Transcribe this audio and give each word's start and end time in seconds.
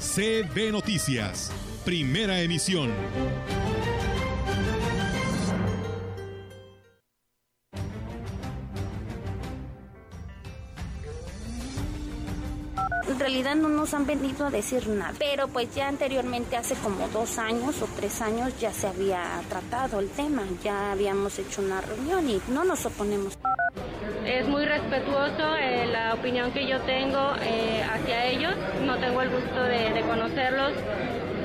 CB 0.00 0.72
Noticias, 0.72 1.52
primera 1.84 2.40
emisión. 2.40 2.90
En 13.06 13.18
realidad 13.18 13.54
no 13.56 13.68
nos 13.68 13.92
han 13.92 14.06
venido 14.06 14.46
a 14.46 14.50
decir 14.50 14.88
nada, 14.88 15.12
pero 15.18 15.48
pues 15.48 15.74
ya 15.74 15.88
anteriormente, 15.88 16.56
hace 16.56 16.76
como 16.76 17.06
dos 17.08 17.36
años 17.36 17.82
o 17.82 17.88
tres 17.94 18.22
años, 18.22 18.58
ya 18.58 18.72
se 18.72 18.86
había 18.86 19.22
tratado 19.50 20.00
el 20.00 20.08
tema, 20.08 20.44
ya 20.64 20.92
habíamos 20.92 21.38
hecho 21.38 21.60
una 21.60 21.82
reunión 21.82 22.26
y 22.30 22.40
no 22.48 22.64
nos 22.64 22.86
oponemos. 22.86 23.36
Es 24.24 24.46
muy 24.46 24.64
respetuoso 24.64 25.56
eh, 25.56 25.86
la 25.90 26.14
opinión 26.14 26.52
que 26.52 26.66
yo 26.66 26.78
tengo 26.80 27.32
eh, 27.42 27.82
hacia 27.82 28.26
ellos, 28.26 28.54
no 28.84 28.96
tengo 28.98 29.22
el 29.22 29.30
gusto 29.30 29.62
de, 29.62 29.90
de 29.92 30.00
conocerlos, 30.02 30.72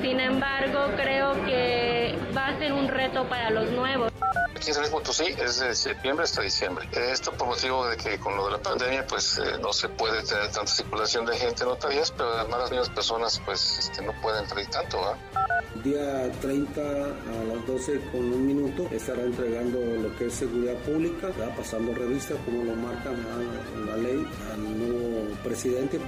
sin 0.02 0.20
embargo 0.20 0.90
creo 0.96 1.32
que 1.46 2.14
va 2.36 2.48
a 2.48 2.58
ser 2.58 2.72
un 2.72 2.88
reto 2.88 3.24
para 3.24 3.50
los 3.50 3.70
nuevos. 3.70 4.15
Aquí 4.54 4.68
en 4.68 4.74
San 4.74 4.82
Luis 4.82 4.92
Potosí 4.92 5.24
es 5.24 5.60
de 5.60 5.74
septiembre 5.74 6.24
hasta 6.24 6.42
diciembre. 6.42 6.88
Esto 6.92 7.32
por 7.32 7.48
motivo 7.48 7.86
de 7.86 7.96
que 7.96 8.18
con 8.18 8.36
lo 8.36 8.46
de 8.46 8.52
la 8.52 8.58
pandemia 8.58 9.06
pues 9.06 9.38
eh, 9.38 9.58
no 9.60 9.72
se 9.72 9.88
puede 9.88 10.22
tener 10.22 10.50
tanta 10.50 10.66
circulación 10.66 11.26
de 11.26 11.36
gente 11.36 11.62
en 11.62 11.68
notarias, 11.68 12.10
pero 12.10 12.30
además 12.32 12.60
las 12.60 12.70
mismas 12.70 12.88
personas 12.90 13.42
pues 13.44 13.78
este, 13.78 14.02
no 14.02 14.12
pueden 14.22 14.44
entrar 14.44 14.66
tanto. 14.66 14.98
¿verdad? 14.98 15.82
Día 15.84 16.32
30 16.40 16.80
a 16.80 17.54
las 17.54 17.66
12 17.66 18.00
con 18.10 18.20
un 18.20 18.46
minuto 18.46 18.88
estará 18.90 19.22
entregando 19.22 19.78
lo 19.78 20.16
que 20.16 20.26
es 20.26 20.34
seguridad 20.34 20.74
pública, 20.84 21.28
¿verdad? 21.28 21.54
pasando 21.56 21.94
revista 21.94 22.34
como 22.44 22.64
lo 22.64 22.74
marca 22.74 23.10
la 23.86 23.96
ley 23.96 24.26
al 24.52 24.78
nuevo 24.78 25.34
presidente. 25.44 26.00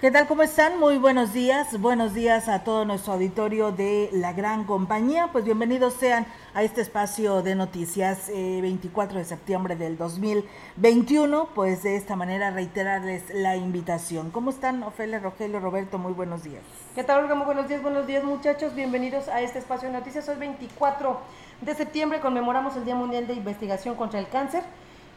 ¿Qué 0.00 0.10
tal? 0.10 0.26
¿Cómo 0.26 0.42
están? 0.42 0.80
Muy 0.80 0.96
buenos 0.96 1.34
días. 1.34 1.78
Buenos 1.78 2.14
días 2.14 2.48
a 2.48 2.64
todo 2.64 2.86
nuestro 2.86 3.12
auditorio 3.12 3.70
de 3.70 4.08
la 4.14 4.32
gran 4.32 4.64
compañía. 4.64 5.28
Pues 5.30 5.44
bienvenidos 5.44 5.92
sean 5.92 6.24
a 6.54 6.62
este 6.62 6.80
espacio 6.80 7.42
de 7.42 7.54
noticias 7.54 8.30
eh, 8.30 8.60
24 8.62 9.18
de 9.18 9.26
septiembre 9.26 9.76
del 9.76 9.98
2021. 9.98 11.50
Pues 11.54 11.82
de 11.82 11.96
esta 11.96 12.16
manera 12.16 12.50
reiterarles 12.50 13.24
la 13.34 13.56
invitación. 13.56 14.30
¿Cómo 14.30 14.48
están, 14.48 14.82
Ofelia, 14.84 15.18
Rogelio, 15.18 15.60
Roberto? 15.60 15.98
Muy 15.98 16.14
buenos 16.14 16.44
días. 16.44 16.62
¿Qué 16.94 17.04
tal, 17.04 17.24
Olga? 17.24 17.34
Muy 17.34 17.44
buenos 17.44 17.68
días, 17.68 17.82
buenos 17.82 18.06
días, 18.06 18.24
muchachos. 18.24 18.74
Bienvenidos 18.74 19.28
a 19.28 19.42
este 19.42 19.58
espacio 19.58 19.88
de 19.88 19.98
noticias. 19.98 20.26
Hoy 20.30 20.36
24 20.36 21.20
de 21.60 21.74
septiembre 21.74 22.20
conmemoramos 22.20 22.74
el 22.74 22.86
Día 22.86 22.94
Mundial 22.94 23.26
de 23.26 23.34
Investigación 23.34 23.96
contra 23.96 24.18
el 24.18 24.28
Cáncer 24.30 24.62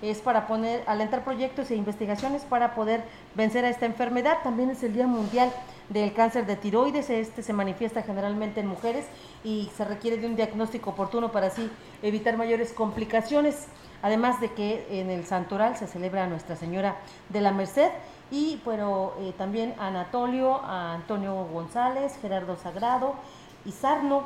es 0.03 0.19
para 0.19 0.47
poner, 0.47 0.83
alentar 0.85 1.23
proyectos 1.23 1.71
e 1.71 1.75
investigaciones 1.75 2.43
para 2.43 2.75
poder 2.75 3.03
vencer 3.35 3.63
a 3.63 3.69
esta 3.69 3.85
enfermedad. 3.85 4.39
También 4.43 4.69
es 4.69 4.83
el 4.83 4.93
Día 4.93 5.07
Mundial 5.07 5.49
del 5.87 6.13
Cáncer 6.13 6.45
de 6.45 6.57
Tiroides. 6.57 7.09
Este 7.09 7.41
se 7.41 7.53
manifiesta 7.53 8.01
generalmente 8.01 8.59
en 8.59 8.67
mujeres 8.67 9.05
y 9.45 9.71
se 9.77 9.85
requiere 9.85 10.17
de 10.17 10.27
un 10.27 10.35
diagnóstico 10.35 10.89
oportuno 10.89 11.31
para 11.31 11.47
así 11.47 11.71
evitar 12.01 12.35
mayores 12.35 12.73
complicaciones. 12.73 13.67
Además 14.01 14.41
de 14.41 14.51
que 14.51 14.85
en 14.89 15.09
el 15.09 15.25
Santoral 15.25 15.77
se 15.77 15.87
celebra 15.87 16.25
a 16.25 16.27
Nuestra 16.27 16.57
Señora 16.57 16.97
de 17.29 17.39
la 17.39 17.53
Merced 17.53 17.89
y 18.29 18.59
eh, 18.65 19.33
también 19.37 19.73
a 19.79 19.87
Anatolio, 19.87 20.55
a 20.65 20.95
Antonio 20.95 21.45
González, 21.45 22.17
Gerardo 22.21 22.57
Sagrado, 22.57 23.15
Isarno, 23.63 24.23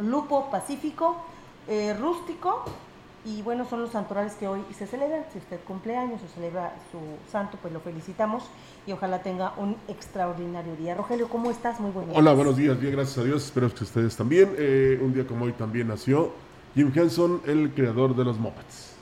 Lupo 0.00 0.50
Pacífico, 0.50 1.16
eh, 1.68 1.94
Rústico, 1.96 2.64
y 3.26 3.42
bueno, 3.42 3.68
son 3.68 3.80
los 3.80 3.90
santorales 3.90 4.34
que 4.34 4.46
hoy 4.46 4.60
se 4.78 4.86
celebran. 4.86 5.24
Si 5.32 5.38
usted 5.38 5.58
cumple 5.66 5.96
años 5.96 6.20
o 6.24 6.34
celebra 6.34 6.74
su 6.92 6.98
santo, 7.30 7.58
pues 7.60 7.74
lo 7.74 7.80
felicitamos 7.80 8.44
y 8.86 8.92
ojalá 8.92 9.22
tenga 9.22 9.52
un 9.56 9.76
extraordinario 9.88 10.76
día. 10.76 10.94
Rogelio, 10.94 11.28
¿cómo 11.28 11.50
estás? 11.50 11.80
Muy 11.80 11.90
buenos 11.90 12.16
Hola, 12.16 12.32
buenos 12.32 12.56
días, 12.56 12.78
bien, 12.80 12.92
gracias 12.92 13.18
a 13.18 13.24
Dios. 13.24 13.44
Espero 13.44 13.74
que 13.74 13.82
ustedes 13.82 14.16
también. 14.16 14.54
Eh, 14.56 15.00
un 15.02 15.12
día 15.12 15.26
como 15.26 15.46
hoy 15.46 15.52
también 15.52 15.88
nació 15.88 16.32
Jim 16.74 16.92
Henson, 16.94 17.42
el 17.46 17.72
creador 17.72 18.14
de 18.14 18.24
los 18.24 18.38
Muppets. 18.38 18.95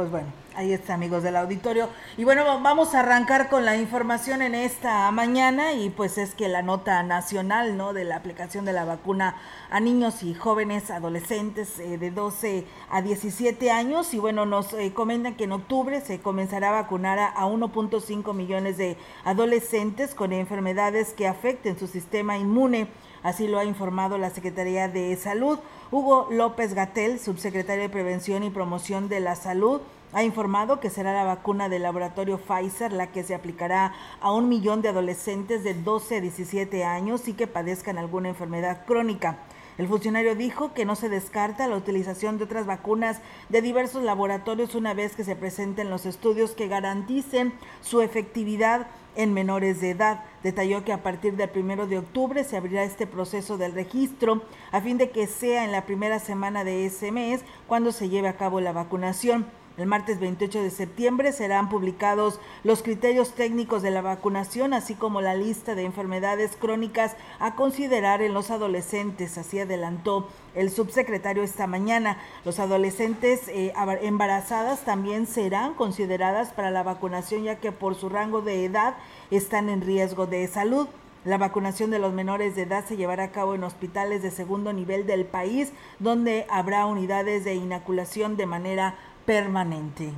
Pues 0.00 0.10
bueno, 0.10 0.28
ahí 0.56 0.72
está, 0.72 0.94
amigos 0.94 1.22
del 1.22 1.36
auditorio. 1.36 1.90
Y 2.16 2.24
bueno, 2.24 2.42
vamos 2.62 2.94
a 2.94 3.00
arrancar 3.00 3.50
con 3.50 3.66
la 3.66 3.76
información 3.76 4.40
en 4.40 4.54
esta 4.54 5.10
mañana 5.10 5.74
y 5.74 5.90
pues 5.90 6.16
es 6.16 6.34
que 6.34 6.48
la 6.48 6.62
nota 6.62 7.02
nacional, 7.02 7.76
¿no? 7.76 7.92
De 7.92 8.04
la 8.04 8.16
aplicación 8.16 8.64
de 8.64 8.72
la 8.72 8.86
vacuna 8.86 9.36
a 9.68 9.78
niños 9.78 10.22
y 10.22 10.32
jóvenes 10.32 10.90
adolescentes 10.90 11.78
eh, 11.80 11.98
de 11.98 12.10
12 12.10 12.64
a 12.88 13.02
17 13.02 13.70
años 13.70 14.14
y 14.14 14.18
bueno, 14.18 14.46
nos 14.46 14.72
eh, 14.72 14.94
comentan 14.94 15.34
que 15.34 15.44
en 15.44 15.52
octubre 15.52 16.00
se 16.00 16.18
comenzará 16.20 16.70
a 16.70 16.80
vacunar 16.80 17.18
a, 17.18 17.26
a 17.26 17.46
1.5 17.46 18.32
millones 18.32 18.78
de 18.78 18.96
adolescentes 19.24 20.14
con 20.14 20.32
enfermedades 20.32 21.12
que 21.12 21.28
afecten 21.28 21.78
su 21.78 21.86
sistema 21.86 22.38
inmune. 22.38 22.88
Así 23.22 23.48
lo 23.48 23.58
ha 23.58 23.64
informado 23.64 24.16
la 24.16 24.30
Secretaría 24.30 24.88
de 24.88 25.14
Salud. 25.16 25.58
Hugo 25.90 26.28
López 26.30 26.72
Gatel, 26.72 27.18
subsecretario 27.18 27.82
de 27.82 27.88
Prevención 27.90 28.42
y 28.42 28.50
Promoción 28.50 29.08
de 29.08 29.20
la 29.20 29.36
Salud, 29.36 29.82
ha 30.12 30.24
informado 30.24 30.80
que 30.80 30.90
será 30.90 31.12
la 31.12 31.24
vacuna 31.24 31.68
del 31.68 31.82
laboratorio 31.82 32.38
Pfizer 32.38 32.92
la 32.92 33.08
que 33.08 33.22
se 33.22 33.34
aplicará 33.34 33.92
a 34.20 34.32
un 34.32 34.48
millón 34.48 34.82
de 34.82 34.88
adolescentes 34.88 35.62
de 35.62 35.74
12 35.74 36.16
a 36.16 36.20
17 36.20 36.84
años 36.84 37.28
y 37.28 37.34
que 37.34 37.46
padezcan 37.46 37.98
alguna 37.98 38.30
enfermedad 38.30 38.84
crónica. 38.86 39.38
El 39.78 39.88
funcionario 39.88 40.34
dijo 40.34 40.74
que 40.74 40.84
no 40.84 40.96
se 40.96 41.08
descarta 41.08 41.68
la 41.68 41.76
utilización 41.76 42.38
de 42.38 42.44
otras 42.44 42.66
vacunas 42.66 43.20
de 43.48 43.62
diversos 43.62 44.02
laboratorios 44.02 44.74
una 44.74 44.94
vez 44.94 45.14
que 45.14 45.24
se 45.24 45.36
presenten 45.36 45.90
los 45.90 46.06
estudios 46.06 46.52
que 46.52 46.68
garanticen 46.68 47.52
su 47.80 48.00
efectividad 48.00 48.88
en 49.16 49.32
menores 49.32 49.80
de 49.80 49.90
edad. 49.90 50.24
Detalló 50.42 50.84
que 50.84 50.92
a 50.92 51.02
partir 51.02 51.36
del 51.36 51.50
primero 51.50 51.86
de 51.86 51.98
octubre 51.98 52.44
se 52.44 52.56
abrirá 52.56 52.84
este 52.84 53.06
proceso 53.06 53.58
del 53.58 53.72
registro 53.72 54.42
a 54.72 54.80
fin 54.80 54.98
de 54.98 55.10
que 55.10 55.26
sea 55.26 55.64
en 55.64 55.72
la 55.72 55.86
primera 55.86 56.18
semana 56.18 56.64
de 56.64 56.86
ese 56.86 57.12
mes 57.12 57.42
cuando 57.66 57.92
se 57.92 58.08
lleve 58.08 58.28
a 58.28 58.36
cabo 58.36 58.60
la 58.60 58.72
vacunación. 58.72 59.46
El 59.80 59.86
martes 59.86 60.20
28 60.20 60.60
de 60.60 60.70
septiembre 60.70 61.32
serán 61.32 61.70
publicados 61.70 62.38
los 62.64 62.82
criterios 62.82 63.32
técnicos 63.32 63.80
de 63.80 63.90
la 63.90 64.02
vacunación, 64.02 64.74
así 64.74 64.94
como 64.94 65.22
la 65.22 65.34
lista 65.34 65.74
de 65.74 65.86
enfermedades 65.86 66.54
crónicas 66.54 67.16
a 67.38 67.54
considerar 67.54 68.20
en 68.20 68.34
los 68.34 68.50
adolescentes, 68.50 69.38
así 69.38 69.58
adelantó 69.58 70.28
el 70.54 70.68
subsecretario 70.68 71.42
esta 71.42 71.66
mañana. 71.66 72.18
Los 72.44 72.58
adolescentes 72.58 73.48
eh, 73.48 73.72
embarazadas 74.02 74.84
también 74.84 75.26
serán 75.26 75.72
consideradas 75.72 76.50
para 76.50 76.70
la 76.70 76.82
vacunación, 76.82 77.44
ya 77.44 77.56
que 77.56 77.72
por 77.72 77.94
su 77.94 78.10
rango 78.10 78.42
de 78.42 78.66
edad 78.66 78.96
están 79.30 79.70
en 79.70 79.80
riesgo 79.80 80.26
de 80.26 80.46
salud. 80.46 80.88
La 81.22 81.36
vacunación 81.36 81.90
de 81.90 81.98
los 81.98 82.14
menores 82.14 82.56
de 82.56 82.62
edad 82.62 82.86
se 82.86 82.96
llevará 82.96 83.24
a 83.24 83.30
cabo 83.30 83.54
en 83.54 83.62
hospitales 83.62 84.22
de 84.22 84.30
segundo 84.30 84.72
nivel 84.72 85.06
del 85.06 85.26
país, 85.26 85.70
donde 85.98 86.46
habrá 86.48 86.86
unidades 86.86 87.44
de 87.44 87.54
inoculación 87.54 88.38
de 88.38 88.46
manera 88.46 88.94
permanente. 89.30 90.10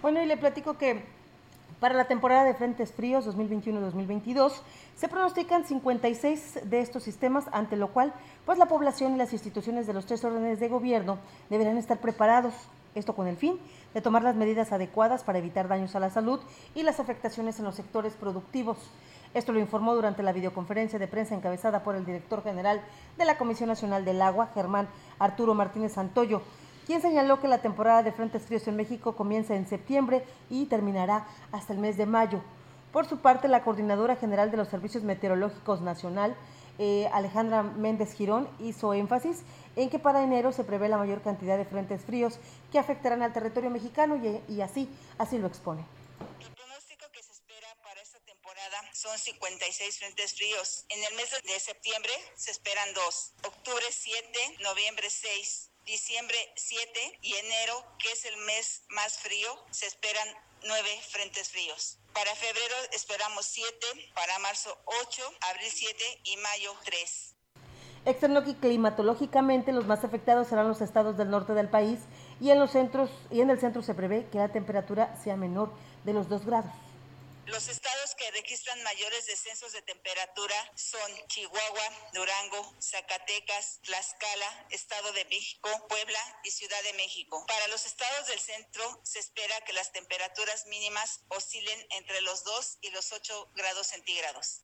Bueno, 0.00 0.22
y 0.22 0.26
le 0.26 0.38
platico 0.38 0.78
que 0.78 1.04
para 1.80 1.94
la 1.94 2.06
temporada 2.06 2.44
de 2.44 2.54
frentes 2.54 2.92
fríos 2.92 3.26
2021-2022 3.26 4.52
se 4.96 5.06
pronostican 5.06 5.66
56 5.66 6.60
de 6.70 6.80
estos 6.80 7.02
sistemas, 7.02 7.44
ante 7.52 7.76
lo 7.76 7.88
cual 7.88 8.14
pues 8.46 8.56
la 8.56 8.64
población 8.64 9.12
y 9.12 9.18
las 9.18 9.34
instituciones 9.34 9.86
de 9.86 9.92
los 9.92 10.06
tres 10.06 10.24
órdenes 10.24 10.60
de 10.60 10.68
gobierno 10.68 11.18
deberán 11.50 11.76
estar 11.76 11.98
preparados. 11.98 12.54
Esto 12.94 13.14
con 13.14 13.26
el 13.26 13.36
fin 13.36 13.58
de 13.92 14.00
tomar 14.00 14.22
las 14.22 14.34
medidas 14.34 14.72
adecuadas 14.72 15.24
para 15.24 15.40
evitar 15.40 15.68
daños 15.68 15.94
a 15.94 16.00
la 16.00 16.08
salud 16.08 16.40
y 16.74 16.84
las 16.84 17.00
afectaciones 17.00 17.58
en 17.58 17.66
los 17.66 17.74
sectores 17.74 18.14
productivos. 18.14 18.78
Esto 19.34 19.52
lo 19.52 19.58
informó 19.58 19.94
durante 19.94 20.22
la 20.22 20.32
videoconferencia 20.32 20.98
de 20.98 21.08
prensa 21.08 21.34
encabezada 21.34 21.82
por 21.82 21.96
el 21.96 22.06
director 22.06 22.42
general 22.42 22.80
de 23.18 23.26
la 23.26 23.36
Comisión 23.36 23.68
Nacional 23.68 24.06
del 24.06 24.22
Agua, 24.22 24.48
Germán 24.54 24.88
Arturo 25.18 25.52
Martínez 25.52 25.92
Santoyo, 25.92 26.40
quien 26.86 27.00
señaló 27.00 27.40
que 27.40 27.48
la 27.48 27.62
temporada 27.62 28.02
de 28.02 28.12
frentes 28.12 28.42
fríos 28.42 28.66
en 28.68 28.76
México 28.76 29.16
comienza 29.16 29.54
en 29.54 29.66
septiembre 29.66 30.24
y 30.50 30.66
terminará 30.66 31.26
hasta 31.52 31.72
el 31.72 31.78
mes 31.78 31.96
de 31.96 32.06
mayo. 32.06 32.42
Por 32.92 33.06
su 33.06 33.18
parte, 33.18 33.48
la 33.48 33.64
coordinadora 33.64 34.16
general 34.16 34.50
de 34.50 34.56
los 34.56 34.68
Servicios 34.68 35.02
Meteorológicos 35.02 35.80
Nacional, 35.80 36.36
eh, 36.78 37.08
Alejandra 37.12 37.62
Méndez 37.62 38.12
Girón, 38.12 38.48
hizo 38.60 38.94
énfasis 38.94 39.42
en 39.76 39.90
que 39.90 39.98
para 39.98 40.22
enero 40.22 40.52
se 40.52 40.64
prevé 40.64 40.88
la 40.88 40.98
mayor 40.98 41.20
cantidad 41.20 41.58
de 41.58 41.64
frentes 41.64 42.02
fríos 42.02 42.38
que 42.70 42.78
afectarán 42.78 43.22
al 43.22 43.32
territorio 43.32 43.70
mexicano 43.70 44.16
y, 44.16 44.52
y 44.52 44.60
así, 44.60 44.88
así 45.18 45.38
lo 45.38 45.48
expone. 45.48 45.84
Son 48.92 49.18
56 49.18 49.98
frentes 49.98 50.34
fríos. 50.34 50.86
En 50.88 51.02
el 51.02 51.14
mes 51.16 51.30
de 51.42 51.60
septiembre 51.60 52.12
se 52.36 52.52
esperan 52.52 52.94
dos, 52.94 53.32
octubre 53.42 53.84
7, 53.90 54.56
noviembre 54.60 55.10
6, 55.10 55.70
diciembre 55.84 56.36
7 56.56 57.18
y 57.22 57.34
enero, 57.34 57.84
que 57.98 58.10
es 58.12 58.24
el 58.24 58.36
mes 58.38 58.82
más 58.88 59.18
frío, 59.18 59.48
se 59.70 59.86
esperan 59.86 60.26
nueve 60.66 60.88
frentes 61.10 61.50
fríos. 61.50 61.98
Para 62.12 62.34
febrero 62.34 62.74
esperamos 62.92 63.44
7, 63.46 63.74
para 64.14 64.38
marzo 64.38 64.76
8, 64.84 65.22
abril 65.52 65.70
7 65.70 66.04
y 66.24 66.36
mayo 66.38 66.74
3. 66.84 67.34
Externo 68.06 68.42
climatológicamente 68.60 69.72
los 69.72 69.86
más 69.86 70.04
afectados 70.04 70.48
serán 70.48 70.68
los 70.68 70.80
estados 70.80 71.16
del 71.16 71.30
norte 71.30 71.54
del 71.54 71.70
país 71.70 72.00
y 72.40 72.50
en 72.50 72.58
los 72.58 72.72
centros 72.72 73.10
y 73.30 73.40
en 73.40 73.50
el 73.50 73.58
centro 73.58 73.82
se 73.82 73.94
prevé 73.94 74.28
que 74.30 74.38
la 74.38 74.52
temperatura 74.52 75.16
sea 75.22 75.36
menor 75.36 75.72
de 76.04 76.12
los 76.12 76.28
2 76.28 76.44
grados. 76.44 76.72
Los 77.46 77.68
estados 77.68 78.14
que 78.16 78.30
registran 78.30 78.82
mayores 78.84 79.26
descensos 79.26 79.72
de 79.72 79.82
temperatura 79.82 80.54
son 80.76 81.10
Chihuahua, 81.28 81.88
Durango, 82.14 82.74
Zacatecas, 82.80 83.80
Tlaxcala, 83.82 84.66
Estado 84.70 85.12
de 85.12 85.26
México, 85.26 85.68
Puebla 85.88 86.18
y 86.42 86.50
Ciudad 86.50 86.82
de 86.90 86.96
México. 86.96 87.44
Para 87.46 87.68
los 87.68 87.84
estados 87.84 88.28
del 88.28 88.38
centro 88.38 88.82
se 89.02 89.18
espera 89.18 89.54
que 89.66 89.74
las 89.74 89.92
temperaturas 89.92 90.66
mínimas 90.66 91.20
oscilen 91.28 91.78
entre 91.98 92.22
los 92.22 92.44
2 92.44 92.78
y 92.80 92.90
los 92.92 93.12
8 93.12 93.50
grados 93.54 93.88
centígrados. 93.88 94.62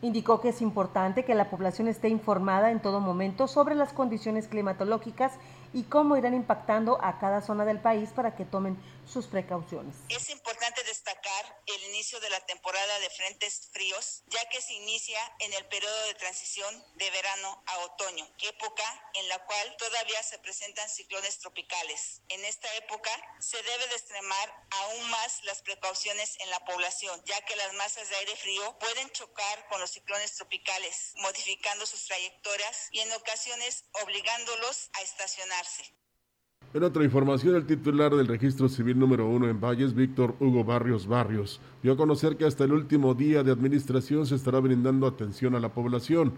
Indicó 0.00 0.40
que 0.40 0.50
es 0.50 0.62
importante 0.62 1.24
que 1.24 1.34
la 1.34 1.50
población 1.50 1.88
esté 1.88 2.08
informada 2.08 2.70
en 2.70 2.80
todo 2.80 3.00
momento 3.00 3.46
sobre 3.46 3.74
las 3.74 3.92
condiciones 3.92 4.48
climatológicas 4.48 5.34
y 5.72 5.84
cómo 5.84 6.16
irán 6.16 6.34
impactando 6.34 6.98
a 7.02 7.18
cada 7.18 7.42
zona 7.42 7.64
del 7.64 7.80
país 7.80 8.10
para 8.10 8.36
que 8.36 8.44
tomen 8.44 8.78
sus 9.06 9.26
precauciones. 9.26 9.96
Es 10.08 10.30
importante 10.30 10.82
destacar 10.84 11.62
el 11.66 11.84
inicio 11.84 12.20
de 12.20 12.30
la 12.30 12.40
temporada 12.46 12.98
de 13.00 13.10
frentes 13.10 13.68
fríos, 13.72 14.22
ya 14.26 14.44
que 14.48 14.60
se 14.60 14.74
inicia 14.74 15.18
en 15.40 15.52
el 15.52 15.66
periodo 15.66 16.04
de 16.04 16.14
transición 16.14 16.84
de 16.94 17.10
verano 17.10 17.62
a 17.66 17.78
otoño, 17.78 18.28
época 18.42 19.10
en 19.14 19.28
la 19.28 19.38
cual 19.44 19.76
todavía 19.78 20.22
se 20.22 20.38
presentan 20.38 20.88
ciclones 20.88 21.38
tropicales. 21.38 22.22
En 22.28 22.44
esta 22.44 22.72
época 22.76 23.10
se 23.40 23.62
debe 23.62 23.88
de 23.88 23.94
extremar 23.94 24.66
aún 24.70 25.10
más 25.10 25.42
las 25.44 25.62
precauciones 25.62 26.36
en 26.40 26.50
la 26.50 26.64
población, 26.64 27.22
ya 27.24 27.40
que 27.44 27.56
las 27.56 27.72
masas 27.74 28.08
de 28.08 28.16
aire 28.16 28.36
frío 28.36 28.78
pueden 28.78 29.10
chocar 29.10 29.68
con 29.68 29.80
los 29.80 29.90
ciclones 29.90 30.34
tropicales, 30.34 31.12
modificando 31.16 31.86
sus 31.86 32.06
trayectorias 32.06 32.88
y 32.90 33.00
en 33.00 33.12
ocasiones 33.12 33.84
obligándolos 34.02 34.90
a 34.94 35.02
estacionarse. 35.02 35.94
En 36.74 36.82
otra 36.82 37.04
información, 37.04 37.54
el 37.54 37.64
titular 37.64 38.14
del 38.14 38.26
registro 38.26 38.68
civil 38.68 38.98
número 38.98 39.26
uno 39.28 39.48
en 39.48 39.60
Valles, 39.60 39.94
Víctor 39.94 40.34
Hugo 40.40 40.64
Barrios 40.64 41.06
Barrios, 41.06 41.60
dio 41.82 41.92
a 41.92 41.96
conocer 41.96 42.36
que 42.36 42.44
hasta 42.44 42.64
el 42.64 42.72
último 42.72 43.14
día 43.14 43.42
de 43.42 43.52
administración 43.52 44.26
se 44.26 44.34
estará 44.34 44.58
brindando 44.60 45.06
atención 45.06 45.54
a 45.54 45.60
la 45.60 45.72
población. 45.72 46.34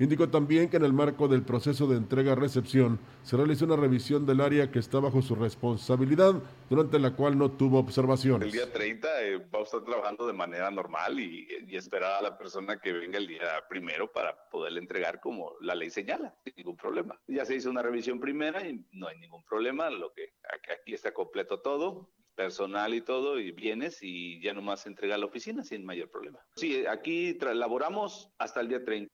Indicó 0.00 0.30
también 0.30 0.70
que 0.70 0.78
en 0.78 0.84
el 0.86 0.94
marco 0.94 1.28
del 1.28 1.42
proceso 1.42 1.86
de 1.86 1.98
entrega-recepción 1.98 2.98
se 3.22 3.36
realizó 3.36 3.66
una 3.66 3.76
revisión 3.76 4.24
del 4.24 4.40
área 4.40 4.70
que 4.70 4.78
está 4.78 4.98
bajo 4.98 5.20
su 5.20 5.34
responsabilidad, 5.34 6.42
durante 6.70 6.98
la 6.98 7.14
cual 7.14 7.36
no 7.36 7.50
tuvo 7.50 7.78
observaciones. 7.78 8.46
El 8.46 8.52
día 8.52 8.72
30 8.72 9.22
eh, 9.22 9.46
vamos 9.50 9.74
a 9.74 9.76
estar 9.76 9.84
trabajando 9.84 10.26
de 10.26 10.32
manera 10.32 10.70
normal 10.70 11.20
y, 11.20 11.46
y, 11.68 11.76
esperar 11.76 12.12
a 12.12 12.22
la 12.22 12.38
persona 12.38 12.80
que 12.80 12.94
venga 12.94 13.18
el 13.18 13.26
día 13.26 13.62
primero 13.68 14.10
para 14.10 14.48
poderle 14.48 14.80
entregar 14.80 15.20
como 15.20 15.52
la 15.60 15.74
ley 15.74 15.90
señala, 15.90 16.34
sin 16.44 16.54
ningún 16.56 16.78
problema. 16.78 17.20
Ya 17.28 17.44
se 17.44 17.56
hizo 17.56 17.68
una 17.68 17.82
revisión 17.82 18.18
primera 18.20 18.66
y 18.66 18.82
no 18.92 19.06
hay 19.06 19.18
ningún 19.18 19.44
problema, 19.44 19.90
lo 19.90 20.14
que 20.14 20.32
aquí 20.72 20.94
está 20.94 21.12
completo 21.12 21.60
todo, 21.60 22.08
personal 22.34 22.94
y 22.94 23.02
todo, 23.02 23.38
y 23.38 23.52
bienes, 23.52 23.98
y 24.00 24.40
ya 24.40 24.54
nomás 24.54 24.86
entrega 24.86 25.16
a 25.16 25.18
la 25.18 25.26
oficina 25.26 25.62
sin 25.62 25.84
mayor 25.84 26.10
problema. 26.10 26.38
Sí, 26.56 26.86
aquí 26.86 27.38
laboramos 27.38 28.30
hasta 28.38 28.62
el 28.62 28.68
día 28.68 28.82
30. 28.82 29.10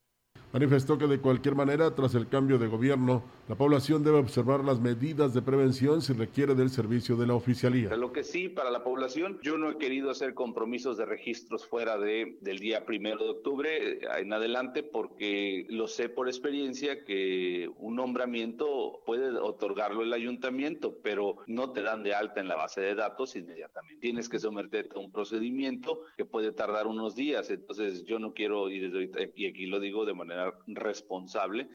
Manifestó 0.53 0.97
que 0.97 1.07
de 1.07 1.19
cualquier 1.19 1.55
manera, 1.55 1.95
tras 1.95 2.15
el 2.15 2.29
cambio 2.29 2.59
de 2.59 2.69
gobierno, 2.69 3.25
la 3.49 3.57
población 3.57 4.03
debe 4.03 4.19
observar 4.19 4.65
las 4.65 4.81
medidas 4.81 5.35
de 5.35 5.43
prevención 5.43 6.03
si 6.03 6.13
requiere 6.13 6.55
del 6.55 6.71
servicio 6.71 7.17
de 7.17 7.27
la 7.27 7.35
oficialía. 7.35 7.95
Lo 7.97 8.13
que 8.13 8.25
sí, 8.25 8.49
para 8.49 8.71
la 8.71 8.83
población, 8.83 9.39
yo 9.43 9.59
no 9.59 9.71
he 9.71 9.77
querido 9.77 10.11
hacer 10.11 10.35
compromisos 10.35 10.97
de 10.97 11.05
registros 11.05 11.67
fuera 11.67 11.99
de, 11.99 12.39
del 12.41 12.59
día 12.59 12.87
primero 12.87 13.23
de 13.25 13.31
octubre 13.31 13.99
en 14.19 14.33
adelante 14.33 14.83
porque 14.83 15.67
lo 15.69 15.89
sé 15.89 16.09
por 16.09 16.29
experiencia 16.29 17.05
que 17.05 17.71
un 17.79 17.97
nombramiento 17.97 19.01
puede 19.05 19.37
otorgarlo 19.39 20.03
el 20.03 20.13
ayuntamiento, 20.13 20.99
pero 21.03 21.37
no 21.47 21.73
te 21.73 21.83
dan 21.83 22.03
de 22.03 22.15
alta 22.15 22.41
en 22.41 22.49
la 22.49 22.57
base 22.57 22.81
de 22.81 22.95
datos 22.95 23.37
inmediatamente. 23.37 24.01
Tienes 24.01 24.29
que 24.29 24.39
someterte 24.39 24.97
a 24.97 25.01
un 25.01 25.13
procedimiento 25.13 26.03
que 26.17 26.25
puede 26.25 26.53
tardar 26.53 26.87
unos 26.87 27.15
días. 27.15 27.51
Entonces, 27.51 28.05
yo 28.05 28.19
no 28.19 28.33
quiero, 28.33 28.71
y, 28.71 28.79
desde 28.79 28.95
ahorita, 28.95 29.19
y 29.35 29.47
aquí 29.47 29.67
lo 29.67 29.81
digo 29.81 30.05
de 30.05 30.15
manera 30.15 30.46
responsable. 30.67 31.69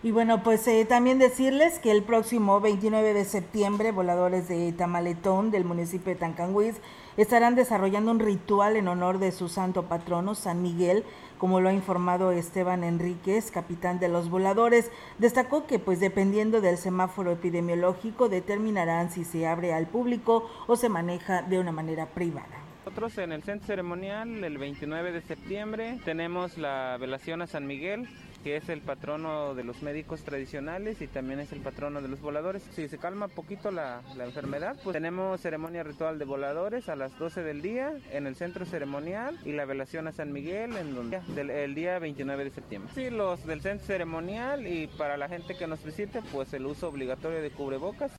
Y 0.00 0.12
bueno, 0.12 0.44
pues 0.44 0.66
eh, 0.68 0.84
también 0.84 1.18
decirles 1.18 1.80
que 1.80 1.90
el 1.90 2.04
próximo 2.04 2.60
29 2.60 3.14
de 3.14 3.24
septiembre, 3.24 3.90
voladores 3.90 4.46
de 4.46 4.72
Tamaletón 4.72 5.50
del 5.50 5.64
municipio 5.64 6.12
de 6.12 6.20
Tancanguis 6.20 6.76
estarán 7.16 7.56
desarrollando 7.56 8.12
un 8.12 8.20
ritual 8.20 8.76
en 8.76 8.86
honor 8.86 9.18
de 9.18 9.32
su 9.32 9.48
santo 9.48 9.86
patrono, 9.86 10.36
San 10.36 10.62
Miguel, 10.62 11.02
como 11.36 11.58
lo 11.58 11.68
ha 11.68 11.72
informado 11.72 12.30
Esteban 12.30 12.84
Enríquez, 12.84 13.50
capitán 13.50 13.98
de 13.98 14.06
los 14.06 14.30
voladores. 14.30 14.92
Destacó 15.18 15.66
que 15.66 15.80
pues 15.80 15.98
dependiendo 15.98 16.60
del 16.60 16.78
semáforo 16.78 17.32
epidemiológico 17.32 18.28
determinarán 18.28 19.10
si 19.10 19.24
se 19.24 19.48
abre 19.48 19.74
al 19.74 19.88
público 19.88 20.48
o 20.68 20.76
se 20.76 20.88
maneja 20.88 21.42
de 21.42 21.58
una 21.58 21.72
manera 21.72 22.06
privada. 22.06 22.67
Nosotros 22.88 23.18
en 23.18 23.32
el 23.32 23.42
centro 23.42 23.66
ceremonial, 23.66 24.42
el 24.42 24.56
29 24.56 25.12
de 25.12 25.20
septiembre, 25.20 25.98
tenemos 26.06 26.56
la 26.56 26.96
velación 26.98 27.42
a 27.42 27.46
San 27.46 27.66
Miguel, 27.66 28.08
que 28.42 28.56
es 28.56 28.70
el 28.70 28.80
patrono 28.80 29.54
de 29.54 29.62
los 29.62 29.82
médicos 29.82 30.22
tradicionales 30.22 31.02
y 31.02 31.06
también 31.06 31.38
es 31.38 31.52
el 31.52 31.60
patrono 31.60 32.00
de 32.00 32.08
los 32.08 32.22
voladores. 32.22 32.62
Si 32.72 32.88
se 32.88 32.96
calma 32.96 33.28
poquito 33.28 33.70
la, 33.70 34.00
enfermedad, 34.18 34.74
pues 34.82 34.94
tenemos 34.94 35.38
ceremonia 35.38 35.82
ritual 35.82 36.18
de 36.18 36.24
voladores 36.24 36.88
a 36.88 36.96
las 36.96 37.16
12 37.18 37.42
del 37.42 37.60
día 37.60 37.92
en 38.10 38.26
el 38.26 38.36
centro 38.36 38.64
ceremonial 38.64 39.38
y 39.44 39.52
la 39.52 39.66
velación 39.66 40.08
a 40.08 40.12
San 40.12 40.32
Miguel 40.32 40.74
en 40.78 41.50
el 41.50 41.74
día 41.74 41.98
29 41.98 42.44
de 42.44 42.50
septiembre. 42.50 42.90
Sí, 42.94 43.10
los 43.10 43.44
del 43.44 43.60
centro 43.60 43.86
ceremonial 43.86 44.66
y 44.66 44.86
para 44.86 45.18
la 45.18 45.28
gente 45.28 45.58
que 45.58 45.66
nos 45.66 45.84
visite, 45.84 46.22
pues 46.32 46.54
el 46.54 46.64
uso 46.64 46.88
obligatorio 46.88 47.42
de 47.42 47.50
cubrebocas. 47.50 48.18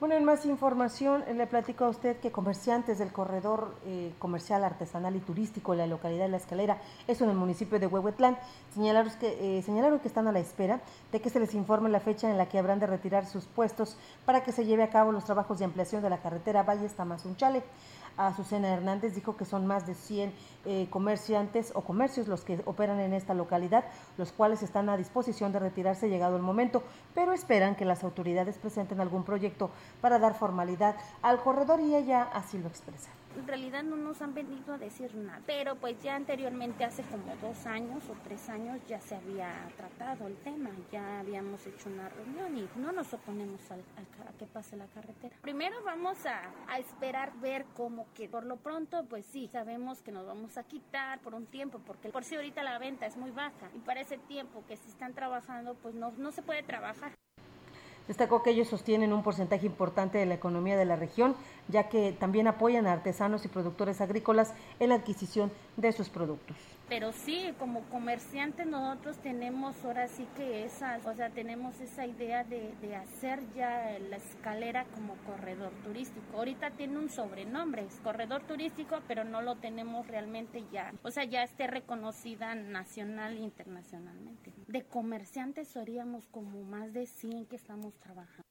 Bueno, 0.00 0.14
en 0.14 0.24
más 0.24 0.46
información, 0.46 1.22
le 1.36 1.46
platico 1.46 1.84
a 1.84 1.90
usted 1.90 2.16
que 2.20 2.32
comerciantes 2.32 2.98
del 2.98 3.12
corredor 3.12 3.74
eh, 3.84 4.14
comercial, 4.18 4.64
artesanal 4.64 5.14
y 5.14 5.20
turístico 5.20 5.72
de 5.72 5.78
la 5.78 5.86
localidad 5.86 6.24
de 6.24 6.30
La 6.30 6.38
Escalera, 6.38 6.78
eso 7.06 7.24
en 7.24 7.30
el 7.30 7.36
municipio 7.36 7.78
de 7.78 7.86
Huehuetlán, 7.86 8.38
señalaron 8.72 9.12
que, 9.20 9.58
eh, 9.58 9.60
señalaron 9.60 9.98
que 9.98 10.08
están 10.08 10.26
a 10.26 10.32
la 10.32 10.38
espera 10.38 10.80
de 11.12 11.20
que 11.20 11.28
se 11.28 11.38
les 11.38 11.52
informe 11.52 11.90
la 11.90 12.00
fecha 12.00 12.30
en 12.30 12.38
la 12.38 12.48
que 12.48 12.58
habrán 12.58 12.80
de 12.80 12.86
retirar 12.86 13.26
sus 13.26 13.44
puestos 13.44 13.98
para 14.24 14.42
que 14.42 14.52
se 14.52 14.64
lleve 14.64 14.84
a 14.84 14.88
cabo 14.88 15.12
los 15.12 15.26
trabajos 15.26 15.58
de 15.58 15.66
ampliación 15.66 16.02
de 16.02 16.08
la 16.08 16.16
carretera 16.16 16.62
Valles 16.62 16.94
Tamazunchale. 16.94 17.62
Azucena 18.16 18.72
Hernández 18.72 19.14
dijo 19.14 19.36
que 19.36 19.44
son 19.44 19.66
más 19.66 19.86
de 19.86 19.94
100 19.94 20.32
eh, 20.64 20.86
comerciantes 20.90 21.72
o 21.74 21.82
comercios 21.82 22.28
los 22.28 22.44
que 22.44 22.60
operan 22.64 23.00
en 23.00 23.12
esta 23.12 23.34
localidad, 23.34 23.84
los 24.18 24.32
cuales 24.32 24.62
están 24.62 24.88
a 24.88 24.96
disposición 24.96 25.52
de 25.52 25.58
retirarse 25.58 26.08
llegado 26.08 26.36
el 26.36 26.42
momento, 26.42 26.82
pero 27.14 27.32
esperan 27.32 27.76
que 27.76 27.84
las 27.84 28.04
autoridades 28.04 28.58
presenten 28.58 29.00
algún 29.00 29.24
proyecto 29.24 29.70
para 30.00 30.18
dar 30.18 30.34
formalidad 30.34 30.96
al 31.22 31.40
corredor 31.40 31.80
y 31.80 31.94
ella 31.94 32.22
así 32.32 32.58
lo 32.58 32.68
expresa 32.68 33.10
en 33.36 33.46
realidad 33.46 33.82
no 33.82 33.96
nos 33.96 34.20
han 34.22 34.34
venido 34.34 34.74
a 34.74 34.78
decir 34.78 35.14
nada. 35.14 35.40
Pero 35.46 35.76
pues 35.76 36.00
ya 36.02 36.16
anteriormente, 36.16 36.84
hace 36.84 37.02
como 37.04 37.34
dos 37.36 37.66
años 37.66 38.02
o 38.08 38.14
tres 38.24 38.48
años, 38.48 38.80
ya 38.88 39.00
se 39.00 39.16
había 39.16 39.52
tratado 39.76 40.26
el 40.26 40.36
tema, 40.38 40.70
ya 40.90 41.20
habíamos 41.20 41.66
hecho 41.66 41.88
una 41.88 42.08
reunión 42.08 42.56
y 42.56 42.68
no 42.78 42.92
nos 42.92 43.12
oponemos 43.12 43.60
al, 43.70 43.82
al, 43.96 44.28
a 44.28 44.32
que 44.38 44.46
pase 44.46 44.76
la 44.76 44.86
carretera. 44.86 45.36
Primero 45.42 45.76
vamos 45.84 46.24
a, 46.26 46.50
a, 46.68 46.78
esperar 46.78 47.32
ver 47.40 47.64
cómo 47.76 48.06
que 48.14 48.28
por 48.28 48.44
lo 48.44 48.56
pronto, 48.56 49.04
pues 49.08 49.26
sí, 49.26 49.48
sabemos 49.48 50.02
que 50.02 50.12
nos 50.12 50.26
vamos 50.26 50.56
a 50.58 50.64
quitar 50.64 51.20
por 51.20 51.34
un 51.34 51.46
tiempo, 51.46 51.80
porque 51.86 52.10
por 52.10 52.24
si 52.24 52.36
ahorita 52.36 52.62
la 52.62 52.78
venta 52.78 53.06
es 53.06 53.16
muy 53.16 53.30
baja 53.30 53.70
y 53.74 53.78
para 53.80 54.00
ese 54.00 54.18
tiempo 54.18 54.64
que 54.66 54.76
se 54.76 54.88
están 54.88 55.14
trabajando, 55.14 55.74
pues 55.74 55.94
no, 55.94 56.12
no 56.12 56.32
se 56.32 56.42
puede 56.42 56.62
trabajar. 56.62 57.12
Destacó 58.08 58.42
que 58.42 58.50
ellos 58.50 58.68
sostienen 58.68 59.12
un 59.12 59.22
porcentaje 59.22 59.66
importante 59.66 60.18
de 60.18 60.26
la 60.26 60.34
economía 60.34 60.76
de 60.76 60.84
la 60.84 60.96
región, 60.96 61.36
ya 61.68 61.88
que 61.88 62.12
también 62.12 62.48
apoyan 62.48 62.86
a 62.86 62.92
artesanos 62.92 63.44
y 63.44 63.48
productores 63.48 64.00
agrícolas 64.00 64.52
en 64.80 64.88
la 64.88 64.96
adquisición 64.96 65.52
de 65.76 65.92
sus 65.92 66.08
productos 66.08 66.56
pero 66.90 67.12
sí, 67.12 67.54
como 67.56 67.82
comerciantes 67.82 68.66
nosotros 68.66 69.16
tenemos 69.18 69.76
ahora 69.84 70.08
sí 70.08 70.26
que 70.36 70.64
esa, 70.64 70.98
o 71.04 71.14
sea, 71.14 71.30
tenemos 71.30 71.80
esa 71.80 72.04
idea 72.04 72.42
de, 72.42 72.74
de, 72.82 72.96
hacer 72.96 73.38
ya 73.54 73.96
la 74.10 74.16
escalera 74.16 74.84
como 74.92 75.14
corredor 75.24 75.70
turístico. 75.84 76.36
Ahorita 76.36 76.72
tiene 76.72 76.98
un 76.98 77.08
sobrenombre, 77.08 77.84
es 77.86 77.94
corredor 78.02 78.42
turístico, 78.42 78.98
pero 79.06 79.22
no 79.22 79.40
lo 79.40 79.54
tenemos 79.54 80.08
realmente 80.08 80.64
ya, 80.72 80.92
o 81.04 81.12
sea, 81.12 81.24
ya 81.24 81.44
esté 81.44 81.68
reconocida 81.68 82.56
nacional 82.56 83.36
e 83.36 83.40
internacionalmente. 83.42 84.52
De 84.66 84.82
comerciantes 84.82 85.68
seríamos 85.68 86.26
como 86.26 86.64
más 86.64 86.92
de 86.92 87.06
100 87.06 87.46
que 87.46 87.54
estamos 87.54 87.94
trabajando. 88.00 88.42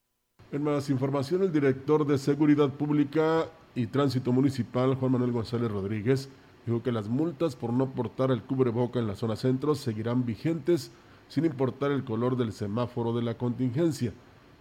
En 0.53 0.63
más 0.63 0.89
información, 0.89 1.43
el 1.43 1.51
director 1.51 2.07
de 2.07 2.17
Seguridad 2.17 2.69
Pública 2.69 3.47
y 3.75 3.87
Tránsito 3.87 4.31
Municipal, 4.31 4.95
Juan 4.95 5.11
Manuel 5.11 5.33
González 5.33 5.69
Rodríguez, 5.69 6.29
Dijo 6.69 6.83
que 6.83 6.91
las 6.91 7.09
multas 7.09 7.55
por 7.55 7.73
no 7.73 7.95
portar 7.95 8.29
el 8.29 8.43
cubreboca 8.43 8.99
en 8.99 9.07
la 9.07 9.15
zona 9.15 9.35
centro 9.35 9.73
seguirán 9.73 10.23
vigentes 10.23 10.91
sin 11.27 11.45
importar 11.45 11.89
el 11.89 12.03
color 12.03 12.37
del 12.37 12.53
semáforo 12.53 13.11
de 13.11 13.23
la 13.23 13.39
contingencia. 13.39 14.13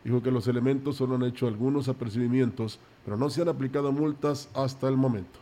Dijo 0.05 0.23
que 0.23 0.31
los 0.31 0.49
elementos 0.49 0.97
solo 0.97 1.17
han 1.17 1.25
hecho 1.25 1.47
algunos 1.47 1.87
apercibimientos, 1.87 2.81
pero 3.05 3.19
no 3.19 3.29
se 3.29 3.43
han 3.43 3.50
aplicado 3.50 3.93
multas 3.93 4.49
hasta 4.55 4.88
el 4.88 4.97
momento. 4.97 5.38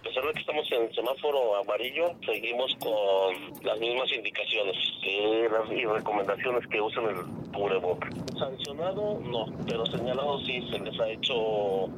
En 0.76 0.83
el 0.85 0.95
semáforo 0.95 1.56
amarillo, 1.56 2.14
seguimos 2.25 2.75
con 2.80 3.64
las 3.64 3.78
mismas 3.78 4.12
indicaciones 4.12 4.76
y 5.02 5.85
recomendaciones 5.87 6.66
que 6.68 6.80
usan 6.80 7.04
el 7.04 7.52
cubreboca. 7.52 8.09
Sancionado, 8.38 9.21
no, 9.21 9.47
pero 9.66 9.87
señalado 9.87 10.38
sí 10.40 10.61
se 10.71 10.78
les 10.78 10.99
ha 11.00 11.09
hecho 11.09 11.88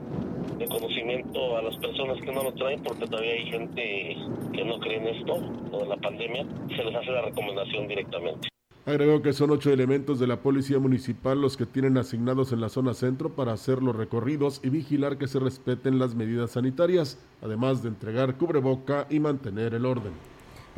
de 0.57 0.67
conocimiento 0.67 1.57
a 1.57 1.63
las 1.63 1.77
personas 1.77 2.21
que 2.21 2.33
no 2.33 2.43
lo 2.43 2.53
traen, 2.53 2.83
porque 2.83 3.07
todavía 3.07 3.33
hay 3.33 3.47
gente 3.47 4.17
que 4.53 4.65
no 4.65 4.79
cree 4.79 4.97
en 4.97 5.09
esto, 5.09 5.35
o 5.73 5.83
en 5.83 5.89
la 5.89 5.97
pandemia, 5.97 6.45
se 6.77 6.85
les 6.85 6.95
hace 6.95 7.11
la 7.11 7.23
recomendación 7.23 7.89
directamente. 7.89 8.49
Agregó 8.89 9.21
que 9.21 9.35
son 9.35 9.51
ocho 9.51 9.71
elementos 9.71 10.19
de 10.19 10.27
la 10.27 10.41
Policía 10.41 10.79
Municipal 10.79 11.39
los 11.39 11.59
que 11.59 11.67
tienen 11.67 11.99
asignados 11.99 12.53
en 12.53 12.63
la 12.63 12.71
zona 12.71 12.95
centro 12.95 13.29
para 13.29 13.53
hacer 13.53 13.83
los 13.83 13.95
recorridos 13.95 14.63
y 14.65 14.71
vigilar 14.71 15.19
que 15.19 15.29
se 15.29 15.39
respeten 15.39 15.99
las 15.99 16.15
medidas 16.15 16.53
sanitarias, 16.53 17.19
además 17.43 17.83
de 17.83 17.91
entregar 17.91 18.39
cubreboca 18.39 19.07
y 19.11 19.21
mantener 19.21 19.75
el 19.75 19.85
orden. 19.85 20.13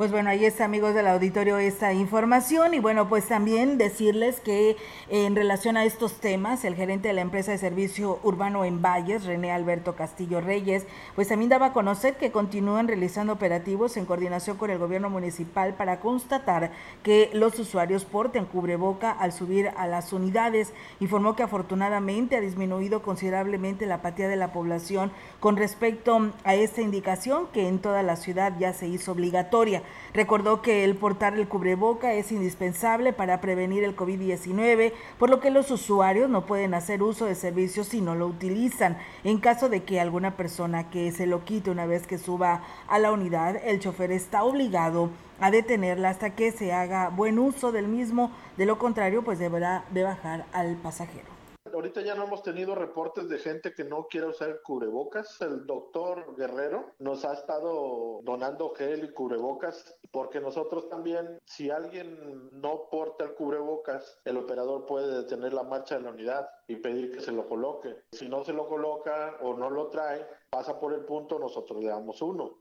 Pues 0.01 0.09
bueno, 0.09 0.31
ahí 0.31 0.45
está, 0.45 0.65
amigos 0.65 0.95
del 0.95 1.05
auditorio, 1.05 1.59
esta 1.59 1.93
información. 1.93 2.73
Y 2.73 2.79
bueno, 2.79 3.07
pues 3.07 3.27
también 3.27 3.77
decirles 3.77 4.39
que 4.39 4.75
en 5.09 5.35
relación 5.35 5.77
a 5.77 5.85
estos 5.85 6.13
temas, 6.13 6.65
el 6.65 6.73
gerente 6.73 7.09
de 7.09 7.13
la 7.13 7.21
empresa 7.21 7.51
de 7.51 7.59
servicio 7.59 8.17
urbano 8.23 8.65
en 8.65 8.81
Valles, 8.81 9.25
René 9.25 9.51
Alberto 9.51 9.95
Castillo 9.95 10.41
Reyes, 10.41 10.87
pues 11.13 11.27
también 11.27 11.49
daba 11.49 11.67
a 11.67 11.73
conocer 11.73 12.15
que 12.15 12.31
continúan 12.31 12.87
realizando 12.87 13.33
operativos 13.33 13.95
en 13.95 14.07
coordinación 14.07 14.57
con 14.57 14.71
el 14.71 14.79
gobierno 14.79 15.11
municipal 15.11 15.75
para 15.75 15.99
constatar 15.99 16.71
que 17.03 17.29
los 17.33 17.59
usuarios 17.59 18.03
porten 18.03 18.45
cubreboca 18.45 19.11
al 19.11 19.31
subir 19.31 19.69
a 19.77 19.85
las 19.85 20.13
unidades. 20.13 20.73
Informó 20.99 21.35
que 21.35 21.43
afortunadamente 21.43 22.35
ha 22.35 22.41
disminuido 22.41 23.03
considerablemente 23.03 23.85
la 23.85 23.95
apatía 23.95 24.27
de 24.27 24.35
la 24.35 24.51
población 24.51 25.11
con 25.39 25.57
respecto 25.57 26.31
a 26.43 26.55
esta 26.55 26.81
indicación 26.81 27.45
que 27.53 27.67
en 27.67 27.77
toda 27.77 28.01
la 28.01 28.15
ciudad 28.15 28.53
ya 28.57 28.73
se 28.73 28.87
hizo 28.87 29.11
obligatoria. 29.11 29.83
Recordó 30.13 30.61
que 30.61 30.83
el 30.83 30.95
portar 30.95 31.35
el 31.35 31.47
cubreboca 31.47 32.13
es 32.13 32.31
indispensable 32.31 33.13
para 33.13 33.41
prevenir 33.41 33.83
el 33.83 33.95
COVID-19, 33.95 34.93
por 35.17 35.29
lo 35.29 35.39
que 35.39 35.51
los 35.51 35.71
usuarios 35.71 36.29
no 36.29 36.45
pueden 36.45 36.73
hacer 36.73 37.01
uso 37.01 37.25
de 37.25 37.35
servicios 37.35 37.87
si 37.87 38.01
no 38.01 38.15
lo 38.15 38.27
utilizan. 38.27 38.97
En 39.23 39.39
caso 39.39 39.69
de 39.69 39.83
que 39.83 39.99
alguna 39.99 40.35
persona 40.37 40.89
que 40.89 41.11
se 41.11 41.27
lo 41.27 41.45
quite 41.45 41.71
una 41.71 41.85
vez 41.85 42.07
que 42.07 42.17
suba 42.17 42.63
a 42.87 42.99
la 42.99 43.11
unidad, 43.11 43.55
el 43.63 43.79
chofer 43.79 44.11
está 44.11 44.43
obligado 44.43 45.09
a 45.39 45.49
detenerla 45.49 46.09
hasta 46.09 46.35
que 46.35 46.51
se 46.51 46.73
haga 46.73 47.09
buen 47.09 47.39
uso 47.39 47.71
del 47.71 47.87
mismo, 47.87 48.31
de 48.57 48.65
lo 48.65 48.77
contrario 48.77 49.23
pues 49.23 49.39
deberá 49.39 49.85
de 49.91 50.03
bajar 50.03 50.45
al 50.53 50.75
pasajero. 50.75 51.30
Ahorita 51.73 52.01
ya 52.01 52.15
no 52.15 52.25
hemos 52.25 52.43
tenido 52.43 52.75
reportes 52.75 53.29
de 53.29 53.37
gente 53.37 53.73
que 53.73 53.83
no 53.83 54.07
quiere 54.07 54.27
usar 54.27 54.61
cubrebocas. 54.61 55.39
El 55.41 55.65
doctor 55.65 56.35
Guerrero 56.35 56.93
nos 56.99 57.23
ha 57.25 57.33
estado 57.33 58.19
donando 58.23 58.73
gel 58.75 59.03
y 59.05 59.13
cubrebocas 59.13 59.97
porque 60.11 60.41
nosotros 60.41 60.89
también, 60.89 61.39
si 61.45 61.69
alguien 61.69 62.49
no 62.51 62.89
porta 62.89 63.23
el 63.23 63.33
cubrebocas, 63.33 64.19
el 64.25 64.37
operador 64.37 64.85
puede 64.85 65.15
detener 65.15 65.53
la 65.53 65.63
marcha 65.63 65.95
de 65.95 66.01
la 66.01 66.11
unidad 66.11 66.49
y 66.67 66.75
pedir 66.75 67.11
que 67.11 67.21
se 67.21 67.31
lo 67.31 67.47
coloque. 67.47 67.95
Si 68.11 68.27
no 68.27 68.43
se 68.43 68.53
lo 68.53 68.67
coloca 68.67 69.37
o 69.41 69.53
no 69.53 69.69
lo 69.69 69.87
trae, 69.87 70.25
pasa 70.49 70.79
por 70.79 70.93
el 70.93 71.05
punto, 71.05 71.39
nosotros 71.39 71.81
le 71.81 71.89
damos 71.89 72.21
uno. 72.21 72.57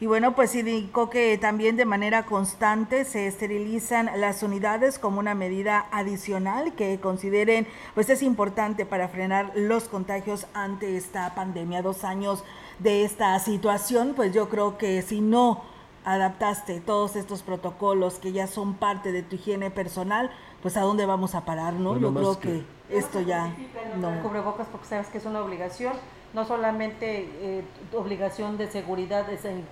Y 0.00 0.06
bueno, 0.06 0.36
pues 0.36 0.54
indicó 0.54 1.10
que 1.10 1.36
también 1.38 1.76
de 1.76 1.84
manera 1.84 2.24
constante 2.24 3.04
se 3.04 3.26
esterilizan 3.26 4.08
las 4.20 4.44
unidades 4.44 4.96
como 4.96 5.18
una 5.18 5.34
medida 5.34 5.86
adicional 5.90 6.72
que 6.74 7.00
consideren 7.00 7.66
pues 7.94 8.08
es 8.08 8.22
importante 8.22 8.86
para 8.86 9.08
frenar 9.08 9.50
los 9.56 9.88
contagios 9.88 10.46
ante 10.54 10.96
esta 10.96 11.34
pandemia. 11.34 11.82
Dos 11.82 12.04
años 12.04 12.44
de 12.78 13.04
esta 13.04 13.36
situación, 13.40 14.12
pues 14.14 14.32
yo 14.32 14.48
creo 14.48 14.78
que 14.78 15.02
si 15.02 15.20
no 15.20 15.64
adaptaste 16.04 16.80
todos 16.80 17.16
estos 17.16 17.42
protocolos 17.42 18.14
que 18.14 18.32
ya 18.32 18.46
son 18.46 18.74
parte 18.74 19.12
de 19.12 19.22
tu 19.22 19.36
higiene 19.36 19.70
personal, 19.70 20.30
pues 20.62 20.76
a 20.76 20.82
dónde 20.82 21.06
vamos 21.06 21.34
a 21.34 21.44
parar, 21.44 21.74
¿no? 21.74 21.98
yo 21.98 22.12
creo 22.14 22.40
que, 22.40 22.64
esto 22.90 23.20
ya 23.20 23.54
no. 24.00 24.22
Cubrebocas 24.22 24.66
porque 24.68 24.86
sabes 24.86 25.08
que 25.08 25.18
es 25.18 25.26
una 25.26 25.42
obligación 25.42 25.92
no 26.34 26.44
solamente 26.44 27.28
eh, 27.40 27.64
obligación 27.94 28.58
de 28.58 28.70
seguridad 28.70 29.26
en, 29.44 29.64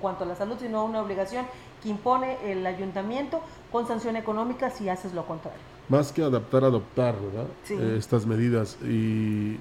cuanto 0.00 0.24
a 0.24 0.26
la 0.26 0.36
salud, 0.36 0.56
sino 0.60 0.84
una 0.84 1.02
obligación 1.02 1.44
que 1.82 1.88
impone 1.88 2.38
el 2.50 2.66
ayuntamiento 2.66 3.40
con 3.72 3.86
sanción 3.86 4.16
económica 4.16 4.70
si 4.70 4.88
haces 4.88 5.12
lo 5.12 5.26
contrario. 5.26 5.60
Más 5.88 6.12
que 6.12 6.22
adaptar, 6.22 6.64
adoptar, 6.64 7.16
¿verdad? 7.20 7.46
Eh, 7.68 7.96
estas 7.98 8.26
medidas. 8.26 8.78
Y 8.82 9.58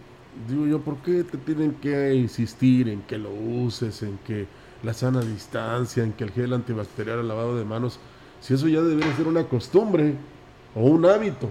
digo 0.47 0.67
yo, 0.67 0.79
¿por 0.79 0.97
qué 0.97 1.23
te 1.23 1.37
tienen 1.37 1.73
que 1.73 2.13
insistir 2.13 2.87
en 2.87 3.01
que 3.01 3.17
lo 3.17 3.29
uses, 3.31 4.03
en 4.03 4.17
que 4.19 4.45
la 4.83 4.93
sana 4.93 5.21
distancia, 5.21 6.03
en 6.03 6.13
que 6.13 6.25
el 6.25 6.31
gel 6.31 6.53
antibacterial, 6.53 7.19
el 7.19 7.27
lavado 7.27 7.57
de 7.57 7.65
manos, 7.65 7.99
si 8.41 8.53
eso 8.53 8.67
ya 8.67 8.81
debería 8.81 9.15
ser 9.15 9.27
una 9.27 9.45
costumbre 9.45 10.15
o 10.75 10.81
un 10.81 11.05
hábito? 11.05 11.49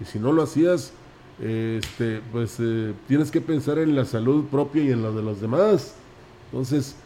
Y 0.00 0.04
si 0.04 0.18
no 0.18 0.32
lo 0.32 0.42
hacías, 0.42 0.92
este, 1.40 2.20
pues 2.32 2.56
eh, 2.60 2.94
tienes 3.06 3.30
que 3.30 3.40
pensar 3.40 3.78
en 3.78 3.96
la 3.96 4.04
salud 4.04 4.44
propia 4.46 4.82
y 4.82 4.90
en 4.92 5.02
la 5.02 5.10
de 5.10 5.22
los 5.22 5.40
demás. 5.40 5.94
Entonces, 6.50 6.96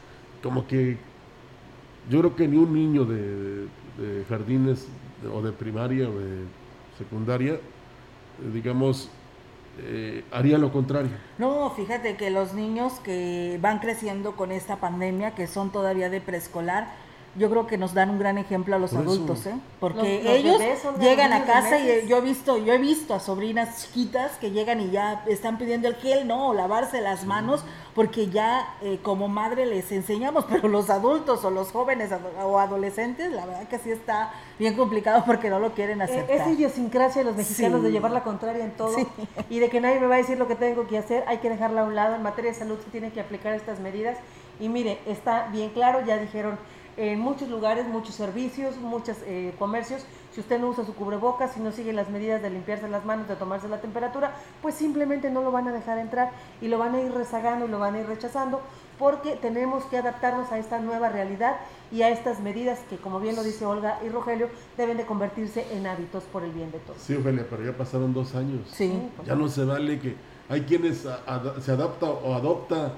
como 0.42 0.66
que 0.66 0.99
yo 2.11 2.19
creo 2.21 2.37
que 2.37 2.49
ni 2.49 2.57
un 2.57 2.73
niño 2.73 3.04
de, 3.04 3.69
jardines 4.28 4.88
o 5.33 5.42
de 5.42 5.52
primaria 5.52 6.09
o 6.09 6.12
de 6.12 6.45
secundaria, 6.99 7.61
digamos, 8.52 9.09
eh, 9.79 10.25
haría 10.31 10.59
lo 10.59 10.73
contrario. 10.73 11.11
No, 11.38 11.71
fíjate 11.71 12.17
que 12.17 12.31
los 12.31 12.55
niños 12.55 12.95
que 13.02 13.59
van 13.61 13.79
creciendo 13.79 14.37
con 14.37 14.52
esta 14.52 14.76
pandemia, 14.76 15.35
que 15.35 15.47
son 15.47 15.71
todavía 15.71 16.11
de 16.11 16.21
preescolar, 16.21 16.88
yo 17.35 17.49
creo 17.49 17.67
que 17.67 17.79
nos 17.79 17.95
dan 17.95 18.11
un 18.11 18.19
gran 18.19 18.37
ejemplo 18.37 18.76
a 18.76 18.79
los 18.79 18.93
adultos, 18.93 19.47
¿eh? 19.47 19.55
Porque 19.81 20.37
ellos 20.37 20.61
llegan 21.00 21.33
a 21.33 21.45
casa 21.45 21.79
y 21.79 22.07
yo 22.07 22.19
he 22.19 22.21
visto, 22.21 22.59
yo 22.59 22.75
he 22.75 22.79
visto 22.79 23.14
a 23.14 23.21
sobrinas 23.21 23.83
chiquitas 23.83 24.33
que 24.33 24.50
llegan 24.50 24.81
y 24.81 24.91
ya 24.91 25.25
están 25.26 25.57
pidiendo 25.57 25.88
el 25.88 25.95
gel, 25.95 26.29
¿no? 26.29 26.49
O 26.49 26.55
lavarse 26.55 27.00
las 27.00 27.25
manos, 27.25 27.64
porque 27.95 28.29
ya 28.29 28.77
eh, 28.81 28.99
como 29.03 29.29
madre 29.29 29.67
les 29.67 29.93
enseñamos, 29.93 30.45
pero 30.51 30.69
los 30.69 30.91
adultos 30.91 31.45
o 31.45 31.51
los 31.51 31.71
jóvenes 31.71 32.11
o 32.43 32.59
adolescentes, 32.59 33.33
la 33.33 33.47
verdad 33.47 33.69
que 33.69 33.79
sí 33.79 33.91
está 33.91 34.33
bien 34.59 34.75
complicado 34.75 35.25
porque 35.27 35.51
no 35.51 35.59
lo 35.59 35.73
quieren 35.73 36.01
hacer. 36.03 36.31
Es 36.31 36.47
idiosincrasia 36.47 37.23
de 37.23 37.27
los 37.27 37.37
mexicanos 37.37 37.83
de 37.83 37.93
llevar 37.93 38.11
la 38.11 38.23
contraria 38.23 38.65
en 38.65 38.73
todo 38.73 38.97
y 39.51 39.59
de 39.59 39.69
que 39.69 39.81
nadie 39.81 40.01
me 40.01 40.07
va 40.07 40.17
a 40.17 40.19
decir 40.19 40.39
lo 40.39 40.49
que 40.49 40.57
tengo 40.57 40.87
que 40.87 40.99
hacer, 40.99 41.25
hay 41.27 41.39
que 41.39 41.51
dejarla 41.51 41.83
a 41.83 41.85
un 41.85 41.95
lado. 41.95 42.15
En 42.15 42.23
materia 42.23 42.51
de 42.51 42.59
salud 42.59 42.79
se 42.83 42.91
tienen 42.91 43.11
que 43.11 43.21
aplicar 43.21 43.55
estas 43.55 43.81
medidas 43.81 44.19
y 44.61 44.69
mire, 44.69 44.99
está 45.07 45.49
bien 45.49 45.71
claro, 45.71 46.05
ya 46.05 46.17
dijeron 46.19 46.59
en 46.97 47.19
muchos 47.21 47.49
lugares, 47.49 47.87
muchos 47.87 48.15
servicios, 48.15 48.77
muchos 48.77 49.17
eh, 49.25 49.55
comercios, 49.59 50.05
si 50.33 50.41
usted 50.41 50.59
no 50.59 50.69
usa 50.69 50.85
su 50.85 50.95
cubrebocas, 50.95 51.53
si 51.53 51.61
no 51.61 51.73
sigue 51.73 51.93
las 51.93 52.09
medidas 52.09 52.41
de 52.43 52.51
limpiarse 52.51 52.89
las 52.89 53.05
manos, 53.05 53.29
de 53.29 53.37
tomarse 53.37 53.69
la 53.69 53.81
temperatura, 53.81 54.33
pues 54.62 54.75
simplemente 54.75 55.31
no 55.31 55.43
lo 55.43 55.53
van 55.53 55.69
a 55.69 55.73
dejar 55.73 55.99
entrar 55.99 56.31
y 56.61 56.69
lo 56.69 56.79
van 56.79 56.95
a 56.95 57.01
ir 57.01 57.12
rezagando 57.12 57.67
y 57.67 57.69
lo 57.69 57.79
van 57.79 57.95
a 57.95 58.01
ir 58.01 58.07
rechazando 58.07 58.61
porque 58.99 59.37
tenemos 59.37 59.85
que 59.85 59.99
adaptarnos 59.99 60.53
a 60.53 60.59
esta 60.59 60.79
nueva 60.79 61.09
realidad 61.09 61.57
y 61.91 62.03
a 62.03 62.09
estas 62.09 62.41
medidas 62.41 62.79
que, 62.89 62.97
como 62.97 63.21
bien 63.21 63.37
lo 63.37 63.43
dice 63.43 63.67
Olga 63.67 63.99
y 64.05 64.09
Rogelio, 64.09 64.49
deben 64.77 64.97
de 64.97 65.05
convertirse 65.05 65.67
en 65.73 65.87
hábitos 65.87 66.25
por 66.25 66.45
el 66.45 66.53
bien 66.53 66.71
de 66.71 66.79
todos. 66.79 67.01
Sí, 67.03 67.15
Ofelia, 67.15 67.47
pero 67.49 67.65
ya 67.65 67.77
pasaron 67.77 68.15
dos 68.15 68.35
años. 68.35 68.61
Sí. 68.73 69.11
Ya 69.27 69.35
no 69.35 69.49
se 69.49 69.65
vale 69.65 69.99
que 69.99 70.15
hay 70.49 70.62
quienes 70.62 70.99
se 70.99 71.73
adapta 71.73 72.07
o 72.07 72.35
adopta 72.35 72.93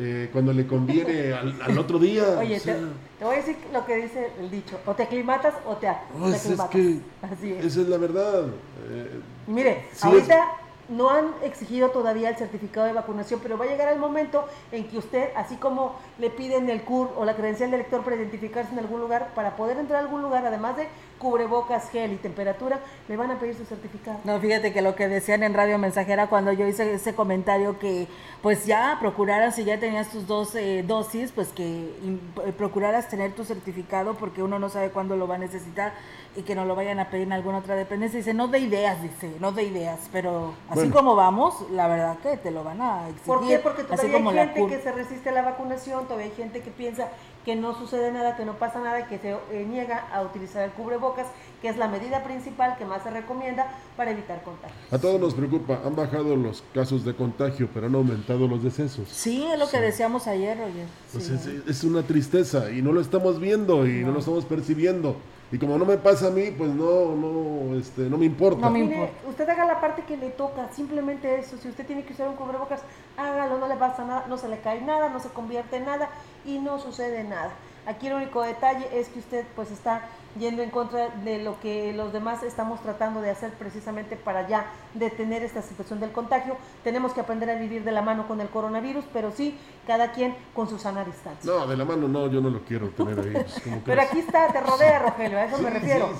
eh, 0.00 0.30
cuando 0.32 0.52
le 0.52 0.64
conviene 0.66 1.32
al, 1.32 1.76
otro 1.76 1.98
día. 1.98 2.22
Oye, 2.38 2.60
te, 2.60 2.76
voy 3.20 3.34
a 3.34 3.38
decir 3.38 3.56
lo 3.72 3.84
que 3.84 3.96
dice 3.96 4.30
el 4.38 4.48
dicho, 4.48 4.78
o 4.86 4.94
te 4.94 5.02
aclimatas 5.02 5.54
o 5.66 5.76
te, 5.76 5.88
pues 6.16 6.46
Es 6.46 6.60
que 6.70 7.00
Así 7.22 7.52
es. 7.52 7.64
Esa 7.64 7.80
es 7.80 7.88
la 7.88 7.96
verdad. 7.96 8.46
Eh, 8.90 9.20
Mire, 9.48 9.86
ahorita 10.00 10.46
no 10.88 11.10
han 11.10 11.32
exigido 11.42 11.90
todavía 11.90 12.30
el 12.30 12.36
certificado 12.36 12.86
de 12.86 12.92
vacunación, 12.92 13.40
pero 13.42 13.58
va 13.58 13.64
a 13.64 13.68
llegar 13.68 13.92
el 13.92 13.98
momento 13.98 14.46
en 14.72 14.88
que 14.88 14.98
usted, 14.98 15.30
así 15.36 15.56
como 15.56 15.96
le 16.18 16.30
piden 16.30 16.68
el 16.70 16.82
CUR 16.82 17.12
o 17.16 17.24
la 17.24 17.34
credencial 17.34 17.70
de 17.70 17.78
lector 17.78 18.02
para 18.02 18.16
identificarse 18.16 18.72
en 18.72 18.78
algún 18.78 19.00
lugar, 19.00 19.28
para 19.34 19.56
poder 19.56 19.78
entrar 19.78 20.00
a 20.00 20.04
algún 20.04 20.22
lugar, 20.22 20.46
además 20.46 20.76
de 20.76 20.88
cubrebocas, 21.18 21.90
gel 21.90 22.12
y 22.12 22.16
temperatura, 22.16 22.78
le 23.08 23.16
van 23.16 23.30
a 23.30 23.38
pedir 23.38 23.54
su 23.56 23.64
certificado. 23.64 24.20
No, 24.24 24.38
fíjate 24.38 24.72
que 24.72 24.82
lo 24.82 24.94
que 24.94 25.08
decían 25.08 25.42
en 25.42 25.54
Radio 25.54 25.78
Mensajera 25.78 26.28
cuando 26.28 26.52
yo 26.52 26.66
hice 26.66 26.94
ese 26.94 27.14
comentario 27.14 27.78
que 27.78 28.06
pues 28.40 28.66
ya 28.66 28.96
procuraras, 29.00 29.56
si 29.56 29.64
ya 29.64 29.80
tenías 29.80 30.10
tus 30.10 30.26
dos 30.26 30.54
eh, 30.54 30.84
dosis, 30.86 31.32
pues 31.32 31.48
que 31.48 31.64
eh, 31.66 32.52
procuraras 32.56 33.08
tener 33.08 33.32
tu 33.32 33.44
certificado 33.44 34.14
porque 34.14 34.42
uno 34.42 34.58
no 34.58 34.68
sabe 34.68 34.90
cuándo 34.90 35.16
lo 35.16 35.26
va 35.26 35.34
a 35.34 35.38
necesitar 35.38 35.92
y 36.36 36.42
que 36.42 36.54
no 36.54 36.64
lo 36.64 36.76
vayan 36.76 37.00
a 37.00 37.10
pedir 37.10 37.26
en 37.26 37.32
alguna 37.32 37.58
otra 37.58 37.74
dependencia. 37.74 38.18
Dice, 38.18 38.34
no 38.34 38.46
de 38.46 38.60
ideas, 38.60 39.02
dice, 39.02 39.32
no 39.40 39.50
de 39.50 39.64
ideas, 39.64 40.08
pero 40.12 40.54
así 40.68 40.77
como 40.90 41.16
vamos, 41.16 41.54
la 41.70 41.88
verdad 41.88 42.18
que 42.18 42.36
te 42.36 42.50
lo 42.50 42.64
van 42.64 42.80
a 42.80 43.08
exigir. 43.08 43.26
¿Por 43.26 43.46
qué? 43.46 43.58
Porque 43.58 43.84
todavía 43.84 44.42
hay 44.42 44.48
gente 44.48 44.76
que 44.76 44.82
se 44.82 44.92
resiste 44.92 45.28
a 45.28 45.32
la 45.32 45.42
vacunación, 45.42 46.04
todavía 46.04 46.26
hay 46.26 46.32
gente 46.36 46.60
que 46.60 46.70
piensa 46.70 47.08
que 47.44 47.56
no 47.56 47.74
sucede 47.74 48.12
nada, 48.12 48.36
que 48.36 48.44
no 48.44 48.58
pasa 48.58 48.78
nada, 48.78 49.06
que 49.08 49.18
se 49.18 49.30
eh, 49.30 49.66
niega 49.66 50.06
a 50.12 50.20
utilizar 50.22 50.62
el 50.64 50.70
cubrebocas, 50.72 51.26
que 51.62 51.68
es 51.68 51.78
la 51.78 51.88
medida 51.88 52.22
principal 52.22 52.76
que 52.76 52.84
más 52.84 53.02
se 53.02 53.10
recomienda 53.10 53.72
para 53.96 54.10
evitar 54.10 54.42
contagio. 54.42 54.76
A 54.90 54.98
todos 54.98 55.18
nos 55.18 55.34
preocupa, 55.34 55.80
han 55.84 55.96
bajado 55.96 56.36
los 56.36 56.62
casos 56.74 57.04
de 57.06 57.14
contagio, 57.14 57.68
pero 57.72 57.86
han 57.86 57.94
aumentado 57.94 58.46
los 58.46 58.62
decesos. 58.62 59.08
Sí, 59.08 59.46
es 59.50 59.58
lo 59.58 59.68
que 59.68 59.80
decíamos 59.80 60.26
ayer, 60.26 60.60
oye. 60.60 60.84
Pues 61.12 61.30
es, 61.30 61.84
una 61.84 62.02
tristeza 62.02 62.70
y 62.70 62.82
no 62.82 62.92
lo 62.92 63.00
estamos 63.00 63.40
viendo 63.40 63.86
y 63.86 64.04
no, 64.04 64.12
lo 64.12 64.18
estamos 64.18 64.44
percibiendo. 64.44 65.16
Y 65.50 65.58
como 65.58 65.78
no 65.78 65.86
me 65.86 65.96
pasa 65.96 66.26
a 66.26 66.30
mí, 66.30 66.50
pues 66.56 66.70
no, 66.70 67.14
no, 67.16 67.78
este, 67.78 68.02
no 68.02 68.18
me 68.18 68.26
importa. 68.26 68.60
No 68.60 68.70
me 68.70 68.80
importa. 68.80 69.14
usted 69.26 69.48
haga 69.48 69.64
la 69.64 69.80
parte 69.80 70.02
que 70.02 70.16
le 70.16 70.28
toca, 70.28 70.68
simplemente 70.74 71.38
eso. 71.38 71.56
Si 71.56 71.68
usted 71.68 71.86
tiene 71.86 72.04
que 72.04 72.12
usar 72.12 72.28
un 72.28 72.36
cubrebocas, 72.36 72.82
hágalo, 73.16 73.58
no 73.58 73.66
le 73.66 73.76
pasa 73.76 74.04
nada, 74.04 74.26
no 74.28 74.36
se 74.36 74.48
le 74.48 74.60
cae 74.60 74.82
nada, 74.82 75.08
no 75.08 75.20
se 75.20 75.30
convierte 75.30 75.76
en 75.76 75.86
nada 75.86 76.10
y 76.44 76.58
no 76.58 76.78
sucede 76.78 77.24
nada. 77.24 77.52
Aquí 77.86 78.08
el 78.08 78.14
único 78.14 78.42
detalle 78.42 78.86
es 78.92 79.08
que 79.08 79.20
usted 79.20 79.46
pues 79.56 79.70
está 79.70 80.02
yendo 80.38 80.62
en 80.62 80.70
contra 80.70 81.08
de 81.08 81.38
lo 81.38 81.58
que 81.60 81.92
los 81.92 82.12
demás 82.12 82.42
estamos 82.42 82.80
tratando 82.82 83.20
de 83.20 83.30
hacer 83.30 83.50
precisamente 83.52 84.16
para 84.16 84.48
ya 84.48 84.66
detener 84.94 85.42
esta 85.42 85.62
situación 85.62 86.00
del 86.00 86.12
contagio. 86.12 86.56
Tenemos 86.84 87.12
que 87.12 87.20
aprender 87.20 87.50
a 87.50 87.54
vivir 87.54 87.84
de 87.84 87.92
la 87.92 88.02
mano 88.02 88.26
con 88.28 88.40
el 88.40 88.48
coronavirus, 88.48 89.04
pero 89.12 89.32
sí, 89.32 89.58
cada 89.86 90.12
quien 90.12 90.34
con 90.54 90.68
su 90.68 90.78
sana 90.78 91.04
distancia. 91.04 91.50
No, 91.50 91.66
de 91.66 91.76
la 91.76 91.84
mano 91.84 92.08
no, 92.08 92.26
yo 92.28 92.40
no 92.40 92.50
lo 92.50 92.60
quiero 92.60 92.88
tener 92.90 93.18
ahí. 93.18 93.82
pero 93.84 94.02
aquí 94.02 94.18
está, 94.18 94.48
te 94.48 94.60
rodea, 94.60 94.98
Rogelio, 94.98 95.38
a 95.38 95.44
eso 95.44 95.58
me 95.58 95.70
refiero. 95.70 96.10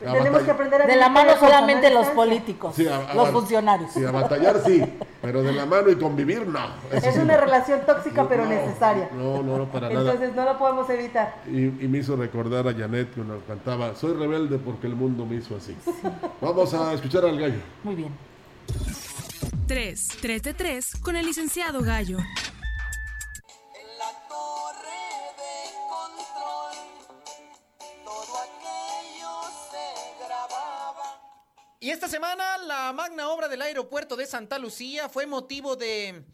Tenemos 0.00 0.42
que 0.42 0.50
aprender 0.50 0.82
a 0.82 0.86
vivir 0.86 0.94
de 0.94 1.00
la 1.00 1.08
mano 1.08 1.36
solamente 1.38 1.90
los 1.90 2.06
políticos, 2.08 2.76
los 3.14 3.30
funcionarios. 3.30 3.90
Sí, 3.92 4.04
a 4.04 4.10
batallar 4.10 4.60
sí, 4.64 4.82
pero 5.20 5.42
de 5.42 5.52
la 5.52 5.66
mano 5.66 5.90
y 5.90 5.96
convivir 5.96 6.46
no. 6.46 6.60
es 6.92 7.16
una 7.16 7.36
relación 7.36 7.80
tóxica 7.86 8.28
pero 8.28 8.46
necesaria. 8.46 9.08
No, 9.12 9.42
no, 9.42 9.58
no, 9.58 9.64
para 9.66 9.88
nada. 9.88 10.12
Entonces 10.12 10.34
no 10.34 10.44
lo 10.44 10.58
podemos 10.58 10.88
evitar. 10.90 11.36
Y, 11.46 11.86
me 11.86 11.98
hizo 11.98 12.16
recordar 12.16 12.66
a 12.68 12.74
Janet 12.74 13.12
que 13.14 13.20
una 13.20 13.34
cantaba, 13.56 13.94
soy 13.96 14.14
rebelde 14.14 14.58
porque 14.58 14.86
el 14.86 14.94
mundo 14.94 15.24
me 15.24 15.36
hizo 15.36 15.56
así. 15.56 15.74
Vamos 16.40 16.74
a 16.74 16.92
escuchar 16.92 17.24
al 17.24 17.38
gallo. 17.38 17.60
Muy 17.82 17.94
bien. 17.94 18.16
3, 19.66 20.08
3 20.20 20.42
de 20.42 20.54
3 20.54 20.96
con 21.02 21.16
el 21.16 21.26
licenciado 21.26 21.82
Gallo. 21.82 22.18
Y 31.78 31.90
esta 31.90 32.08
semana 32.08 32.58
la 32.58 32.92
magna 32.92 33.28
obra 33.28 33.48
del 33.48 33.62
aeropuerto 33.62 34.16
de 34.16 34.26
Santa 34.26 34.58
Lucía 34.58 35.08
fue 35.08 35.26
motivo 35.26 35.76
de 35.76 36.24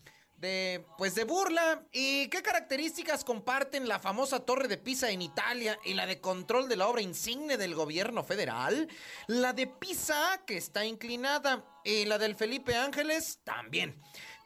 de 0.42 0.84
pues 0.98 1.14
de 1.14 1.22
burla 1.22 1.84
y 1.92 2.26
qué 2.26 2.42
características 2.42 3.24
comparten 3.24 3.86
la 3.86 4.00
famosa 4.00 4.40
Torre 4.40 4.66
de 4.66 4.76
Pisa 4.76 5.10
en 5.10 5.22
Italia 5.22 5.78
y 5.84 5.94
la 5.94 6.04
de 6.04 6.20
control 6.20 6.68
de 6.68 6.74
la 6.74 6.88
obra 6.88 7.00
insigne 7.00 7.56
del 7.56 7.76
gobierno 7.76 8.24
federal, 8.24 8.88
la 9.28 9.52
de 9.52 9.68
Pisa 9.68 10.42
que 10.44 10.56
está 10.56 10.84
inclinada 10.84 11.64
y 11.84 12.06
la 12.06 12.18
del 12.18 12.34
Felipe 12.34 12.74
Ángeles 12.74 13.38
también. 13.44 13.96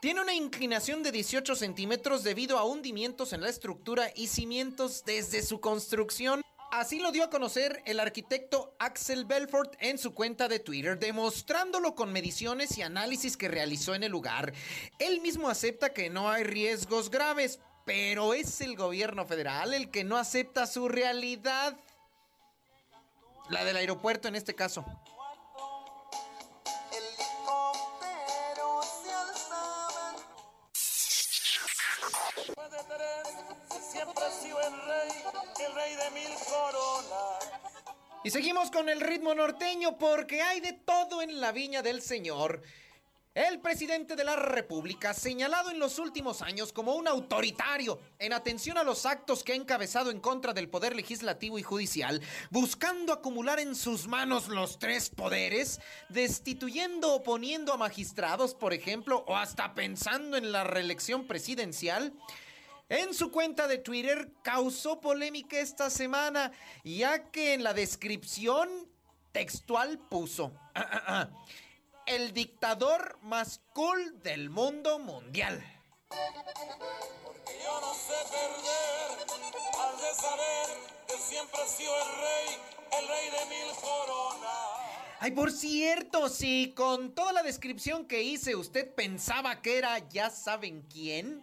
Tiene 0.02 0.20
una 0.20 0.34
inclinación 0.34 1.02
de 1.02 1.12
18 1.12 1.56
centímetros 1.56 2.22
debido 2.22 2.58
a 2.58 2.64
hundimientos 2.64 3.32
en 3.32 3.40
la 3.40 3.48
estructura 3.48 4.10
y 4.14 4.26
cimientos 4.26 5.02
desde 5.06 5.42
su 5.42 5.60
construcción. 5.60 6.42
Así 6.70 6.98
lo 6.98 7.12
dio 7.12 7.24
a 7.24 7.30
conocer 7.30 7.82
el 7.86 8.00
arquitecto 8.00 8.74
Axel 8.78 9.24
Belfort 9.24 9.74
en 9.80 9.98
su 9.98 10.12
cuenta 10.14 10.48
de 10.48 10.58
Twitter, 10.58 10.98
demostrándolo 10.98 11.94
con 11.94 12.12
mediciones 12.12 12.76
y 12.76 12.82
análisis 12.82 13.36
que 13.36 13.48
realizó 13.48 13.94
en 13.94 14.02
el 14.02 14.12
lugar. 14.12 14.52
Él 14.98 15.20
mismo 15.20 15.48
acepta 15.48 15.92
que 15.92 16.10
no 16.10 16.30
hay 16.30 16.44
riesgos 16.44 17.10
graves, 17.10 17.60
pero 17.84 18.34
es 18.34 18.60
el 18.60 18.76
gobierno 18.76 19.26
federal 19.26 19.72
el 19.72 19.90
que 19.90 20.04
no 20.04 20.16
acepta 20.16 20.66
su 20.66 20.88
realidad. 20.88 21.76
La 23.48 23.64
del 23.64 23.76
aeropuerto 23.76 24.26
en 24.28 24.34
este 24.34 24.54
caso. 24.54 24.84
Y 38.26 38.30
seguimos 38.32 38.72
con 38.72 38.88
el 38.88 39.00
ritmo 39.00 39.36
norteño 39.36 39.98
porque 39.98 40.42
hay 40.42 40.58
de 40.58 40.72
todo 40.72 41.22
en 41.22 41.40
la 41.40 41.52
viña 41.52 41.80
del 41.80 42.02
Señor. 42.02 42.60
El 43.36 43.60
presidente 43.60 44.16
de 44.16 44.24
la 44.24 44.34
República, 44.34 45.14
señalado 45.14 45.70
en 45.70 45.78
los 45.78 46.00
últimos 46.00 46.42
años 46.42 46.72
como 46.72 46.96
un 46.96 47.06
autoritario 47.06 48.00
en 48.18 48.32
atención 48.32 48.78
a 48.78 48.82
los 48.82 49.06
actos 49.06 49.44
que 49.44 49.52
ha 49.52 49.54
encabezado 49.54 50.10
en 50.10 50.18
contra 50.18 50.52
del 50.52 50.68
poder 50.68 50.96
legislativo 50.96 51.56
y 51.56 51.62
judicial, 51.62 52.20
buscando 52.50 53.12
acumular 53.12 53.60
en 53.60 53.76
sus 53.76 54.08
manos 54.08 54.48
los 54.48 54.80
tres 54.80 55.08
poderes, 55.08 55.80
destituyendo 56.08 57.14
o 57.14 57.22
poniendo 57.22 57.74
a 57.74 57.76
magistrados, 57.76 58.56
por 58.56 58.72
ejemplo, 58.72 59.22
o 59.28 59.36
hasta 59.36 59.72
pensando 59.72 60.36
en 60.36 60.50
la 60.50 60.64
reelección 60.64 61.28
presidencial, 61.28 62.12
en 62.88 63.14
su 63.14 63.30
cuenta 63.30 63.66
de 63.66 63.78
Twitter 63.78 64.30
causó 64.42 65.00
polémica 65.00 65.58
esta 65.58 65.90
semana, 65.90 66.52
ya 66.84 67.30
que 67.30 67.54
en 67.54 67.64
la 67.64 67.74
descripción 67.74 68.68
textual 69.32 69.98
puso 69.98 70.52
el 72.06 72.32
dictador 72.32 73.18
más 73.22 73.60
cool 73.74 74.22
del 74.22 74.50
mundo 74.50 74.98
mundial. 74.98 75.62
Porque 76.08 77.52
yo 77.64 77.80
no 77.80 77.92
sé 77.92 78.14
perder, 78.30 79.26
al 79.80 79.96
de 79.96 80.14
saber 80.14 80.66
que 81.08 81.14
siempre 81.18 81.60
ha 81.60 81.66
sido 81.66 81.92
el 81.96 82.08
rey, 82.18 83.00
el 83.00 83.08
rey 83.08 83.30
de 83.30 83.56
mil 83.56 83.74
coronas. 83.80 84.86
Ay, 85.18 85.32
por 85.32 85.50
cierto, 85.50 86.28
si 86.28 86.72
con 86.74 87.14
toda 87.14 87.32
la 87.32 87.42
descripción 87.42 88.06
que 88.06 88.22
hice 88.22 88.54
usted 88.54 88.94
pensaba 88.94 89.60
que 89.60 89.78
era 89.78 89.98
ya 90.08 90.30
saben 90.30 90.82
quién, 90.82 91.42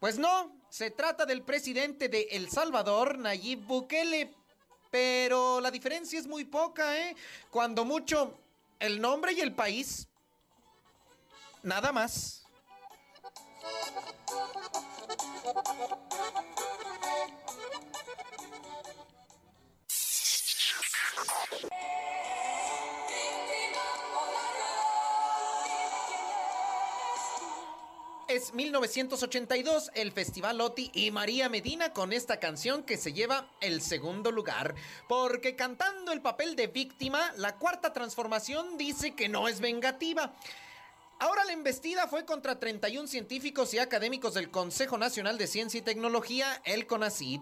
pues 0.00 0.18
no, 0.18 0.52
se 0.68 0.90
trata 0.90 1.24
del 1.26 1.42
presidente 1.42 2.08
de 2.08 2.28
El 2.32 2.50
Salvador, 2.50 3.18
Nayib 3.18 3.60
Bukele. 3.66 4.34
Pero 4.90 5.60
la 5.60 5.70
diferencia 5.70 6.18
es 6.18 6.26
muy 6.26 6.44
poca, 6.44 6.96
¿eh? 6.98 7.16
Cuando 7.50 7.84
mucho, 7.84 8.38
el 8.78 9.00
nombre 9.00 9.32
y 9.32 9.40
el 9.40 9.54
país. 9.54 10.06
Nada 11.62 11.92
más. 11.92 12.46
Es 28.28 28.54
1982, 28.54 29.92
el 29.94 30.10
Festival 30.10 30.60
Oti 30.60 30.90
y 30.92 31.12
María 31.12 31.48
Medina 31.48 31.92
con 31.92 32.12
esta 32.12 32.40
canción 32.40 32.82
que 32.82 32.96
se 32.96 33.12
lleva 33.12 33.46
el 33.60 33.80
segundo 33.80 34.32
lugar. 34.32 34.74
Porque 35.06 35.54
cantando 35.54 36.10
el 36.10 36.20
papel 36.20 36.56
de 36.56 36.66
víctima, 36.66 37.20
la 37.36 37.54
cuarta 37.54 37.92
transformación 37.92 38.78
dice 38.78 39.14
que 39.14 39.28
no 39.28 39.46
es 39.46 39.60
vengativa. 39.60 40.34
Ahora 41.18 41.46
la 41.46 41.54
embestida 41.54 42.06
fue 42.08 42.26
contra 42.26 42.60
31 42.60 43.08
científicos 43.08 43.72
y 43.72 43.78
académicos 43.78 44.34
del 44.34 44.50
Consejo 44.50 44.98
Nacional 44.98 45.38
de 45.38 45.46
Ciencia 45.46 45.78
y 45.78 45.82
Tecnología, 45.82 46.60
el 46.66 46.86
CONACYT. 46.86 47.40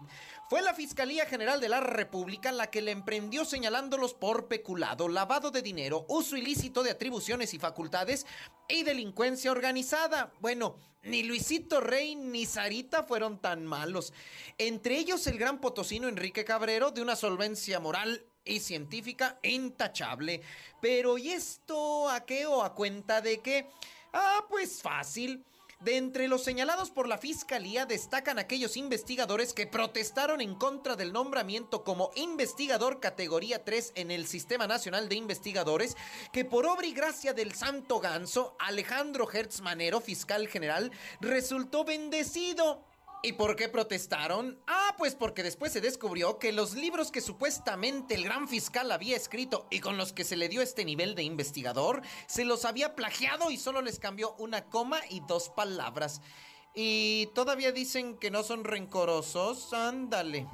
Fue 0.49 0.63
la 0.63 0.75
Fiscalía 0.75 1.27
General 1.27 1.61
de 1.61 1.69
la 1.69 1.81
República 1.81 2.53
la 2.53 2.71
que 2.71 2.83
le 2.83 2.93
emprendió 2.93 3.45
señalándolos 3.45 4.15
por 4.15 4.47
peculado, 4.47 5.09
lavado 5.09 5.51
de 5.51 5.61
dinero, 5.61 6.07
uso 6.09 6.37
ilícito 6.37 6.85
de 6.85 6.93
atribuciones 6.93 7.53
y 7.53 7.59
facultades 7.59 8.27
y 8.69 8.85
delincuencia 8.85 9.51
organizada. 9.51 10.33
Bueno, 10.39 10.77
ni 11.03 11.25
Luisito 11.25 11.81
Rey 11.81 12.15
ni 12.15 12.47
Sarita 12.47 13.03
fueron 13.03 13.41
tan 13.41 13.67
malos. 13.67 14.13
Entre 14.57 14.99
ellos 14.99 15.27
el 15.27 15.37
gran 15.37 15.61
potosino 15.61 16.07
Enrique 16.07 16.45
Cabrero, 16.45 16.93
de 16.93 17.03
una 17.03 17.17
solvencia 17.17 17.81
moral 17.81 18.25
y 18.45 18.61
científica 18.61 19.39
intachable. 19.43 20.43
Pero 20.81 21.19
¿y 21.19 21.31
esto 21.31 22.09
a 22.09 22.25
qué 22.25 22.47
o 22.47 22.63
a 22.63 22.75
cuenta 22.75 23.21
de 23.21 23.41
qué? 23.41 23.69
Ah, 24.13 24.45
pues 24.49 24.83
fácil. 24.83 25.45
De 25.81 25.99
entre 25.99 26.29
los 26.29 26.43
señalados 26.43 26.91
por 26.91 27.07
la 27.09 27.19
Fiscalía 27.19 27.85
destacan 27.85 28.39
aquellos 28.39 28.79
investigadores 28.79 29.53
que 29.53 29.67
protestaron 29.67 30.41
en 30.41 30.55
contra 30.55 30.97
del 30.97 31.13
nombramiento 31.13 31.85
como 31.85 32.11
investigador 32.15 33.01
categoría 33.01 33.65
3 33.65 33.93
en 33.97 34.11
el 34.11 34.27
Sistema 34.27 34.67
Nacional 34.67 35.11
de 35.11 35.17
Investigadores, 35.17 35.95
que 36.33 36.47
por 36.47 36.65
obra 36.65 36.87
y 36.87 36.95
gracia 36.95 37.35
del 37.35 37.55
santo 37.55 38.01
ganso, 38.01 38.57
Alejandro 38.61 39.31
Hertz 39.31 39.61
Manero, 39.61 40.01
fiscal 40.01 40.49
general, 40.49 40.91
resultó 41.21 41.85
bendecido. 41.85 42.83
¿Y 43.25 43.33
por 43.33 43.57
qué 43.57 43.71
protestaron? 43.71 44.61
Ah, 44.67 44.95
pues 44.99 45.15
porque 45.15 45.43
después 45.43 45.73
se 45.73 45.81
descubrió 45.81 46.39
que 46.39 46.53
los 46.53 46.75
libros 46.75 47.11
que 47.11 47.23
supuestamente 47.23 48.15
el 48.15 48.25
gran 48.25 48.47
fiscal 48.49 48.93
había 48.93 49.17
escrito 49.17 49.67
y 49.71 49.81
con 49.81 49.97
los 49.97 50.13
que 50.13 50.25
se 50.25 50.37
le 50.37 50.51
dio 50.51 50.61
este 50.61 50.85
nivel 50.85 51.15
de 51.15 51.23
investigador, 51.23 52.03
se 52.27 52.45
los 52.45 52.67
había 52.67 52.95
plagiado 52.95 53.51
y 53.51 53.57
solo 53.57 53.81
les 53.81 53.99
cambió 53.99 54.35
una 54.35 54.67
coma 54.67 55.01
y 55.09 55.21
dos 55.21 55.49
palabras. 55.49 56.21
Y 56.75 57.31
todavía 57.35 57.73
dicen 57.73 58.19
que 58.19 58.31
no 58.31 58.43
son 58.43 58.63
rencorosos. 58.63 59.73
Ándale. 59.73 60.47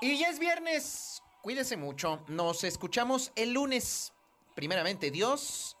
Y 0.00 0.18
ya 0.18 0.30
es 0.30 0.40
viernes. 0.40 1.22
Cuídese 1.42 1.76
mucho. 1.76 2.24
Nos 2.26 2.64
escuchamos 2.64 3.30
el 3.36 3.52
lunes. 3.52 4.12
Primeramente 4.56 5.10
Dios 5.10 5.76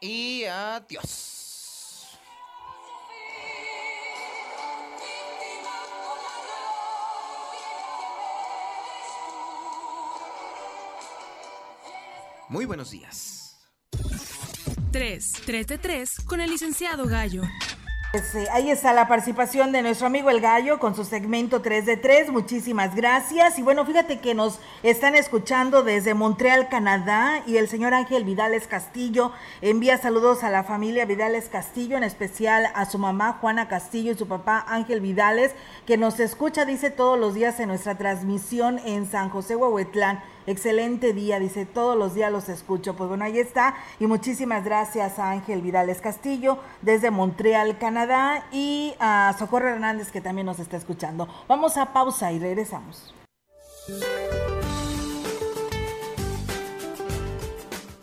y 0.00 0.42
adiós. 0.44 2.18
Muy 12.48 12.64
buenos 12.64 12.90
días. 12.90 13.56
3, 14.90 15.32
3 15.46 15.66
de 15.68 15.78
3 15.78 16.14
con 16.26 16.40
el 16.40 16.50
licenciado 16.50 17.06
Gallo. 17.06 17.42
Ahí 18.52 18.70
está 18.70 18.94
la 18.94 19.06
participación 19.06 19.70
de 19.70 19.82
nuestro 19.82 20.06
amigo 20.06 20.30
El 20.30 20.40
Gallo 20.40 20.78
con 20.78 20.94
su 20.94 21.04
segmento 21.04 21.60
3 21.60 21.84
de 21.84 21.98
3. 21.98 22.30
Muchísimas 22.30 22.94
gracias. 22.94 23.58
Y 23.58 23.62
bueno, 23.62 23.84
fíjate 23.84 24.18
que 24.18 24.34
nos 24.34 24.60
están 24.82 25.14
escuchando 25.14 25.82
desde 25.82 26.14
Montreal, 26.14 26.70
Canadá. 26.70 27.42
Y 27.46 27.58
el 27.58 27.68
señor 27.68 27.92
Ángel 27.92 28.24
Vidales 28.24 28.66
Castillo 28.66 29.32
envía 29.60 29.98
saludos 29.98 30.42
a 30.42 30.48
la 30.48 30.64
familia 30.64 31.04
Vidales 31.04 31.50
Castillo, 31.50 31.98
en 31.98 32.02
especial 32.02 32.70
a 32.74 32.86
su 32.86 32.98
mamá 32.98 33.36
Juana 33.42 33.68
Castillo 33.68 34.12
y 34.12 34.16
su 34.16 34.26
papá 34.26 34.64
Ángel 34.66 35.02
Vidales, 35.02 35.54
que 35.86 35.98
nos 35.98 36.18
escucha, 36.18 36.64
dice, 36.64 36.90
todos 36.90 37.18
los 37.18 37.34
días 37.34 37.60
en 37.60 37.68
nuestra 37.68 37.98
transmisión 37.98 38.80
en 38.86 39.04
San 39.04 39.28
José 39.28 39.54
Huehuetlán. 39.54 40.22
Excelente 40.48 41.12
día, 41.12 41.38
dice, 41.38 41.66
todos 41.66 41.94
los 41.94 42.14
días 42.14 42.32
los 42.32 42.48
escucho. 42.48 42.96
Pues 42.96 43.06
bueno, 43.06 43.22
ahí 43.26 43.38
está. 43.38 43.74
Y 44.00 44.06
muchísimas 44.06 44.64
gracias 44.64 45.18
a 45.18 45.30
Ángel 45.32 45.60
Vidales 45.60 46.00
Castillo 46.00 46.58
desde 46.80 47.10
Montreal, 47.10 47.76
Canadá, 47.76 48.46
y 48.50 48.94
a 48.98 49.36
Socorro 49.38 49.68
Hernández 49.68 50.10
que 50.10 50.22
también 50.22 50.46
nos 50.46 50.58
está 50.58 50.78
escuchando. 50.78 51.28
Vamos 51.48 51.76
a 51.76 51.92
pausa 51.92 52.32
y 52.32 52.38
regresamos. 52.38 53.14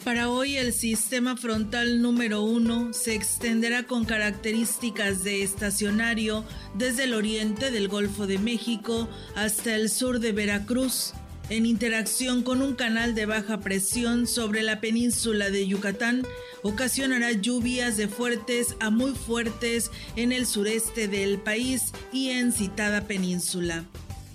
Para 0.04 0.30
hoy 0.30 0.58
el 0.58 0.72
sistema 0.72 1.36
frontal 1.36 2.00
número 2.00 2.44
uno 2.44 2.94
se 2.94 3.16
extenderá 3.16 3.88
con 3.88 4.06
características 4.06 5.24
de 5.24 5.42
estacionario 5.42 6.44
desde 6.76 7.06
el 7.06 7.16
oriente 7.16 7.72
del 7.72 7.88
Golfo 7.88 8.28
de 8.28 8.38
México 8.38 9.08
hasta 9.36 9.74
el 9.74 9.90
sur 9.90 10.20
de 10.20 10.32
Veracruz 10.32 11.16
en 11.50 11.66
interacción 11.66 12.44
con 12.44 12.62
un 12.62 12.76
canal 12.76 13.14
de 13.16 13.26
baja 13.26 13.60
presión 13.60 14.28
sobre 14.28 14.64
la 14.64 14.82
península 14.82 15.50
de 15.50 15.68
Yucatán, 15.68 16.26
ocasionará 16.64 17.32
lluvias 17.32 17.98
de 17.98 18.08
fuertes 18.08 18.76
a 18.80 18.90
muy 18.90 19.14
fuertes 19.14 19.92
en 20.16 20.32
el 20.32 20.48
sureste 20.48 21.08
del 21.08 21.38
país 21.40 21.94
y 22.12 22.30
en 22.30 22.52
citada 22.52 23.02
península. 23.02 23.86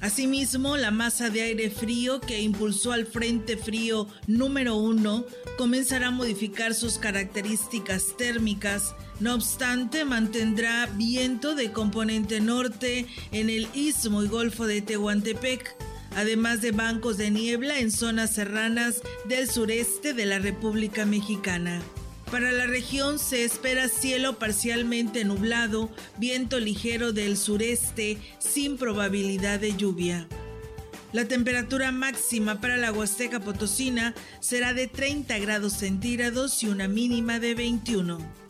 Asimismo, 0.00 0.78
la 0.78 0.90
masa 0.90 1.28
de 1.28 1.42
aire 1.42 1.68
frío 1.68 2.20
que 2.20 2.40
impulsó 2.40 2.92
al 2.92 3.04
Frente 3.04 3.58
Frío 3.58 4.06
número 4.26 4.76
1 4.76 5.26
comenzará 5.58 6.08
a 6.08 6.10
modificar 6.10 6.72
sus 6.74 6.96
características 6.96 8.16
térmicas. 8.16 8.94
No 9.18 9.34
obstante, 9.34 10.06
mantendrá 10.06 10.86
viento 10.94 11.54
de 11.54 11.70
componente 11.72 12.40
norte 12.40 13.06
en 13.30 13.50
el 13.50 13.68
istmo 13.74 14.22
y 14.22 14.28
golfo 14.28 14.66
de 14.66 14.80
Tehuantepec 14.80 15.76
además 16.16 16.60
de 16.60 16.72
bancos 16.72 17.16
de 17.16 17.30
niebla 17.30 17.78
en 17.78 17.90
zonas 17.90 18.34
serranas 18.34 19.02
del 19.26 19.48
sureste 19.48 20.14
de 20.14 20.26
la 20.26 20.38
República 20.38 21.04
Mexicana. 21.04 21.80
Para 22.30 22.52
la 22.52 22.66
región 22.66 23.18
se 23.18 23.44
espera 23.44 23.88
cielo 23.88 24.38
parcialmente 24.38 25.24
nublado, 25.24 25.90
viento 26.16 26.60
ligero 26.60 27.12
del 27.12 27.36
sureste 27.36 28.18
sin 28.38 28.76
probabilidad 28.76 29.58
de 29.58 29.76
lluvia. 29.76 30.28
La 31.12 31.24
temperatura 31.24 31.90
máxima 31.90 32.60
para 32.60 32.76
la 32.76 32.92
Huasteca 32.92 33.40
Potosina 33.40 34.14
será 34.38 34.74
de 34.74 34.86
30 34.86 35.38
grados 35.40 35.72
centígrados 35.72 36.62
y 36.62 36.68
una 36.68 36.86
mínima 36.86 37.40
de 37.40 37.56
21. 37.56 38.49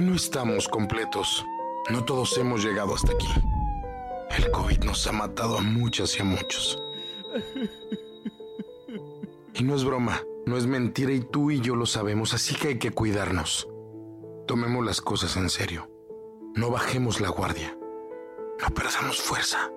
Hoy 0.00 0.06
no 0.06 0.14
estamos 0.14 0.66
completos. 0.66 1.44
No 1.90 2.02
todos 2.06 2.38
hemos 2.38 2.64
llegado 2.64 2.94
hasta 2.94 3.12
aquí. 3.12 3.28
El 4.34 4.50
COVID 4.50 4.78
nos 4.84 5.06
ha 5.06 5.12
matado 5.12 5.58
a 5.58 5.60
muchas 5.60 6.16
y 6.16 6.22
a 6.22 6.24
muchos. 6.24 6.82
Y 9.52 9.62
no 9.62 9.74
es 9.74 9.84
broma, 9.84 10.22
no 10.46 10.56
es 10.56 10.66
mentira 10.66 11.12
y 11.12 11.20
tú 11.20 11.50
y 11.50 11.60
yo 11.60 11.76
lo 11.76 11.84
sabemos, 11.84 12.32
así 12.32 12.54
que 12.54 12.68
hay 12.68 12.78
que 12.78 12.92
cuidarnos. 12.92 13.68
Tomemos 14.46 14.86
las 14.86 15.02
cosas 15.02 15.36
en 15.36 15.50
serio. 15.50 15.90
No 16.54 16.70
bajemos 16.70 17.20
la 17.20 17.28
guardia. 17.28 17.76
No 18.58 18.74
perdamos 18.74 19.20
fuerza. 19.20 19.70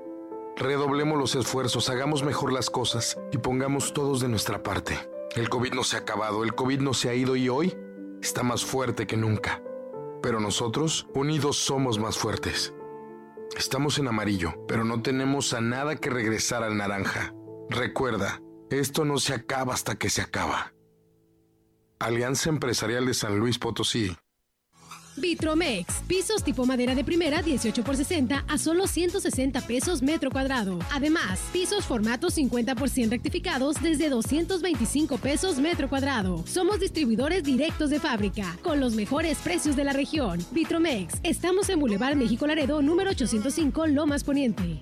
Redoblemos 0.55 1.19
los 1.19 1.35
esfuerzos, 1.35 1.89
hagamos 1.89 2.23
mejor 2.23 2.53
las 2.53 2.69
cosas 2.69 3.19
y 3.33 3.39
pongamos 3.39 3.91
todos 3.91 4.21
de 4.21 4.29
nuestra 4.29 4.63
parte. 4.63 4.97
El 5.35 5.49
COVID 5.49 5.73
no 5.73 5.83
se 5.83 5.97
ha 5.97 5.99
acabado, 5.99 6.45
el 6.45 6.55
COVID 6.55 6.79
no 6.79 6.93
se 6.93 7.09
ha 7.09 7.13
ido 7.13 7.35
y 7.35 7.49
hoy 7.49 7.75
está 8.21 8.41
más 8.41 8.63
fuerte 8.63 9.05
que 9.05 9.17
nunca. 9.17 9.61
Pero 10.23 10.39
nosotros, 10.39 11.05
unidos, 11.13 11.57
somos 11.57 11.99
más 11.99 12.17
fuertes. 12.17 12.73
Estamos 13.57 13.99
en 13.99 14.07
amarillo, 14.07 14.53
pero 14.69 14.85
no 14.85 15.01
tenemos 15.01 15.53
a 15.53 15.59
nada 15.59 15.97
que 15.97 16.09
regresar 16.09 16.63
al 16.63 16.77
naranja. 16.77 17.35
Recuerda, 17.69 18.41
esto 18.69 19.03
no 19.03 19.17
se 19.17 19.33
acaba 19.33 19.73
hasta 19.73 19.95
que 19.95 20.09
se 20.09 20.21
acaba. 20.21 20.73
Alianza 21.99 22.49
Empresarial 22.49 23.05
de 23.05 23.13
San 23.13 23.37
Luis 23.37 23.59
Potosí. 23.59 24.15
Vitromex, 25.17 26.01
pisos 26.07 26.43
tipo 26.43 26.65
madera 26.65 26.95
de 26.95 27.03
primera 27.03 27.41
18 27.41 27.83
por 27.83 27.95
60 27.95 28.45
a 28.47 28.57
solo 28.57 28.87
160 28.87 29.61
pesos 29.61 30.01
metro 30.01 30.31
cuadrado. 30.31 30.79
Además, 30.91 31.39
pisos 31.51 31.85
formato 31.85 32.27
50% 32.27 33.09
rectificados 33.09 33.81
desde 33.81 34.09
225 34.09 35.17
pesos 35.17 35.59
metro 35.59 35.89
cuadrado. 35.89 36.43
Somos 36.47 36.79
distribuidores 36.79 37.43
directos 37.43 37.89
de 37.89 37.99
fábrica, 37.99 38.57
con 38.63 38.79
los 38.79 38.93
mejores 38.95 39.37
precios 39.39 39.75
de 39.75 39.83
la 39.83 39.93
región. 39.93 40.39
Vitromex, 40.51 41.15
estamos 41.23 41.69
en 41.69 41.79
Boulevard 41.79 42.15
México 42.15 42.47
Laredo, 42.47 42.81
número 42.81 43.11
805, 43.11 43.87
Lomas 43.87 44.23
Poniente. 44.23 44.81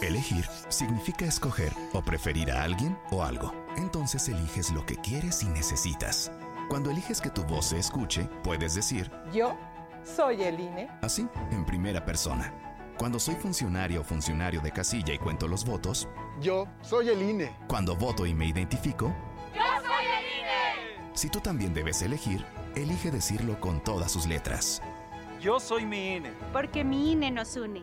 Elegir 0.00 0.44
significa 0.68 1.26
escoger 1.26 1.72
o 1.92 2.02
preferir 2.02 2.50
a 2.50 2.62
alguien 2.62 2.96
o 3.10 3.22
algo. 3.22 3.52
Entonces 3.76 4.26
eliges 4.28 4.72
lo 4.72 4.86
que 4.86 4.96
quieres 4.96 5.42
y 5.42 5.46
necesitas. 5.46 6.32
Cuando 6.72 6.90
eliges 6.90 7.20
que 7.20 7.28
tu 7.28 7.44
voz 7.44 7.66
se 7.66 7.78
escuche, 7.78 8.26
puedes 8.42 8.74
decir, 8.74 9.10
Yo 9.30 9.58
soy 10.04 10.42
el 10.42 10.58
INE. 10.58 10.88
así, 11.02 11.28
en 11.50 11.66
primera 11.66 12.02
persona. 12.02 12.50
Cuando 12.96 13.18
soy 13.18 13.34
funcionario 13.34 14.00
o 14.00 14.04
funcionario 14.04 14.58
de 14.62 14.72
casilla 14.72 15.12
y 15.12 15.18
cuento 15.18 15.46
los 15.46 15.66
votos, 15.66 16.08
Yo 16.40 16.66
soy 16.80 17.10
el 17.10 17.20
INE. 17.20 17.54
cuando 17.68 17.94
voto 17.94 18.24
y 18.24 18.32
me 18.32 18.46
identifico, 18.46 19.14
¡Yo 19.54 19.60
soy 19.82 20.06
el 20.06 20.40
INE! 20.40 21.10
si 21.12 21.28
tú 21.28 21.40
también 21.40 21.74
debes 21.74 22.00
elegir, 22.00 22.42
elige 22.74 23.10
decirlo 23.10 23.60
con 23.60 23.84
todas 23.84 24.10
sus 24.10 24.26
letras. 24.26 24.80
Yo 25.42 25.60
soy 25.60 25.84
mi 25.84 26.16
INE. 26.16 26.32
Porque 26.54 26.84
mi 26.84 27.12
INE 27.12 27.30
nos 27.32 27.54
une. 27.54 27.82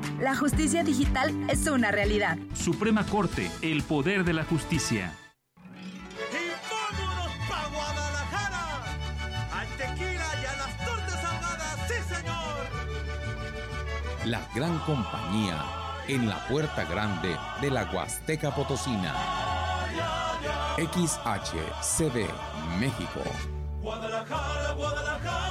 La 0.21 0.35
justicia 0.35 0.83
digital 0.83 1.33
es 1.49 1.65
una 1.65 1.89
realidad. 1.89 2.37
Suprema 2.53 3.03
Corte, 3.07 3.49
el 3.63 3.81
poder 3.81 4.23
de 4.23 4.33
la 4.33 4.43
justicia. 4.43 5.17
¡Vámonos 6.69 7.31
pa' 7.49 7.67
Guadalajara! 7.73 8.83
¡Al 9.51 9.67
tequila 9.77 10.27
y 10.39 10.45
a 10.45 10.55
las 10.57 10.77
tortas 10.85 11.25
ahogadas! 11.25 11.75
¡Sí, 11.87 11.95
señor! 12.13 12.67
La 14.25 14.47
gran 14.53 14.77
compañía 14.81 15.65
en 16.07 16.29
la 16.29 16.37
puerta 16.47 16.85
grande 16.85 17.35
de 17.59 17.71
la 17.71 17.89
Huasteca 17.91 18.53
Potosina. 18.53 19.15
XHCD 20.77 22.29
México. 22.79 23.23
Guadalajara, 23.81 24.73
Guadalajara. 24.73 25.50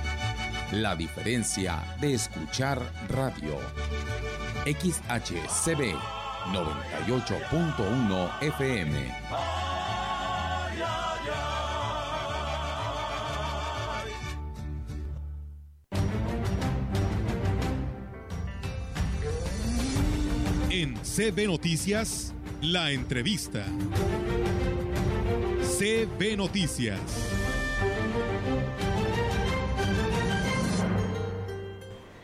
la 0.71 0.95
diferencia 0.95 1.83
de 1.99 2.13
escuchar 2.13 2.81
radio. 3.09 3.59
XHCB 4.65 5.95
98.1 6.53 8.29
FM. 8.41 9.11
En 20.69 20.95
CB 20.95 21.47
Noticias, 21.47 22.33
la 22.61 22.91
entrevista. 22.91 23.65
CB 25.77 26.37
Noticias. 26.37 26.99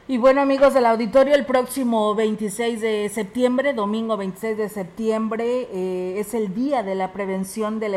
Y 0.10 0.18
bueno 0.18 0.40
amigos 0.40 0.74
del 0.74 0.86
auditorio, 0.86 1.36
el 1.36 1.46
próximo 1.46 2.16
26 2.16 2.80
de 2.80 3.10
septiembre, 3.10 3.74
domingo 3.74 4.16
26 4.16 4.58
de 4.58 4.70
septiembre, 4.70 5.68
eh, 5.70 6.16
es 6.18 6.34
el 6.34 6.54
día 6.54 6.82
de 6.82 6.96
la 6.96 7.12
prevención 7.12 7.82
del 7.82 7.94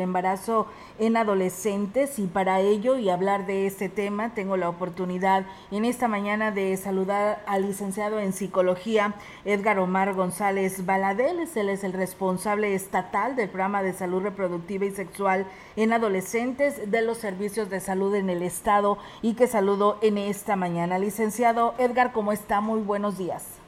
embarazo, 0.00 0.66
en 0.98 1.16
adolescentes 1.16 2.18
y 2.18 2.26
para 2.26 2.60
ello 2.60 2.96
y 2.98 3.10
hablar 3.10 3.46
de 3.46 3.66
este 3.66 3.88
tema 3.88 4.34
tengo 4.34 4.56
la 4.56 4.68
oportunidad 4.68 5.44
en 5.70 5.84
esta 5.84 6.08
mañana 6.08 6.50
de 6.50 6.76
saludar 6.76 7.42
al 7.46 7.62
licenciado 7.62 8.18
en 8.18 8.32
psicología 8.32 9.14
Edgar 9.44 9.78
Omar 9.78 10.14
González 10.14 10.84
Baladel, 10.84 11.38
él 11.54 11.68
es 11.68 11.84
el 11.84 11.92
responsable 11.92 12.74
estatal 12.74 13.36
del 13.36 13.48
programa 13.48 13.82
de 13.82 13.92
salud 13.92 14.22
reproductiva 14.22 14.84
y 14.84 14.90
sexual 14.90 15.46
en 15.76 15.92
adolescentes 15.92 16.90
de 16.90 17.02
los 17.02 17.18
servicios 17.18 17.70
de 17.70 17.80
salud 17.80 18.14
en 18.14 18.30
el 18.30 18.42
estado 18.42 18.98
y 19.22 19.34
que 19.34 19.46
saludo 19.46 19.98
en 20.02 20.18
esta 20.18 20.56
mañana. 20.56 20.98
Licenciado 20.98 21.74
Edgar, 21.78 22.12
¿cómo 22.12 22.32
está? 22.32 22.60
Muy 22.60 22.80
buenos 22.80 23.18
días. 23.18 23.58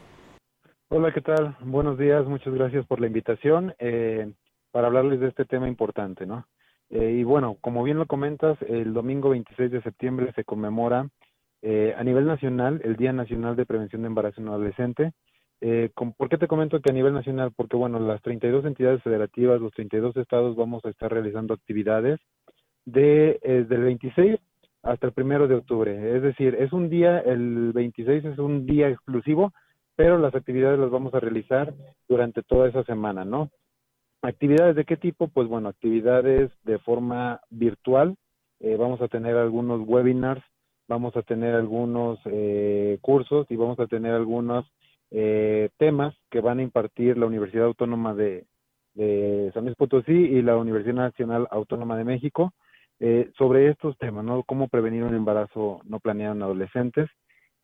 Hola, 0.88 1.12
¿qué 1.12 1.20
tal? 1.20 1.56
Buenos 1.60 1.98
días, 1.98 2.24
muchas 2.26 2.54
gracias 2.54 2.86
por 2.86 3.00
la 3.00 3.06
invitación 3.06 3.74
eh, 3.78 4.30
para 4.70 4.86
hablarles 4.86 5.20
de 5.20 5.28
este 5.28 5.44
tema 5.44 5.68
importante, 5.68 6.26
¿no? 6.26 6.46
Eh, 6.94 7.10
y 7.18 7.24
bueno, 7.24 7.56
como 7.60 7.82
bien 7.82 7.98
lo 7.98 8.06
comentas, 8.06 8.56
el 8.68 8.94
domingo 8.94 9.30
26 9.30 9.70
de 9.70 9.82
septiembre 9.82 10.32
se 10.34 10.44
conmemora 10.44 11.08
eh, 11.60 11.92
a 11.98 12.04
nivel 12.04 12.24
nacional 12.24 12.80
el 12.84 12.94
Día 12.96 13.12
Nacional 13.12 13.56
de 13.56 13.66
Prevención 13.66 14.02
de 14.02 14.08
Embarazo 14.08 14.40
en 14.40 14.48
Adolescente. 14.48 15.12
Eh, 15.60 15.90
con- 15.94 16.12
¿Por 16.12 16.28
qué 16.28 16.38
te 16.38 16.46
comento 16.46 16.80
que 16.80 16.90
a 16.90 16.94
nivel 16.94 17.12
nacional? 17.12 17.50
Porque, 17.56 17.76
bueno, 17.76 17.98
las 17.98 18.22
32 18.22 18.64
entidades 18.64 19.02
federativas, 19.02 19.60
los 19.60 19.72
32 19.72 20.16
estados 20.16 20.54
vamos 20.56 20.84
a 20.84 20.90
estar 20.90 21.12
realizando 21.12 21.52
actividades 21.54 22.20
de, 22.84 23.40
eh, 23.42 23.64
del 23.68 23.82
26 23.82 24.38
hasta 24.82 25.06
el 25.08 25.12
primero 25.14 25.48
de 25.48 25.56
octubre. 25.56 26.16
Es 26.16 26.22
decir, 26.22 26.54
es 26.60 26.72
un 26.72 26.90
día, 26.90 27.18
el 27.20 27.72
26 27.74 28.24
es 28.24 28.38
un 28.38 28.66
día 28.66 28.88
exclusivo, 28.88 29.52
pero 29.96 30.18
las 30.18 30.34
actividades 30.34 30.78
las 30.78 30.90
vamos 30.90 31.14
a 31.14 31.20
realizar 31.20 31.74
durante 32.08 32.42
toda 32.42 32.68
esa 32.68 32.84
semana, 32.84 33.24
¿no? 33.24 33.50
¿Actividades 34.24 34.74
de 34.74 34.86
qué 34.86 34.96
tipo? 34.96 35.28
Pues 35.28 35.48
bueno, 35.48 35.68
actividades 35.68 36.50
de 36.64 36.78
forma 36.78 37.42
virtual. 37.50 38.16
Eh, 38.58 38.74
vamos 38.78 39.02
a 39.02 39.08
tener 39.08 39.36
algunos 39.36 39.86
webinars, 39.86 40.42
vamos 40.88 41.14
a 41.14 41.20
tener 41.20 41.54
algunos 41.54 42.18
eh, 42.24 42.96
cursos 43.02 43.46
y 43.50 43.56
vamos 43.56 43.78
a 43.80 43.86
tener 43.86 44.14
algunos 44.14 44.64
eh, 45.10 45.68
temas 45.76 46.16
que 46.30 46.40
van 46.40 46.58
a 46.58 46.62
impartir 46.62 47.18
la 47.18 47.26
Universidad 47.26 47.66
Autónoma 47.66 48.14
de, 48.14 48.46
de 48.94 49.50
San 49.52 49.66
Luis 49.66 49.76
Potosí 49.76 50.12
y 50.14 50.40
la 50.40 50.56
Universidad 50.56 50.94
Nacional 50.94 51.46
Autónoma 51.50 51.98
de 51.98 52.04
México 52.04 52.54
eh, 53.00 53.30
sobre 53.36 53.68
estos 53.68 53.98
temas, 53.98 54.24
¿no? 54.24 54.42
Cómo 54.44 54.68
prevenir 54.68 55.04
un 55.04 55.14
embarazo 55.14 55.82
no 55.84 56.00
planeado 56.00 56.34
en 56.34 56.42
adolescentes 56.42 57.10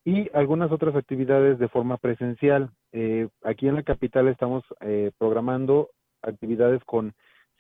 y 0.04 0.28
algunas 0.34 0.70
otras 0.70 0.94
actividades 0.94 1.58
de 1.58 1.68
forma 1.68 1.96
presencial. 1.96 2.68
Eh, 2.92 3.28
aquí 3.44 3.66
en 3.66 3.76
la 3.76 3.82
capital 3.82 4.28
estamos 4.28 4.62
programando 5.16 5.88
actividades 6.22 6.82
con 6.84 7.12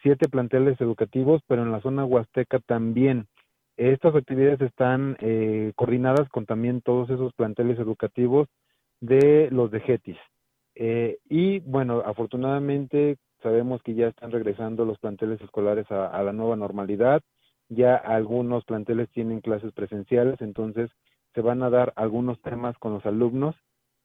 siete 0.02 0.28
planteles 0.28 0.80
educativos, 0.80 1.42
pero 1.46 1.62
en 1.62 1.72
la 1.72 1.80
zona 1.80 2.04
huasteca 2.04 2.58
también. 2.60 3.26
Estas 3.76 4.14
actividades 4.14 4.60
están 4.60 5.16
eh, 5.20 5.72
coordinadas 5.74 6.28
con 6.28 6.46
también 6.46 6.82
todos 6.82 7.08
esos 7.10 7.32
planteles 7.34 7.78
educativos 7.78 8.48
de 9.00 9.48
los 9.50 9.70
de 9.70 9.80
GETIS. 9.80 10.18
Eh, 10.74 11.18
y 11.28 11.60
bueno, 11.60 12.02
afortunadamente 12.04 13.16
sabemos 13.42 13.82
que 13.82 13.94
ya 13.94 14.08
están 14.08 14.30
regresando 14.30 14.84
los 14.84 14.98
planteles 14.98 15.40
escolares 15.40 15.90
a, 15.90 16.22
la 16.22 16.32
nueva 16.32 16.56
normalidad. 16.56 17.22
Ya 17.68 17.96
algunos 17.96 18.64
planteles 18.64 19.08
tienen 19.10 19.40
clases 19.40 19.72
presenciales, 19.72 20.40
entonces 20.40 20.90
se 21.34 21.40
van 21.40 21.62
a 21.62 21.70
dar 21.70 21.92
algunos 21.96 22.40
temas 22.42 22.76
con 22.78 22.92
los 22.92 23.06
alumnos, 23.06 23.54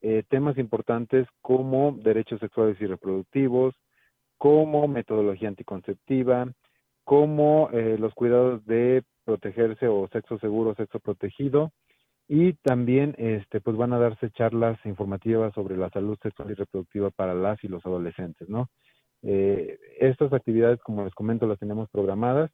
eh, 0.02 0.24
temas 0.30 0.58
importantes 0.58 1.28
como 1.42 1.98
derechos 2.02 2.40
sexuales 2.40 2.80
y 2.80 2.86
reproductivos, 2.86 3.76
como 4.46 4.88
metodología 4.88 5.48
anticonceptiva, 5.48 6.46
como 7.04 7.68
eh, 7.74 7.98
los 7.98 8.14
cuidados 8.14 8.64
de 8.68 9.02
protegerse 9.24 9.88
o 9.88 10.08
sexo 10.10 10.38
seguro, 10.38 10.76
sexo 10.76 11.00
protegido, 11.00 11.72
y 12.28 12.54
también 12.54 13.16
este 13.18 13.60
pues 13.60 13.76
van 13.76 13.94
a 13.94 13.98
darse 13.98 14.30
charlas 14.30 14.78
informativas 14.86 15.52
sobre 15.56 15.76
la 15.78 15.90
salud 15.90 16.16
sexual 16.22 16.52
y 16.52 16.54
reproductiva 16.54 17.10
para 17.10 17.34
las 17.34 17.64
y 17.64 17.68
los 17.68 17.84
adolescentes, 17.88 18.48
¿no? 18.48 18.70
Eh, 19.24 19.80
estas 20.00 20.32
actividades, 20.32 20.80
como 20.82 21.04
les 21.04 21.16
comento, 21.16 21.48
las 21.48 21.58
tenemos 21.58 21.90
programadas 21.90 22.52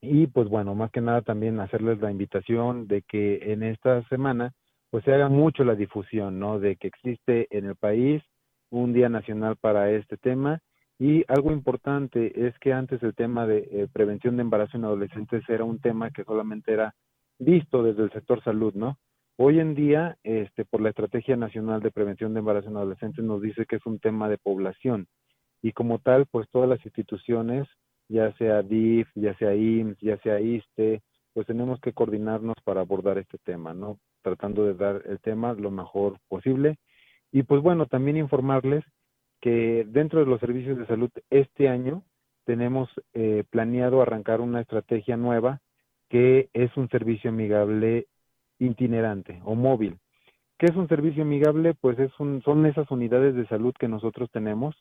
y 0.00 0.28
pues 0.28 0.48
bueno, 0.48 0.76
más 0.76 0.92
que 0.92 1.00
nada 1.00 1.22
también 1.22 1.58
hacerles 1.58 2.00
la 2.00 2.12
invitación 2.12 2.86
de 2.86 3.02
que 3.02 3.52
en 3.52 3.64
esta 3.64 4.06
semana 4.08 4.52
pues 4.90 5.02
se 5.02 5.12
haga 5.12 5.28
mucho 5.28 5.64
la 5.64 5.74
difusión, 5.74 6.38
¿no? 6.38 6.60
De 6.60 6.76
que 6.76 6.86
existe 6.86 7.48
en 7.50 7.64
el 7.64 7.74
país 7.74 8.22
un 8.70 8.92
día 8.92 9.08
nacional 9.08 9.56
para 9.56 9.90
este 9.90 10.16
tema 10.16 10.60
y 11.02 11.24
algo 11.26 11.50
importante 11.50 12.46
es 12.46 12.56
que 12.60 12.72
antes 12.72 13.02
el 13.02 13.16
tema 13.16 13.44
de 13.44 13.68
eh, 13.72 13.88
prevención 13.92 14.36
de 14.36 14.42
embarazo 14.42 14.76
en 14.76 14.84
adolescentes 14.84 15.42
era 15.48 15.64
un 15.64 15.80
tema 15.80 16.12
que 16.12 16.22
solamente 16.22 16.72
era 16.72 16.94
visto 17.40 17.82
desde 17.82 18.04
el 18.04 18.12
sector 18.12 18.40
salud, 18.44 18.72
¿no? 18.74 18.98
Hoy 19.36 19.58
en 19.58 19.74
día, 19.74 20.16
este, 20.22 20.64
por 20.64 20.80
la 20.80 20.90
Estrategia 20.90 21.34
Nacional 21.34 21.80
de 21.80 21.90
Prevención 21.90 22.34
de 22.34 22.38
Embarazo 22.38 22.68
en 22.68 22.76
Adolescentes, 22.76 23.24
nos 23.24 23.42
dice 23.42 23.66
que 23.66 23.76
es 23.76 23.84
un 23.84 23.98
tema 23.98 24.28
de 24.28 24.38
población 24.38 25.08
y 25.60 25.72
como 25.72 25.98
tal, 25.98 26.26
pues 26.26 26.48
todas 26.52 26.68
las 26.68 26.84
instituciones, 26.84 27.66
ya 28.08 28.32
sea 28.36 28.62
DIF, 28.62 29.08
ya 29.16 29.36
sea 29.38 29.56
IMSS, 29.56 29.98
ya 30.02 30.18
sea 30.18 30.38
ISTE, 30.38 31.02
pues 31.32 31.48
tenemos 31.48 31.80
que 31.80 31.92
coordinarnos 31.92 32.54
para 32.62 32.82
abordar 32.82 33.18
este 33.18 33.38
tema, 33.38 33.74
¿no? 33.74 33.98
Tratando 34.22 34.66
de 34.66 34.74
dar 34.74 35.02
el 35.06 35.18
tema 35.18 35.52
lo 35.54 35.72
mejor 35.72 36.20
posible. 36.28 36.78
Y 37.32 37.42
pues 37.42 37.60
bueno, 37.60 37.86
también 37.86 38.16
informarles 38.18 38.84
que 39.42 39.84
dentro 39.88 40.20
de 40.20 40.26
los 40.26 40.40
servicios 40.40 40.78
de 40.78 40.86
salud 40.86 41.10
este 41.28 41.68
año 41.68 42.04
tenemos 42.44 42.88
eh, 43.12 43.44
planeado 43.50 44.00
arrancar 44.00 44.40
una 44.40 44.60
estrategia 44.60 45.16
nueva 45.16 45.60
que 46.08 46.48
es 46.54 46.74
un 46.76 46.88
servicio 46.88 47.30
amigable 47.30 48.06
itinerante 48.58 49.40
o 49.44 49.54
móvil. 49.54 49.98
¿Qué 50.58 50.66
es 50.66 50.76
un 50.76 50.88
servicio 50.88 51.24
amigable? 51.24 51.74
Pues 51.74 51.98
es 51.98 52.12
un, 52.20 52.40
son 52.42 52.64
esas 52.66 52.88
unidades 52.92 53.34
de 53.34 53.46
salud 53.48 53.74
que 53.78 53.88
nosotros 53.88 54.30
tenemos 54.30 54.76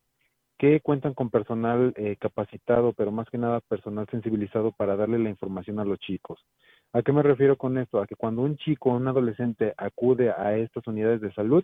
que 0.60 0.80
cuentan 0.80 1.16
con 1.16 1.32
personal 1.32 1.92
eh, 1.96 2.18
capacitado, 2.20 2.94
pero 2.94 3.12
más 3.12 3.28
que 3.32 3.40
nada 3.40 3.62
personal 3.62 4.06
sensibilizado 4.12 4.72
para 4.72 4.96
darle 4.96 5.18
la 5.18 5.30
información 5.30 5.80
a 5.80 5.86
los 5.86 5.98
chicos. 5.98 6.40
¿A 6.94 7.02
qué 7.02 7.12
me 7.12 7.24
refiero 7.24 7.58
con 7.58 7.80
esto? 7.80 8.00
A 8.00 8.06
que 8.06 8.16
cuando 8.16 8.44
un 8.44 8.58
chico 8.58 8.92
o 8.92 8.96
un 8.96 9.08
adolescente 9.08 9.74
acude 9.76 10.30
a 10.30 10.56
estas 10.56 10.86
unidades 10.86 11.20
de 11.20 11.34
salud, 11.34 11.64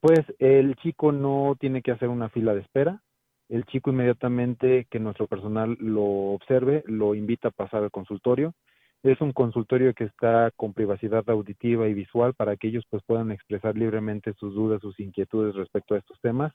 pues 0.00 0.20
el 0.38 0.76
chico 0.76 1.12
no 1.12 1.56
tiene 1.58 1.82
que 1.82 1.92
hacer 1.92 2.08
una 2.08 2.28
fila 2.28 2.54
de 2.54 2.60
espera, 2.60 3.02
el 3.48 3.64
chico 3.66 3.90
inmediatamente 3.90 4.86
que 4.90 4.98
nuestro 4.98 5.26
personal 5.26 5.76
lo 5.80 6.04
observe, 6.32 6.82
lo 6.86 7.14
invita 7.14 7.48
a 7.48 7.52
pasar 7.52 7.82
al 7.82 7.90
consultorio. 7.90 8.54
Es 9.02 9.20
un 9.20 9.32
consultorio 9.32 9.92
que 9.92 10.04
está 10.04 10.50
con 10.56 10.72
privacidad 10.72 11.28
auditiva 11.28 11.86
y 11.88 11.94
visual 11.94 12.32
para 12.34 12.56
que 12.56 12.68
ellos 12.68 12.84
pues 12.88 13.02
puedan 13.06 13.30
expresar 13.32 13.76
libremente 13.76 14.32
sus 14.34 14.54
dudas, 14.54 14.80
sus 14.80 14.98
inquietudes 14.98 15.54
respecto 15.54 15.94
a 15.94 15.98
estos 15.98 16.18
temas 16.20 16.54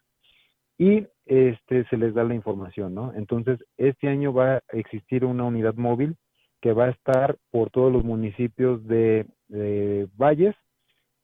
y 0.79 1.05
este 1.25 1.85
se 1.89 1.97
les 1.97 2.13
da 2.13 2.23
la 2.23 2.33
información, 2.33 2.95
¿no? 2.95 3.13
Entonces, 3.13 3.59
este 3.77 4.07
año 4.07 4.33
va 4.33 4.55
a 4.55 4.61
existir 4.71 5.25
una 5.25 5.43
unidad 5.43 5.75
móvil 5.75 6.15
que 6.61 6.71
va 6.71 6.85
a 6.85 6.91
estar 6.91 7.37
por 7.51 7.69
todos 7.69 7.91
los 7.91 8.03
municipios 8.03 8.85
de, 8.87 9.27
Valles, 10.17 10.55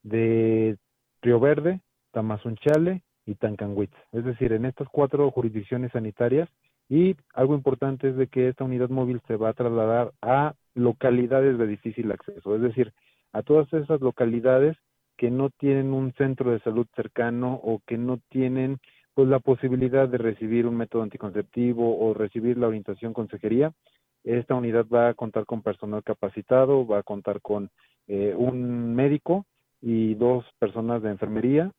de 0.02 0.76
Río 1.22 1.40
Verde, 1.40 1.80
Tamazunchale 2.16 3.02
y 3.26 3.34
Tancanhuitz. 3.34 3.92
Es 4.12 4.24
decir, 4.24 4.54
en 4.54 4.64
estas 4.64 4.88
cuatro 4.88 5.30
jurisdicciones 5.30 5.92
sanitarias 5.92 6.48
y 6.88 7.14
algo 7.34 7.54
importante 7.54 8.08
es 8.08 8.16
de 8.16 8.28
que 8.28 8.48
esta 8.48 8.64
unidad 8.64 8.88
móvil 8.88 9.20
se 9.26 9.36
va 9.36 9.50
a 9.50 9.52
trasladar 9.52 10.12
a 10.22 10.54
localidades 10.74 11.58
de 11.58 11.66
difícil 11.66 12.10
acceso, 12.10 12.56
es 12.56 12.62
decir, 12.62 12.94
a 13.34 13.42
todas 13.42 13.70
esas 13.74 14.00
localidades 14.00 14.78
que 15.18 15.30
no 15.30 15.50
tienen 15.50 15.92
un 15.92 16.14
centro 16.14 16.52
de 16.52 16.60
salud 16.60 16.86
cercano 16.96 17.60
o 17.62 17.82
que 17.86 17.98
no 17.98 18.18
tienen 18.30 18.78
pues 19.12 19.28
la 19.28 19.40
posibilidad 19.40 20.08
de 20.08 20.16
recibir 20.16 20.66
un 20.66 20.76
método 20.78 21.02
anticonceptivo 21.02 21.98
o 21.98 22.14
recibir 22.14 22.56
la 22.56 22.68
orientación 22.68 23.12
consejería. 23.12 23.72
Esta 24.24 24.54
unidad 24.54 24.86
va 24.88 25.08
a 25.08 25.14
contar 25.14 25.44
con 25.44 25.60
personal 25.60 26.02
capacitado, 26.02 26.86
va 26.86 27.00
a 27.00 27.02
contar 27.02 27.42
con 27.42 27.68
eh, 28.06 28.34
un 28.34 28.94
médico 28.94 29.44
y 29.82 30.14
dos 30.14 30.46
personas 30.58 31.02
de 31.02 31.10
enfermería, 31.10 31.72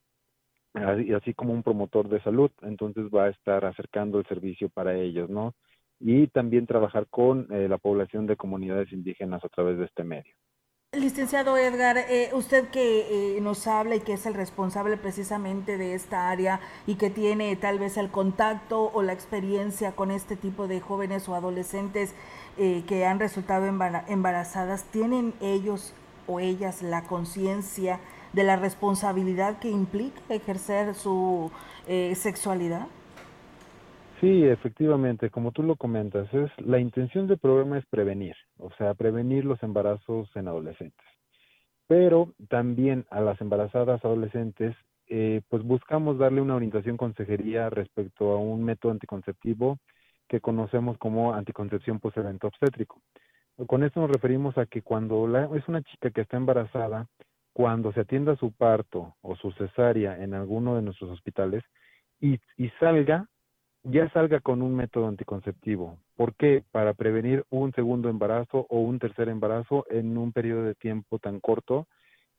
así, 0.86 1.14
así 1.14 1.34
como 1.34 1.54
un 1.54 1.64
promotor 1.64 2.10
de 2.10 2.22
salud. 2.22 2.52
Entonces 2.62 3.06
va 3.06 3.26
a 3.26 3.30
estar 3.30 3.66
acercando 3.66 4.20
el 4.20 4.28
servicio 4.28 4.70
para 4.70 4.96
ellos, 4.96 5.30
¿no? 5.30 5.56
Y 6.00 6.28
también 6.28 6.68
trabajar 6.68 7.08
con 7.10 7.48
eh, 7.52 7.68
la 7.68 7.78
población 7.78 8.28
de 8.28 8.36
comunidades 8.36 8.92
indígenas 8.92 9.44
a 9.44 9.50
través 9.50 9.78
de 9.78 9.86
este 9.86 10.04
medio. 10.04 10.34
Licenciado 10.94 11.58
Edgar, 11.58 11.98
eh, 11.98 12.30
usted 12.32 12.70
que 12.70 13.36
eh, 13.36 13.42
nos 13.42 13.68
habla 13.68 13.98
y 13.98 14.00
que 14.00 14.14
es 14.14 14.26
el 14.26 14.34
responsable 14.34 14.96
precisamente 14.96 15.78
de 15.78 15.94
esta 15.94 16.30
área 16.30 16.62
y 16.88 16.96
que 16.96 17.10
tiene 17.10 17.54
tal 17.58 17.78
vez 17.78 17.98
el 17.98 18.10
contacto 18.10 18.90
o 18.94 19.04
la 19.04 19.12
experiencia 19.12 19.92
con 19.92 20.12
este 20.12 20.38
tipo 20.38 20.70
de 20.70 20.80
jóvenes 20.80 21.28
o 21.28 21.36
adolescentes 21.36 22.16
eh, 22.58 22.86
que 22.88 23.06
han 23.06 23.20
resultado 23.20 23.66
embarazadas, 23.66 24.86
¿tienen 24.86 25.34
ellos 25.42 25.94
o 26.26 26.40
ellas 26.40 26.82
la 26.82 27.04
conciencia 27.04 28.00
de 28.34 28.44
la 28.44 28.56
responsabilidad 28.56 29.60
que 29.60 29.70
implica 29.70 30.22
ejercer 30.30 30.96
su 30.96 31.52
sexualidad? 32.16 32.88
Sí, 34.20 34.44
efectivamente, 34.46 35.30
como 35.30 35.52
tú 35.52 35.62
lo 35.62 35.76
comentas, 35.76 36.28
es 36.34 36.50
la 36.58 36.80
intención 36.80 37.28
del 37.28 37.38
programa 37.38 37.78
es 37.78 37.86
prevenir, 37.86 38.36
o 38.58 38.72
sea, 38.72 38.96
prevenir 38.96 39.46
los 39.46 39.62
embarazos 39.62 40.28
en 40.36 40.48
adolescentes. 40.48 41.06
Pero 41.86 42.34
también 42.50 43.06
a 43.12 43.22
las 43.22 43.40
embarazadas 43.42 44.04
adolescentes, 44.04 44.76
eh, 45.08 45.42
pues 45.50 45.62
buscamos 45.64 46.18
darle 46.18 46.42
una 46.42 46.56
orientación 46.56 46.98
consejería 46.98 47.70
respecto 47.70 48.32
a 48.32 48.38
un 48.38 48.64
método 48.64 48.92
anticonceptivo 48.92 49.78
que 50.28 50.42
conocemos 50.42 50.98
como 50.98 51.36
anticoncepción 51.36 52.00
post-evento 52.00 52.48
obstétrico. 52.48 53.00
Con 53.68 53.84
esto 53.84 54.02
nos 54.02 54.12
referimos 54.12 54.58
a 54.58 54.66
que 54.66 54.82
cuando 54.82 55.28
es 55.56 55.68
una 55.68 55.84
chica 55.84 56.10
que 56.10 56.22
está 56.22 56.38
embarazada, 56.38 57.08
cuando 57.58 57.92
se 57.92 58.02
atienda 58.02 58.36
su 58.36 58.52
parto 58.52 59.16
o 59.24 59.36
su 59.36 59.52
cesárea 59.54 60.24
en 60.24 60.36
alguno 60.36 60.76
de 60.76 60.84
nuestros 60.84 61.10
hospitales 61.10 61.64
y, 62.22 62.40
y 62.56 62.70
salga, 62.80 63.30
ya 63.82 64.08
salga 64.12 64.42
con 64.42 64.62
un 64.62 64.76
método 64.76 65.08
anticonceptivo. 65.08 65.98
¿Por 66.16 66.36
qué? 66.36 66.64
Para 66.72 66.94
prevenir 66.94 67.46
un 67.50 67.74
segundo 67.74 68.10
embarazo 68.10 68.68
o 68.70 68.82
un 68.82 69.00
tercer 69.00 69.28
embarazo 69.28 69.88
en 69.90 70.20
un 70.20 70.34
periodo 70.34 70.66
de 70.66 70.76
tiempo 70.76 71.18
tan 71.18 71.40
corto 71.40 71.88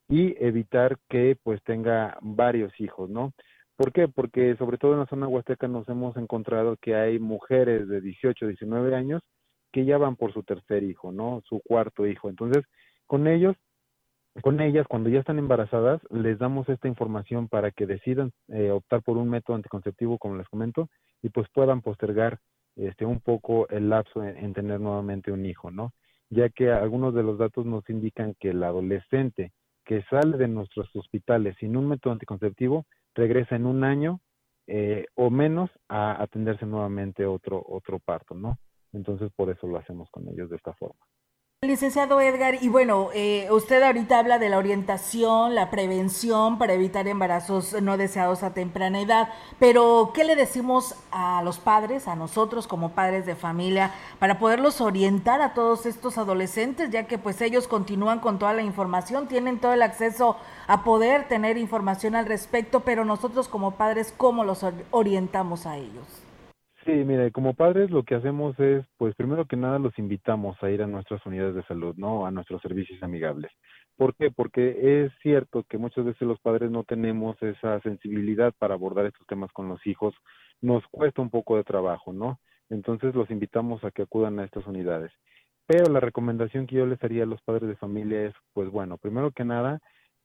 y 0.08 0.36
evitar 0.38 0.98
que 1.08 1.36
pues 1.42 1.60
tenga 1.64 2.16
varios 2.20 2.72
hijos, 2.80 3.10
¿no? 3.10 3.32
¿Por 3.74 3.92
qué? 3.92 4.06
Porque 4.06 4.54
sobre 4.54 4.78
todo 4.78 4.92
en 4.92 5.00
la 5.00 5.06
zona 5.06 5.26
huasteca 5.26 5.66
nos 5.66 5.88
hemos 5.88 6.16
encontrado 6.16 6.76
que 6.80 6.94
hay 6.94 7.18
mujeres 7.18 7.88
de 7.88 8.00
18, 8.00 8.46
19 8.46 8.94
años 8.94 9.22
que 9.72 9.84
ya 9.84 9.98
van 9.98 10.14
por 10.14 10.32
su 10.32 10.44
tercer 10.44 10.84
hijo, 10.84 11.10
¿no? 11.10 11.42
Su 11.48 11.60
cuarto 11.66 12.06
hijo. 12.06 12.28
Entonces, 12.28 12.62
con 13.08 13.26
ellos 13.26 13.56
con 14.42 14.60
ellas, 14.60 14.86
cuando 14.88 15.08
ya 15.08 15.20
están 15.20 15.38
embarazadas, 15.38 16.00
les 16.10 16.38
damos 16.38 16.68
esta 16.68 16.88
información 16.88 17.48
para 17.48 17.70
que 17.70 17.86
decidan 17.86 18.32
eh, 18.48 18.70
optar 18.70 19.02
por 19.02 19.16
un 19.16 19.28
método 19.28 19.56
anticonceptivo, 19.56 20.18
como 20.18 20.36
les 20.36 20.48
comento, 20.48 20.88
y 21.22 21.30
pues 21.30 21.48
puedan 21.52 21.82
postergar 21.82 22.38
este 22.76 23.04
un 23.04 23.20
poco 23.20 23.68
el 23.68 23.88
lapso 23.88 24.22
en, 24.22 24.52
tener 24.52 24.80
nuevamente 24.80 25.32
un 25.32 25.44
hijo, 25.44 25.70
¿no? 25.70 25.92
Ya 26.30 26.48
que 26.48 26.70
algunos 26.70 27.14
de 27.14 27.22
los 27.22 27.38
datos 27.38 27.66
nos 27.66 27.88
indican 27.90 28.34
que 28.38 28.50
el 28.50 28.62
adolescente 28.62 29.52
que 29.84 30.02
sale 30.10 30.36
de 30.36 30.46
nuestros 30.46 30.94
hospitales 30.94 31.56
sin 31.58 31.76
un 31.76 31.88
método 31.88 32.12
anticonceptivo 32.12 32.86
regresa 33.14 33.56
en 33.56 33.66
un 33.66 33.82
año 33.82 34.20
eh, 34.66 35.06
o 35.14 35.30
menos 35.30 35.70
a 35.88 36.22
atenderse 36.22 36.66
nuevamente 36.66 37.26
otro 37.26 37.64
otro 37.66 37.98
parto, 37.98 38.34
¿no? 38.34 38.58
Entonces 38.92 39.32
por 39.34 39.50
eso 39.50 39.66
lo 39.66 39.78
hacemos 39.78 40.08
con 40.10 40.28
ellos 40.28 40.50
de 40.50 40.56
esta 40.56 40.74
forma. 40.74 41.00
Licenciado 41.66 42.20
Edgar, 42.20 42.62
y 42.62 42.68
bueno, 42.68 43.08
eh, 43.12 43.48
usted 43.50 43.82
ahorita 43.82 44.20
habla 44.20 44.38
de 44.38 44.48
la 44.48 44.58
orientación, 44.58 45.56
la 45.56 45.70
prevención 45.70 46.56
para 46.56 46.74
evitar 46.74 47.08
embarazos 47.08 47.82
no 47.82 47.96
deseados 47.96 48.44
a 48.44 48.54
temprana 48.54 49.00
edad, 49.00 49.30
pero 49.58 50.12
¿qué 50.14 50.22
le 50.22 50.36
decimos 50.36 50.94
a 51.10 51.42
los 51.42 51.58
padres, 51.58 52.06
a 52.06 52.14
nosotros 52.14 52.68
como 52.68 52.92
padres 52.92 53.26
de 53.26 53.34
familia, 53.34 53.92
para 54.20 54.38
poderlos 54.38 54.80
orientar 54.80 55.42
a 55.42 55.52
todos 55.52 55.84
estos 55.84 56.16
adolescentes, 56.16 56.90
ya 56.90 57.08
que 57.08 57.18
pues 57.18 57.40
ellos 57.40 57.66
continúan 57.66 58.20
con 58.20 58.38
toda 58.38 58.52
la 58.52 58.62
información, 58.62 59.26
tienen 59.26 59.58
todo 59.58 59.72
el 59.72 59.82
acceso 59.82 60.36
a 60.68 60.84
poder 60.84 61.26
tener 61.26 61.58
información 61.58 62.14
al 62.14 62.26
respecto, 62.26 62.80
pero 62.84 63.04
nosotros 63.04 63.48
como 63.48 63.72
padres, 63.72 64.14
¿cómo 64.16 64.44
los 64.44 64.64
orientamos 64.92 65.66
a 65.66 65.76
ellos? 65.76 66.27
Sí, 66.88 66.94
mire, 67.04 67.32
como 67.32 67.52
padres 67.52 67.90
lo 67.90 68.02
que 68.02 68.14
hacemos 68.14 68.58
es, 68.58 68.82
pues 68.96 69.14
primero 69.14 69.44
que 69.44 69.58
nada 69.58 69.78
los 69.78 69.98
invitamos 69.98 70.56
a 70.62 70.70
ir 70.70 70.82
a 70.82 70.86
nuestras 70.86 71.20
unidades 71.26 71.54
de 71.54 71.62
salud, 71.64 71.94
¿no? 71.98 72.24
A 72.24 72.30
nuestros 72.30 72.62
servicios 72.62 73.02
amigables. 73.02 73.52
¿Por 73.98 74.14
qué? 74.14 74.30
Porque 74.30 75.04
es 75.04 75.12
cierto 75.20 75.64
que 75.64 75.76
muchas 75.76 76.06
veces 76.06 76.22
los 76.22 76.40
padres 76.40 76.70
no 76.70 76.84
tenemos 76.84 77.36
esa 77.42 77.78
sensibilidad 77.82 78.54
para 78.58 78.72
abordar 78.72 79.04
estos 79.04 79.26
temas 79.26 79.52
con 79.52 79.68
los 79.68 79.86
hijos. 79.86 80.14
Nos 80.62 80.82
cuesta 80.86 81.20
un 81.20 81.28
poco 81.28 81.58
de 81.58 81.64
trabajo, 81.64 82.14
¿no? 82.14 82.40
Entonces 82.70 83.14
los 83.14 83.30
invitamos 83.30 83.84
a 83.84 83.90
que 83.90 84.00
acudan 84.00 84.38
a 84.38 84.44
estas 84.44 84.66
unidades. 84.66 85.12
Pero 85.66 85.92
la 85.92 86.00
recomendación 86.00 86.66
que 86.66 86.76
yo 86.76 86.86
les 86.86 87.04
haría 87.04 87.24
a 87.24 87.26
los 87.26 87.42
padres 87.42 87.68
de 87.68 87.76
familia 87.76 88.24
es, 88.24 88.34
pues 88.54 88.70
bueno, 88.70 88.96
primero 88.96 89.30
que 89.32 89.44
nada, 89.44 89.78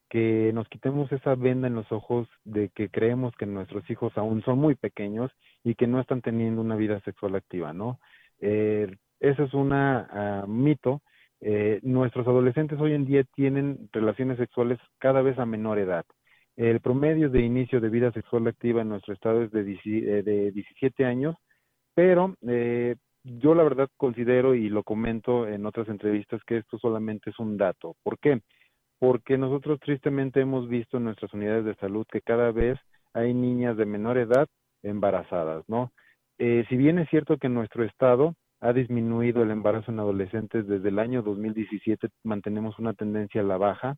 que 0.10 0.52
nos 0.54 0.68
quitemos 0.70 1.12
esa 1.12 1.36
venda 1.36 1.68
en 1.68 1.76
los 1.76 1.92
ojos 1.92 2.28
de 2.44 2.70
que 2.70 2.90
creemos 2.90 3.34
que 3.36 3.46
nuestros 3.46 3.90
hijos 3.90 4.18
aún 4.18 4.44
son 4.44 4.60
muy 4.60 4.76
pequeños 4.76 5.32
y 5.64 5.76
que 5.76 5.88
no 5.88 6.00
están 6.00 6.22
teniendo 6.22 6.62
una 6.62 6.76
vida 6.76 7.00
sexual 7.02 7.36
activa, 7.36 7.74
¿no? 7.74 8.00
Eh, 8.40 8.96
eso 9.20 9.44
es 9.44 9.54
un 9.54 9.72
ah, 9.74 10.46
mito. 10.48 11.02
Eh, 11.40 11.80
nuestros 11.82 12.28
adolescentes 12.28 12.80
hoy 12.80 12.94
en 12.94 13.06
día 13.06 13.24
tienen 13.36 13.90
relaciones 13.92 14.38
sexuales 14.38 14.80
cada 15.00 15.22
vez 15.22 15.38
a 15.40 15.46
menor 15.46 15.80
edad. 15.80 16.06
El 16.56 16.80
promedio 16.82 17.30
de 17.30 17.42
inicio 17.42 17.82
de 17.82 17.90
vida 17.90 18.12
sexual 18.12 18.48
activa 18.48 18.82
en 18.82 18.90
nuestro 18.90 19.14
estado 19.14 19.44
es 19.44 19.52
de, 19.52 19.62
eh, 19.62 20.24
de 20.24 20.52
17 20.52 21.04
años, 21.04 21.36
pero 21.96 22.36
eh, 22.48 22.96
yo 23.24 23.56
la 23.56 23.64
verdad 23.64 23.90
considero 23.98 24.54
y 24.54 24.70
lo 24.70 24.84
comento 24.84 25.48
en 25.48 25.66
otras 25.66 25.90
entrevistas 25.90 26.42
que 26.46 26.58
esto 26.58 26.78
solamente 26.78 27.32
es 27.32 27.40
un 27.40 27.58
dato. 27.58 27.96
¿Por 28.04 28.20
qué? 28.20 28.42
Porque 29.04 29.38
nosotros 29.38 29.82
tristemente 29.82 30.40
hemos 30.40 30.70
visto 30.70 30.96
en 30.96 31.04
nuestras 31.04 31.34
unidades 31.34 31.66
de 31.66 31.76
salud 31.76 32.08
que 32.10 32.22
cada 32.22 32.54
vez 32.54 32.80
hay 33.12 33.34
niñas 33.34 33.76
de 33.76 33.86
menor 33.86 34.18
edad 34.18 34.48
embarazadas, 34.82 35.66
¿no? 35.68 35.92
Eh, 36.38 36.64
si 36.70 36.78
bien 36.78 37.00
es 37.00 37.10
cierto 37.10 37.38
que 37.38 37.48
en 37.48 37.54
nuestro 37.54 37.84
estado 37.84 38.34
ha 38.62 38.72
disminuido 38.72 39.44
el 39.44 39.52
embarazo 39.52 39.92
en 39.92 40.00
adolescentes 40.00 40.66
desde 40.70 40.88
el 40.88 41.00
año 41.00 41.22
2017, 41.22 42.08
mantenemos 42.24 42.80
una 42.80 42.94
tendencia 42.94 43.42
a 43.42 43.44
la 43.44 43.58
baja, 43.58 43.98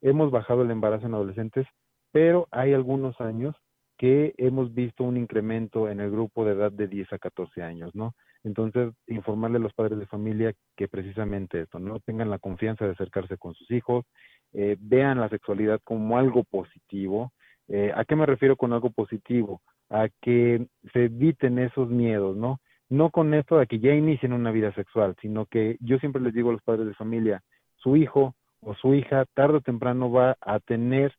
hemos 0.00 0.30
bajado 0.30 0.62
el 0.62 0.70
embarazo 0.70 1.06
en 1.06 1.14
adolescentes, 1.14 1.66
pero 2.12 2.46
hay 2.52 2.74
algunos 2.74 3.20
años 3.20 3.56
que 3.98 4.34
hemos 4.36 4.72
visto 4.72 5.02
un 5.02 5.16
incremento 5.16 5.88
en 5.88 5.98
el 5.98 6.12
grupo 6.12 6.44
de 6.44 6.52
edad 6.52 6.70
de 6.70 6.86
10 6.86 7.12
a 7.12 7.18
14 7.18 7.60
años, 7.60 7.92
¿no? 7.96 8.14
Entonces, 8.44 8.92
informarle 9.06 9.56
a 9.56 9.60
los 9.60 9.72
padres 9.72 9.98
de 9.98 10.06
familia 10.06 10.52
que 10.76 10.86
precisamente 10.86 11.62
esto, 11.62 11.78
¿no? 11.78 11.98
Tengan 12.00 12.30
la 12.30 12.38
confianza 12.38 12.84
de 12.84 12.92
acercarse 12.92 13.38
con 13.38 13.54
sus 13.54 13.70
hijos, 13.70 14.04
eh, 14.52 14.76
vean 14.78 15.18
la 15.18 15.30
sexualidad 15.30 15.80
como 15.82 16.18
algo 16.18 16.44
positivo. 16.44 17.32
Eh, 17.68 17.90
¿A 17.94 18.04
qué 18.04 18.14
me 18.16 18.26
refiero 18.26 18.56
con 18.56 18.72
algo 18.74 18.90
positivo? 18.90 19.62
A 19.88 20.08
que 20.20 20.66
se 20.92 21.06
eviten 21.06 21.58
esos 21.58 21.88
miedos, 21.88 22.36
¿no? 22.36 22.60
No 22.90 23.10
con 23.10 23.32
esto 23.32 23.58
de 23.58 23.66
que 23.66 23.80
ya 23.80 23.94
inicien 23.94 24.34
una 24.34 24.50
vida 24.50 24.72
sexual, 24.74 25.16
sino 25.22 25.46
que 25.46 25.78
yo 25.80 25.98
siempre 25.98 26.20
les 26.20 26.34
digo 26.34 26.50
a 26.50 26.52
los 26.52 26.62
padres 26.62 26.86
de 26.86 26.94
familia, 26.94 27.42
su 27.76 27.96
hijo 27.96 28.34
o 28.60 28.74
su 28.74 28.94
hija 28.94 29.24
tarde 29.34 29.56
o 29.56 29.60
temprano 29.62 30.10
va 30.10 30.36
a 30.40 30.60
tener 30.60 31.14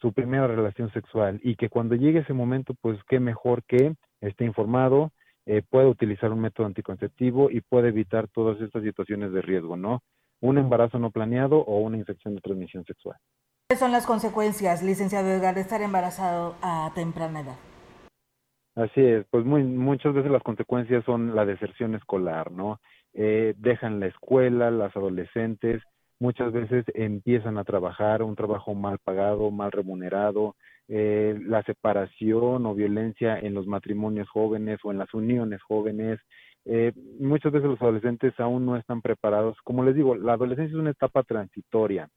su 0.00 0.14
primera 0.14 0.46
relación 0.46 0.90
sexual 0.92 1.40
y 1.42 1.56
que 1.56 1.68
cuando 1.68 1.94
llegue 1.94 2.20
ese 2.20 2.32
momento, 2.32 2.74
pues 2.80 2.98
qué 3.08 3.20
mejor 3.20 3.62
que 3.64 3.94
esté 4.22 4.46
informado, 4.46 5.12
eh, 5.50 5.62
pueda 5.68 5.88
utilizar 5.88 6.30
un 6.30 6.42
método 6.42 6.68
anticonceptivo 6.68 7.50
y 7.50 7.60
pueda 7.60 7.88
evitar 7.88 8.28
todas 8.28 8.60
estas 8.60 8.84
situaciones 8.84 9.32
de 9.32 9.42
riesgo, 9.42 9.76
¿no? 9.76 10.04
Un 10.40 10.58
embarazo 10.58 11.00
no 11.00 11.10
planeado 11.10 11.58
o 11.58 11.80
una 11.80 11.96
infección 11.96 12.36
de 12.36 12.40
transmisión 12.40 12.84
sexual. 12.84 13.16
¿Cuáles 13.68 13.80
son 13.80 13.90
las 13.90 14.06
consecuencias, 14.06 14.80
licenciado 14.80 15.28
Edgar, 15.28 15.56
de 15.56 15.62
estar 15.62 15.82
embarazado 15.82 16.54
a 16.62 16.92
temprana 16.94 17.40
edad? 17.40 17.56
Así 18.76 19.00
es, 19.00 19.26
pues 19.28 19.44
muy, 19.44 19.64
muchas 19.64 20.14
veces 20.14 20.30
las 20.30 20.44
consecuencias 20.44 21.04
son 21.04 21.34
la 21.34 21.44
deserción 21.44 21.96
escolar, 21.96 22.52
¿no? 22.52 22.78
Eh, 23.12 23.54
dejan 23.58 23.98
la 23.98 24.06
escuela, 24.06 24.70
las 24.70 24.94
adolescentes, 24.94 25.82
muchas 26.20 26.52
veces 26.52 26.84
empiezan 26.94 27.58
a 27.58 27.64
trabajar, 27.64 28.22
un 28.22 28.36
trabajo 28.36 28.74
mal 28.74 28.98
pagado, 29.02 29.50
mal 29.50 29.72
remunerado, 29.72 30.54
eh, 30.92 31.38
la 31.46 31.62
separación 31.62 32.66
o 32.66 32.74
violencia 32.74 33.38
en 33.38 33.54
los 33.54 33.68
matrimonios 33.68 34.28
jóvenes 34.28 34.80
o 34.82 34.90
en 34.90 34.98
las 34.98 35.14
uniones 35.14 35.62
jóvenes. 35.62 36.18
Eh, 36.64 36.92
muchas 37.20 37.52
veces 37.52 37.70
los 37.70 37.80
adolescentes 37.80 38.34
aún 38.40 38.66
no 38.66 38.76
están 38.76 39.00
preparados. 39.00 39.56
Como 39.62 39.84
les 39.84 39.94
digo, 39.94 40.16
la 40.16 40.32
adolescencia 40.32 40.74
es 40.74 40.80
una 40.80 40.90
etapa 40.90 41.22
transitoria. 41.22 42.08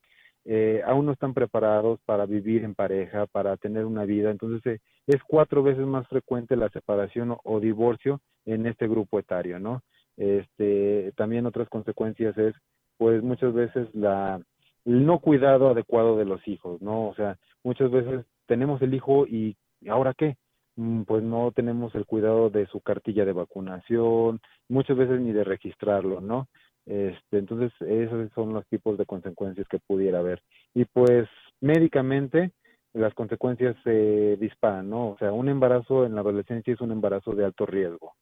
Eh, 0.45 0.81
aún 0.87 1.05
no 1.05 1.11
están 1.11 1.35
preparados 1.35 1.99
para 2.05 2.25
vivir 2.25 2.63
en 2.63 2.73
pareja, 2.73 3.27
para 3.27 3.57
tener 3.57 3.85
una 3.85 4.05
vida. 4.05 4.31
Entonces 4.31 4.81
es 5.05 5.21
cuatro 5.27 5.61
veces 5.61 5.85
más 5.85 6.07
frecuente 6.07 6.55
la 6.55 6.69
separación 6.69 7.29
o, 7.29 7.39
o, 7.43 7.59
divorcio 7.59 8.21
en 8.45 8.65
este 8.65 8.87
grupo 8.87 9.19
etario, 9.19 9.59
¿no? 9.59 9.83
Este, 10.17 11.11
también 11.15 11.45
otras 11.45 11.69
consecuencias 11.69 12.35
es 12.39 12.55
pues 12.97 13.21
muchas 13.21 13.53
veces 13.53 13.87
la 13.93 14.41
el 14.85 15.05
no 15.05 15.19
cuidado 15.19 15.69
adecuado 15.69 16.17
de 16.17 16.25
los 16.25 16.45
hijos, 16.47 16.81
¿no? 16.81 17.07
O 17.07 17.15
sea, 17.15 17.37
muchas 17.63 17.91
veces 17.91 18.25
tenemos 18.45 18.81
el 18.81 18.93
hijo 18.93 19.25
y 19.27 19.55
¿ahora 19.89 20.13
qué? 20.17 20.37
Mm, 20.75 21.03
pues 21.03 21.23
no 21.23 21.51
tenemos 21.51 21.93
el 21.95 22.05
cuidado 22.05 22.49
de 22.49 22.65
su 22.67 22.81
cartilla 22.81 23.25
de 23.25 23.33
vacunación, 23.33 24.41
muchas 24.69 24.97
veces 24.97 25.21
ni 25.21 25.31
de 25.31 25.43
registrarlo, 25.43 26.21
¿no? 26.21 26.47
Este, 26.85 27.37
entonces, 27.37 27.71
esos 27.81 28.31
son 28.33 28.53
los 28.53 28.65
tipos 28.67 28.97
de 28.97 29.05
consecuencias 29.05 29.67
que 29.67 29.79
pudiera 29.79 30.19
haber. 30.19 30.41
Y 30.73 30.85
pues 30.85 31.27
médicamente 31.61 32.51
las 32.93 33.13
consecuencias 33.13 33.75
se 33.83 34.37
disparan, 34.37 34.89
¿no? 34.89 35.09
O 35.11 35.17
sea, 35.17 35.31
un 35.31 35.49
embarazo 35.49 36.05
en 36.05 36.15
la 36.15 36.21
adolescencia 36.21 36.73
es 36.73 36.81
un 36.81 36.91
embarazo 36.91 37.33
de 37.33 37.45
alto 37.45 37.65
riesgo, 37.65 38.13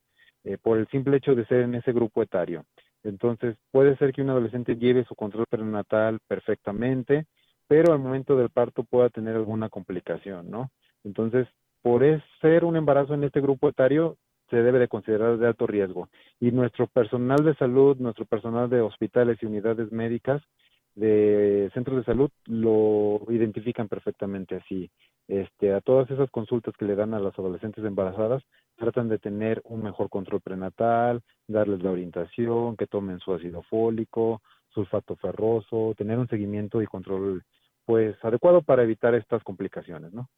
eh, 0.43 0.57
por 0.61 0.77
el 0.77 0.87
simple 0.89 1.17
hecho 1.17 1.35
de 1.35 1.45
ser 1.45 1.61
en 1.61 1.75
ese 1.75 1.91
grupo 1.91 2.21
etario. 2.21 2.65
Entonces, 3.03 3.57
puede 3.71 3.97
ser 3.97 4.13
que 4.13 4.21
un 4.21 4.29
adolescente 4.29 4.75
lleve 4.75 5.05
su 5.05 5.15
control 5.15 5.45
prenatal 5.49 6.19
perfectamente, 6.27 7.25
pero 7.71 7.93
al 7.93 7.99
momento 7.99 8.35
del 8.35 8.49
parto 8.49 8.83
pueda 8.83 9.07
tener 9.07 9.33
alguna 9.33 9.69
complicación, 9.69 10.51
¿no? 10.51 10.71
Entonces, 11.05 11.47
por 11.81 12.03
ser 12.41 12.65
un 12.65 12.75
embarazo 12.75 13.13
en 13.13 13.23
este 13.23 13.39
grupo 13.39 13.69
etario, 13.69 14.17
se 14.49 14.57
debe 14.57 14.77
de 14.77 14.89
considerar 14.89 15.37
de 15.37 15.47
alto 15.47 15.67
riesgo. 15.67 16.09
Y 16.41 16.51
nuestro 16.51 16.87
personal 16.87 17.45
de 17.45 17.55
salud, 17.55 17.95
nuestro 17.95 18.25
personal 18.25 18.69
de 18.69 18.81
hospitales 18.81 19.37
y 19.41 19.45
unidades 19.45 19.89
médicas 19.89 20.41
de 20.95 21.71
centros 21.73 21.95
de 21.95 22.03
salud 22.03 22.29
lo 22.45 23.21
identifican 23.29 23.87
perfectamente 23.87 24.57
así. 24.57 24.91
Este, 25.29 25.73
a 25.73 25.79
todas 25.79 26.11
esas 26.11 26.29
consultas 26.29 26.75
que 26.77 26.83
le 26.83 26.95
dan 26.95 27.13
a 27.13 27.21
las 27.21 27.39
adolescentes 27.39 27.85
embarazadas, 27.85 28.43
tratan 28.75 29.07
de 29.07 29.17
tener 29.17 29.61
un 29.63 29.81
mejor 29.81 30.09
control 30.09 30.41
prenatal, 30.41 31.21
darles 31.47 31.81
la 31.81 31.91
orientación, 31.91 32.75
que 32.75 32.87
tomen 32.87 33.19
su 33.19 33.33
ácido 33.33 33.61
fólico, 33.61 34.41
sulfato 34.73 35.15
ferroso, 35.15 35.93
tener 35.97 36.19
un 36.19 36.27
seguimiento 36.27 36.81
y 36.81 36.85
control 36.87 37.43
pues 37.85 38.15
adecuado 38.23 38.61
para 38.61 38.83
evitar 38.83 39.15
estas 39.15 39.43
complicaciones, 39.43 40.13
¿no? 40.13 40.29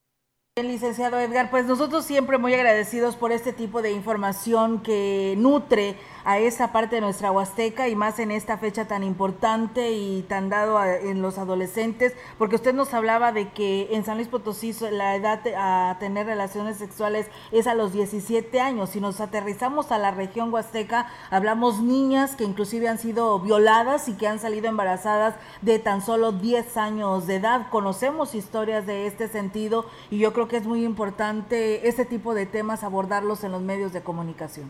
Licenciado 0.61 1.19
Edgar, 1.19 1.49
pues 1.49 1.65
nosotros 1.65 2.05
siempre 2.05 2.37
muy 2.37 2.53
agradecidos 2.53 3.15
por 3.15 3.31
este 3.31 3.53
tipo 3.53 3.81
de 3.81 3.91
información 3.91 4.83
que 4.83 5.33
nutre 5.35 5.95
a 6.25 6.37
esa 6.37 6.71
parte 6.71 6.97
de 6.97 7.01
nuestra 7.01 7.31
Huasteca 7.31 7.89
y 7.89 7.95
más 7.95 8.19
en 8.19 8.29
esta 8.29 8.59
fecha 8.59 8.87
tan 8.87 9.03
importante 9.03 9.93
y 9.93 10.21
tan 10.21 10.49
dado 10.49 10.81
en 10.85 11.23
los 11.23 11.39
adolescentes, 11.39 12.13
porque 12.37 12.55
usted 12.55 12.71
nos 12.71 12.93
hablaba 12.93 13.31
de 13.31 13.49
que 13.49 13.89
en 13.93 14.05
San 14.05 14.17
Luis 14.17 14.27
Potosí 14.27 14.75
la 14.91 15.15
edad 15.15 15.41
a 15.57 15.97
tener 15.99 16.27
relaciones 16.27 16.77
sexuales 16.77 17.25
es 17.51 17.65
a 17.65 17.73
los 17.73 17.91
17 17.91 18.61
años. 18.61 18.91
Si 18.91 19.01
nos 19.01 19.21
aterrizamos 19.21 19.91
a 19.91 19.97
la 19.97 20.11
región 20.11 20.53
Huasteca, 20.53 21.07
hablamos 21.31 21.81
niñas 21.81 22.35
que 22.35 22.43
inclusive 22.43 22.87
han 22.87 22.99
sido 22.99 23.39
violadas 23.39 24.07
y 24.07 24.13
que 24.13 24.27
han 24.27 24.37
salido 24.37 24.67
embarazadas 24.67 25.33
de 25.63 25.79
tan 25.79 26.03
solo 26.03 26.31
10 26.31 26.77
años 26.77 27.25
de 27.25 27.37
edad. 27.37 27.69
Conocemos 27.71 28.35
historias 28.35 28.85
de 28.85 29.07
este 29.07 29.27
sentido 29.27 29.87
y 30.11 30.19
yo 30.19 30.31
creo 30.31 30.42
que 30.47 30.57
es 30.57 30.65
muy 30.65 30.83
importante 30.85 31.87
este 31.87 32.05
tipo 32.05 32.33
de 32.33 32.45
temas 32.45 32.83
abordarlos 32.83 33.43
en 33.43 33.51
los 33.51 33.61
medios 33.61 33.93
de 33.93 34.01
comunicación. 34.01 34.69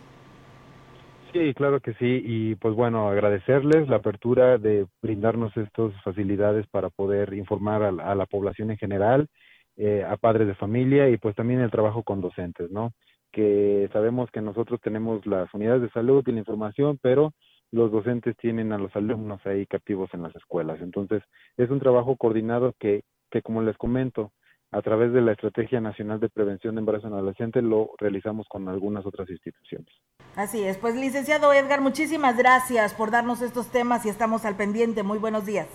Sí, 1.33 1.53
claro 1.55 1.79
que 1.79 1.93
sí, 1.95 2.21
y 2.23 2.55
pues 2.55 2.75
bueno, 2.75 3.09
agradecerles 3.09 3.87
la 3.89 3.95
apertura 3.95 4.59
de 4.59 4.85
brindarnos 5.01 5.55
estas 5.57 5.91
facilidades 6.03 6.67
para 6.67 6.91
poder 6.91 7.33
informar 7.33 7.81
a 7.81 7.91
la, 7.91 8.11
a 8.11 8.13
la 8.13 8.27
población 8.27 8.69
en 8.69 8.77
general, 8.77 9.27
eh, 9.75 10.05
a 10.07 10.15
padres 10.17 10.45
de 10.47 10.53
familia 10.53 11.09
y 11.09 11.17
pues 11.17 11.35
también 11.35 11.59
el 11.61 11.71
trabajo 11.71 12.03
con 12.03 12.21
docentes, 12.21 12.69
¿no? 12.69 12.91
Que 13.31 13.89
sabemos 13.91 14.29
que 14.29 14.41
nosotros 14.41 14.79
tenemos 14.79 15.25
las 15.25 15.51
unidades 15.55 15.81
de 15.81 15.89
salud 15.89 16.23
y 16.27 16.31
la 16.31 16.37
información, 16.37 16.99
pero 17.01 17.33
los 17.71 17.91
docentes 17.91 18.37
tienen 18.37 18.71
a 18.71 18.77
los 18.77 18.95
alumnos 18.95 19.43
ahí 19.47 19.65
captivos 19.65 20.13
en 20.13 20.21
las 20.21 20.35
escuelas. 20.35 20.79
Entonces, 20.81 21.23
es 21.57 21.71
un 21.71 21.79
trabajo 21.79 22.15
coordinado 22.15 22.75
que, 22.79 23.01
que 23.31 23.41
como 23.41 23.63
les 23.63 23.75
comento, 23.77 24.31
a 24.73 24.81
través 24.81 25.13
de 25.13 25.21
la 25.21 25.33
Estrategia 25.33 25.79
Nacional 25.79 26.19
de 26.19 26.29
Prevención 26.29 26.75
de 26.75 26.79
Embarazo 26.79 27.07
en 27.07 27.13
Adolescentes 27.13 27.63
lo 27.63 27.91
realizamos 27.99 28.47
con 28.49 28.67
algunas 28.67 29.05
otras 29.05 29.29
instituciones. 29.29 29.87
Así 30.35 30.63
es, 30.63 30.77
pues 30.77 30.95
licenciado 30.95 31.53
Edgar, 31.53 31.79
muchísimas 31.79 32.35
gracias 32.35 32.93
por 32.95 33.11
darnos 33.11 33.41
estos 33.41 33.67
temas 33.67 34.05
y 34.05 34.09
estamos 34.09 34.45
al 34.45 34.55
pendiente. 34.55 35.03
Muy 35.03 35.19
buenos 35.19 35.45
días. 35.45 35.67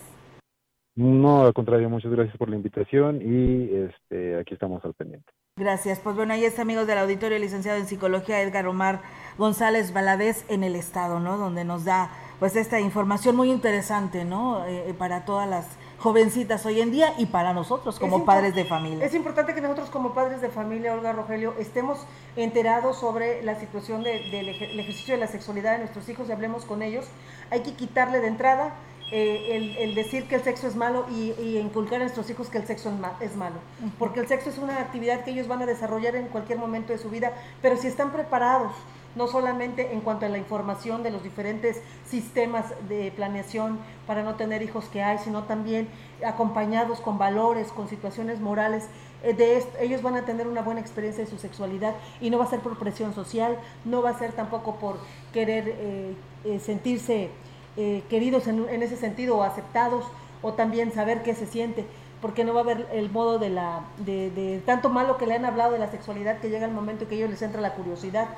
No, 0.96 1.46
al 1.46 1.52
contrario, 1.54 1.88
muchas 1.88 2.10
gracias 2.10 2.36
por 2.36 2.50
la 2.50 2.56
invitación 2.56 3.22
y 3.22 3.72
este, 3.72 4.36
aquí 4.36 4.54
estamos 4.54 4.84
al 4.84 4.94
pendiente. 4.94 5.30
Gracias. 5.56 6.00
Pues 6.00 6.16
bueno, 6.16 6.34
ahí 6.34 6.44
está, 6.44 6.62
amigos 6.62 6.88
del 6.88 6.98
auditorio, 6.98 7.38
licenciado 7.38 7.78
en 7.78 7.86
psicología 7.86 8.42
Edgar 8.42 8.66
Omar 8.66 9.02
González 9.38 9.92
Valadez 9.92 10.44
en 10.48 10.64
el 10.64 10.74
Estado, 10.74 11.20
¿no? 11.20 11.36
Donde 11.36 11.64
nos 11.64 11.84
da 11.84 12.10
pues 12.40 12.56
esta 12.56 12.80
información 12.80 13.36
muy 13.36 13.50
interesante, 13.50 14.24
¿no? 14.24 14.66
Eh, 14.66 14.92
para 14.98 15.24
todas 15.24 15.48
las 15.48 15.66
jovencitas 15.98 16.64
hoy 16.64 16.80
en 16.80 16.90
día 16.90 17.14
y 17.18 17.26
para 17.26 17.52
nosotros 17.52 17.98
como 17.98 18.24
padres 18.24 18.54
de 18.54 18.64
familia. 18.64 19.04
Es 19.04 19.14
importante 19.14 19.54
que 19.54 19.60
nosotros 19.60 19.90
como 19.90 20.14
padres 20.14 20.40
de 20.40 20.48
familia, 20.48 20.94
Olga 20.94 21.12
Rogelio, 21.12 21.54
estemos 21.58 21.98
enterados 22.36 22.98
sobre 22.98 23.42
la 23.42 23.58
situación 23.58 24.04
del 24.04 24.30
de, 24.30 24.50
ejercicio 24.50 25.14
de 25.14 25.20
la 25.20 25.26
sexualidad 25.26 25.72
de 25.72 25.78
nuestros 25.78 26.08
hijos 26.08 26.28
y 26.28 26.32
hablemos 26.32 26.64
con 26.64 26.82
ellos. 26.82 27.06
Hay 27.50 27.60
que 27.60 27.74
quitarle 27.74 28.20
de 28.20 28.28
entrada 28.28 28.74
eh, 29.10 29.56
el, 29.56 29.76
el, 29.78 29.94
decir 29.94 30.28
que 30.28 30.34
el 30.34 30.42
sexo 30.42 30.68
es 30.68 30.76
malo 30.76 31.06
y, 31.10 31.32
y, 31.40 31.58
inculcar 31.58 31.96
a 31.96 32.04
nuestros 32.04 32.28
hijos 32.28 32.48
que 32.48 32.58
el 32.58 32.66
sexo 32.66 32.92
es 33.20 33.36
malo. 33.36 33.56
Porque 33.98 34.20
el 34.20 34.28
sexo 34.28 34.50
es 34.50 34.58
una 34.58 34.78
actividad 34.80 35.24
que 35.24 35.30
ellos 35.30 35.48
van 35.48 35.62
a 35.62 35.66
desarrollar 35.66 36.14
en 36.14 36.26
cualquier 36.26 36.58
momento 36.58 36.92
de 36.92 36.98
su 36.98 37.08
vida, 37.08 37.32
pero 37.62 37.76
si 37.78 37.86
están 37.86 38.12
preparados, 38.12 38.72
no 39.14 39.26
solamente 39.26 39.92
en 39.92 40.00
cuanto 40.00 40.26
a 40.26 40.28
la 40.28 40.38
información 40.38 41.02
de 41.02 41.10
los 41.10 41.22
diferentes 41.22 41.80
sistemas 42.06 42.66
de 42.88 43.10
planeación 43.10 43.78
para 44.06 44.22
no 44.22 44.34
tener 44.34 44.62
hijos 44.62 44.86
que 44.86 45.02
hay, 45.02 45.18
sino 45.18 45.44
también 45.44 45.88
acompañados 46.24 47.00
con 47.00 47.18
valores, 47.18 47.68
con 47.68 47.88
situaciones 47.88 48.40
morales. 48.40 48.88
Eh, 49.22 49.34
de 49.34 49.56
esto, 49.56 49.76
ellos 49.80 50.02
van 50.02 50.16
a 50.16 50.24
tener 50.24 50.46
una 50.46 50.62
buena 50.62 50.80
experiencia 50.80 51.24
de 51.24 51.30
su 51.30 51.38
sexualidad 51.38 51.94
y 52.20 52.30
no 52.30 52.38
va 52.38 52.44
a 52.44 52.48
ser 52.48 52.60
por 52.60 52.78
presión 52.78 53.14
social, 53.14 53.58
no 53.84 54.02
va 54.02 54.10
a 54.10 54.18
ser 54.18 54.32
tampoco 54.32 54.76
por 54.76 54.98
querer 55.32 55.64
eh, 55.68 56.14
eh, 56.44 56.60
sentirse 56.60 57.30
eh, 57.76 58.02
queridos 58.08 58.46
en, 58.46 58.82
ese 58.82 58.96
sentido 58.96 59.36
o 59.36 59.42
aceptados 59.42 60.04
o 60.42 60.52
también 60.52 60.92
saber 60.92 61.22
qué 61.22 61.34
se 61.34 61.46
siente, 61.46 61.84
porque 62.20 62.44
no 62.44 62.54
va 62.54 62.60
a 62.60 62.62
haber 62.64 62.88
el 62.92 63.10
modo 63.10 63.38
de 63.38 63.50
la 63.50 63.82
de 63.98 64.62
tanto 64.66 64.88
malo 64.88 65.16
que 65.16 65.26
le 65.26 65.34
han 65.34 65.44
hablado 65.44 65.72
de 65.72 65.78
la 65.78 65.90
sexualidad 65.90 66.38
que 66.38 66.48
llega 66.48 66.66
el 66.66 66.72
momento 66.72 67.08
que 67.08 67.16
ellos 67.16 67.30
les 67.30 67.42
entra 67.42 67.60
la 67.60 67.74
curiosidad 67.74 68.28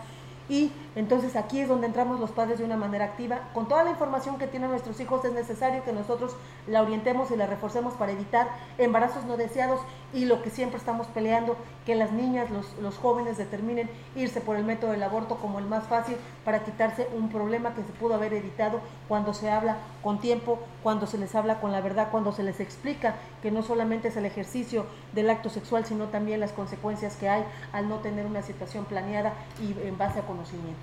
y 0.50 0.72
entonces 0.96 1.36
aquí 1.36 1.60
es 1.60 1.68
donde 1.68 1.86
entramos 1.86 2.18
los 2.18 2.32
padres 2.32 2.58
de 2.58 2.64
una 2.64 2.76
manera 2.76 3.04
activa. 3.04 3.38
Con 3.54 3.68
toda 3.68 3.84
la 3.84 3.90
información 3.90 4.36
que 4.36 4.48
tienen 4.48 4.70
nuestros 4.70 4.98
hijos 4.98 5.24
es 5.24 5.32
necesario 5.32 5.84
que 5.84 5.92
nosotros 5.92 6.34
la 6.66 6.82
orientemos 6.82 7.30
y 7.30 7.36
la 7.36 7.46
reforcemos 7.46 7.94
para 7.94 8.10
evitar 8.10 8.48
embarazos 8.76 9.24
no 9.24 9.36
deseados 9.36 9.80
y 10.12 10.24
lo 10.24 10.42
que 10.42 10.50
siempre 10.50 10.78
estamos 10.78 11.06
peleando, 11.06 11.56
que 11.86 11.94
las 11.94 12.10
niñas, 12.10 12.48
los, 12.50 12.98
jóvenes 12.98 13.38
determinen 13.38 13.88
irse 14.16 14.40
por 14.40 14.56
el 14.56 14.64
método 14.64 14.90
del 14.90 15.02
aborto 15.04 15.36
como 15.36 15.60
el 15.60 15.66
más 15.66 15.84
fácil 15.84 16.16
para 16.44 16.64
quitarse 16.64 17.06
un 17.16 17.28
problema 17.28 17.72
que 17.74 17.84
se 17.84 17.92
pudo 17.92 18.14
haber 18.14 18.34
evitado 18.34 18.80
cuando 19.06 19.32
se 19.32 19.50
habla 19.50 19.76
con 20.02 20.20
tiempo, 20.20 20.58
cuando 20.82 21.06
se 21.06 21.18
les 21.18 21.34
habla 21.36 21.60
con 21.60 21.70
la 21.70 21.80
verdad, 21.80 22.08
cuando 22.10 22.32
se 22.32 22.42
les 22.42 22.58
explica 22.58 23.14
que 23.40 23.52
no 23.52 23.62
solamente 23.62 24.08
es 24.08 24.16
el 24.16 24.26
ejercicio 24.26 24.84
del 25.12 25.30
acto 25.30 25.48
sexual, 25.48 25.84
sino 25.84 26.06
también 26.06 26.40
las 26.40 26.52
consecuencias 26.52 27.14
que 27.14 27.28
hay 27.28 27.44
al 27.72 27.88
no 27.88 27.98
tener 27.98 28.26
una 28.26 28.42
situación 28.42 28.84
planeada 28.84 29.32
y 29.62 29.72
en 29.86 29.96
base 29.96 30.18
a 30.18 30.22
conocimiento. 30.22 30.39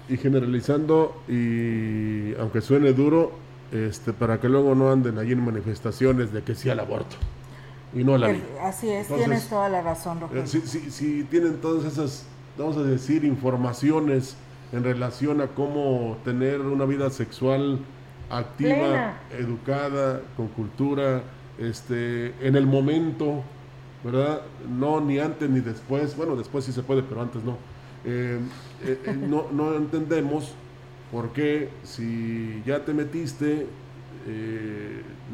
Y 0.09 0.17
generalizando, 0.17 1.21
y 1.27 2.35
aunque 2.35 2.61
suene 2.61 2.93
duro, 2.93 3.31
este, 3.71 4.13
para 4.13 4.39
que 4.39 4.47
luego 4.47 4.75
no 4.75 4.91
anden 4.91 5.17
ahí 5.17 5.31
en 5.31 5.43
manifestaciones 5.43 6.31
de 6.31 6.41
que 6.43 6.55
sea 6.55 6.73
el 6.73 6.79
aborto 6.79 7.17
y 7.93 8.03
no 8.03 8.17
la 8.17 8.29
vida. 8.29 8.43
Así 8.63 8.89
es, 8.89 9.07
tienes 9.07 9.49
toda 9.49 9.69
la 9.69 9.81
razón, 9.81 10.19
Rogelio. 10.19 10.43
Eh, 10.43 10.47
si, 10.47 10.61
si, 10.61 11.23
tienen 11.23 11.57
todas 11.57 11.85
esas, 11.85 12.25
vamos 12.57 12.77
a 12.77 12.83
decir, 12.83 13.23
informaciones 13.25 14.35
en 14.71 14.83
relación 14.83 15.41
a 15.41 15.47
cómo 15.47 16.17
tener 16.23 16.61
una 16.61 16.85
vida 16.85 17.09
sexual 17.09 17.79
activa, 18.29 19.17
educada, 19.37 20.21
con 20.35 20.47
cultura, 20.49 21.23
este, 21.57 22.33
en 22.45 22.55
el 22.55 22.67
momento, 22.67 23.43
¿verdad? 24.03 24.41
No 24.69 24.99
ni 25.01 25.19
antes 25.19 25.49
ni 25.49 25.61
después, 25.61 26.15
bueno, 26.15 26.35
después 26.35 26.65
sí 26.65 26.71
se 26.71 26.83
puede, 26.83 27.03
pero 27.03 27.21
antes 27.21 27.43
no. 27.43 27.57
Eh, 28.05 28.39
eh, 28.83 29.17
no, 29.17 29.47
no, 29.51 29.75
entendemos 29.75 30.53
por 31.11 31.33
qué 31.33 31.69
si 31.83 32.61
ya 32.65 32.85
te 32.85 32.93
metiste, 32.93 33.67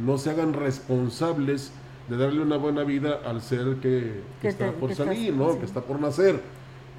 no 0.05 0.17
se 0.19 0.29
hagan 0.29 0.53
responsables 0.53 1.71
de 2.09 2.17
darle 2.17 2.41
una 2.41 2.57
buena 2.57 2.83
vida 2.83 3.21
al 3.25 3.41
ser 3.41 3.77
que, 3.77 4.21
está 4.41 4.71
por 4.71 4.93
salir, 4.93 5.33
¿no? 5.33 5.57
que 5.57 5.65
está 5.65 5.81
por 5.81 5.99
nacer. 5.99 6.39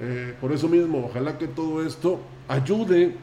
Eh, 0.01 0.35
por 0.41 0.51
eso 0.51 0.67
mismo, 0.67 1.05
ojalá 1.05 1.37
que 1.37 1.47
todo 1.47 1.85
esto 1.85 2.19
ayude 2.47 3.15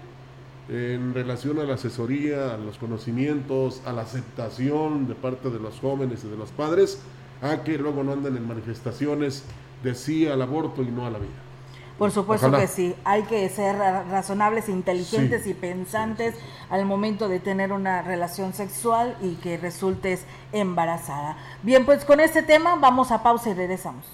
en 0.69 1.13
relación 1.13 1.59
a 1.59 1.65
la 1.65 1.75
asesoría, 1.75 2.55
a 2.55 2.57
los 2.57 2.79
conocimientos, 2.79 3.83
a 3.85 3.93
la 3.93 4.03
aceptación 4.03 5.07
de 5.07 5.15
parte 5.15 5.51
de 5.51 5.59
los 5.59 5.81
jóvenes 5.81 6.25
y 6.25 6.29
de 6.29 6.37
los 6.37 6.51
padres, 6.51 7.01
a 7.43 7.63
que 7.63 7.77
luego 7.77 8.05
no 8.05 8.13
anden 8.13 8.37
en 8.37 8.47
manifestaciones 8.47 9.45
de 9.83 9.95
sí 9.95 10.27
al 10.29 10.41
aborto 10.41 10.83
y 10.83 10.87
no 10.87 11.07
a 11.07 11.11
la 11.11 11.19
vida. 11.19 11.52
Por 11.99 12.11
supuesto 12.11 12.51
que 12.51 12.67
sí, 12.67 12.97
hay 13.05 13.23
que 13.23 13.49
ser 13.49 13.77
razonables, 13.77 14.69
inteligentes 14.69 15.47
y 15.47 15.55
pensantes 15.55 16.35
al 16.69 16.85
momento 16.85 17.29
de 17.29 17.39
tener 17.39 17.73
una 17.73 18.03
relación 18.03 18.53
sexual 18.55 19.17
y 19.21 19.37
que 19.37 19.57
resultes 19.57 20.25
embarazada. 20.53 21.37
Bien, 21.63 21.85
pues 21.85 22.05
con 22.05 22.19
este 22.21 22.43
tema 22.43 22.75
vamos 22.77 23.13
a 23.13 23.23
pausa 23.23 23.51
y 23.51 23.55
regresamos. 23.55 24.05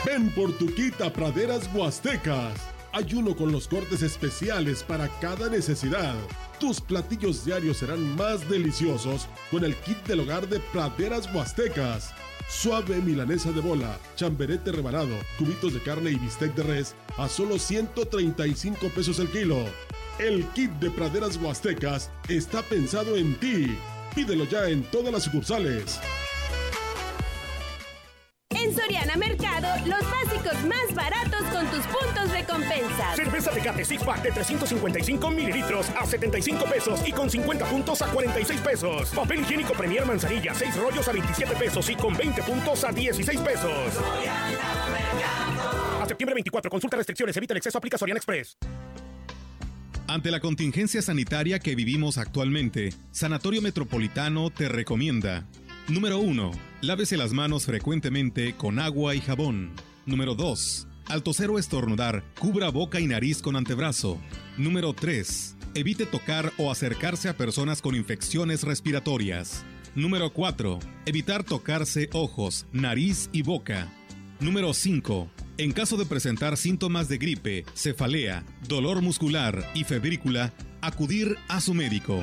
Ven 0.05 0.29
por 0.31 0.51
tu 0.57 0.65
quita 0.73 1.13
praderas 1.13 1.69
huastecas. 1.73 2.72
Hay 2.93 3.13
uno 3.13 3.35
con 3.35 3.51
los 3.51 3.67
cortes 3.67 4.01
especiales 4.01 4.83
para 4.83 5.09
cada 5.19 5.49
necesidad 5.49 6.15
tus 6.63 6.79
platillos 6.79 7.43
diarios 7.43 7.75
serán 7.75 8.15
más 8.15 8.47
deliciosos 8.49 9.27
con 9.51 9.65
el 9.65 9.75
kit 9.75 9.97
del 10.07 10.21
hogar 10.21 10.47
de 10.47 10.61
Praderas 10.71 11.27
Huastecas. 11.35 12.13
Suave 12.47 13.01
milanesa 13.01 13.51
de 13.51 13.59
bola, 13.59 13.99
chamberete 14.15 14.71
rebanado, 14.71 15.13
cubitos 15.37 15.73
de 15.73 15.81
carne 15.81 16.11
y 16.11 16.15
bistec 16.15 16.55
de 16.55 16.63
res 16.63 16.95
a 17.17 17.27
solo 17.27 17.59
135 17.59 18.87
pesos 18.95 19.19
el 19.19 19.27
kilo. 19.27 19.57
El 20.19 20.45
kit 20.53 20.71
de 20.79 20.89
Praderas 20.89 21.35
Huastecas 21.35 22.09
está 22.29 22.61
pensado 22.61 23.17
en 23.17 23.37
ti. 23.41 23.77
Pídelo 24.15 24.45
ya 24.45 24.69
en 24.69 24.83
todas 24.83 25.11
las 25.11 25.23
sucursales. 25.23 25.99
En 28.55 28.75
Soriana 28.75 29.15
Mercado, 29.15 29.67
los 29.85 30.01
básicos 30.09 30.63
más 30.65 30.95
baratos 30.95 31.43
con 31.51 31.65
tus 31.67 31.85
puntos 31.87 32.31
recompensa. 32.31 33.15
Cerveza 33.15 33.51
Tecate 33.51 33.85
Six 33.85 34.03
Pack 34.03 34.23
de 34.23 34.31
355 34.31 35.31
mililitros 35.31 35.89
a 35.89 36.05
75 36.05 36.65
pesos 36.65 36.99
y 37.07 37.11
con 37.11 37.29
50 37.29 37.65
puntos 37.65 38.01
a 38.01 38.07
46 38.07 38.61
pesos. 38.61 39.09
Papel 39.09 39.41
higiénico 39.41 39.73
Premier 39.73 40.05
Manzanilla, 40.05 40.53
6 40.53 40.77
rollos 40.77 41.07
a 41.07 41.11
27 41.11 41.55
pesos 41.55 41.89
y 41.89 41.95
con 41.95 42.15
20 42.15 42.43
puntos 42.43 42.83
a 42.83 42.91
16 42.91 43.39
pesos. 43.39 43.71
A 46.01 46.05
septiembre 46.05 46.35
24, 46.35 46.69
consulta 46.69 46.97
restricciones, 46.97 47.35
evita 47.37 47.53
el 47.53 47.57
exceso, 47.57 47.77
aplica 47.77 47.97
Soriana 47.97 48.17
Express. 48.17 48.57
Ante 50.07 50.31
la 50.31 50.41
contingencia 50.41 51.01
sanitaria 51.01 51.59
que 51.59 51.75
vivimos 51.75 52.17
actualmente, 52.17 52.93
Sanatorio 53.11 53.61
Metropolitano 53.61 54.49
te 54.49 54.67
recomienda 54.67 55.45
Número 55.87 56.19
1. 56.19 56.72
Lávese 56.83 57.15
las 57.15 57.31
manos 57.31 57.65
frecuentemente 57.65 58.57
con 58.57 58.77
agua 58.77 59.15
y 59.15 59.21
jabón. 59.21 59.71
Número 60.05 60.35
2. 60.35 60.85
Al 61.05 61.23
toser 61.23 61.49
o 61.49 61.57
estornudar, 61.57 62.25
cubra 62.37 62.67
boca 62.71 62.99
y 62.99 63.07
nariz 63.07 63.41
con 63.41 63.55
antebrazo. 63.55 64.19
Número 64.57 64.91
3. 64.91 65.55
Evite 65.75 66.05
tocar 66.05 66.51
o 66.57 66.69
acercarse 66.69 67.29
a 67.29 67.37
personas 67.37 67.81
con 67.81 67.95
infecciones 67.95 68.63
respiratorias. 68.63 69.63
Número 69.95 70.33
4. 70.33 70.79
Evitar 71.05 71.45
tocarse 71.45 72.09
ojos, 72.11 72.65
nariz 72.73 73.29
y 73.31 73.43
boca. 73.43 73.87
Número 74.41 74.73
5. 74.73 75.29
En 75.59 75.71
caso 75.71 75.95
de 75.95 76.05
presentar 76.05 76.57
síntomas 76.57 77.07
de 77.07 77.17
gripe, 77.17 77.65
cefalea, 77.75 78.43
dolor 78.67 79.01
muscular 79.01 79.71
y 79.73 79.85
febrícula, 79.85 80.51
acudir 80.81 81.37
a 81.47 81.61
su 81.61 81.73
médico. 81.73 82.19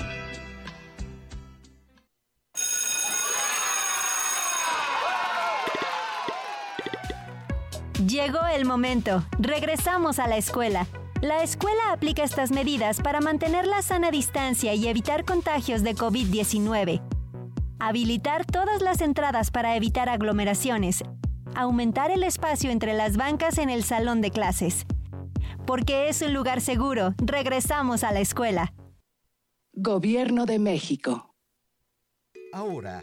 Llegó 8.06 8.46
el 8.46 8.64
momento. 8.64 9.24
Regresamos 9.38 10.18
a 10.18 10.26
la 10.26 10.38
escuela. 10.38 10.86
La 11.20 11.42
escuela 11.42 11.92
aplica 11.92 12.24
estas 12.24 12.50
medidas 12.50 13.02
para 13.02 13.20
mantener 13.20 13.66
la 13.66 13.82
sana 13.82 14.10
distancia 14.10 14.72
y 14.72 14.88
evitar 14.88 15.26
contagios 15.26 15.82
de 15.82 15.94
COVID-19. 15.94 17.02
Habilitar 17.78 18.46
todas 18.46 18.80
las 18.80 19.02
entradas 19.02 19.50
para 19.50 19.76
evitar 19.76 20.08
aglomeraciones. 20.08 21.02
Aumentar 21.54 22.10
el 22.10 22.22
espacio 22.22 22.70
entre 22.70 22.94
las 22.94 23.18
bancas 23.18 23.58
en 23.58 23.68
el 23.68 23.84
salón 23.84 24.22
de 24.22 24.30
clases. 24.30 24.86
Porque 25.66 26.08
es 26.08 26.22
un 26.22 26.32
lugar 26.32 26.62
seguro, 26.62 27.14
regresamos 27.18 28.02
a 28.02 28.12
la 28.12 28.20
escuela. 28.20 28.72
Gobierno 29.74 30.46
de 30.46 30.58
México. 30.58 31.34
Ahora, 32.54 33.02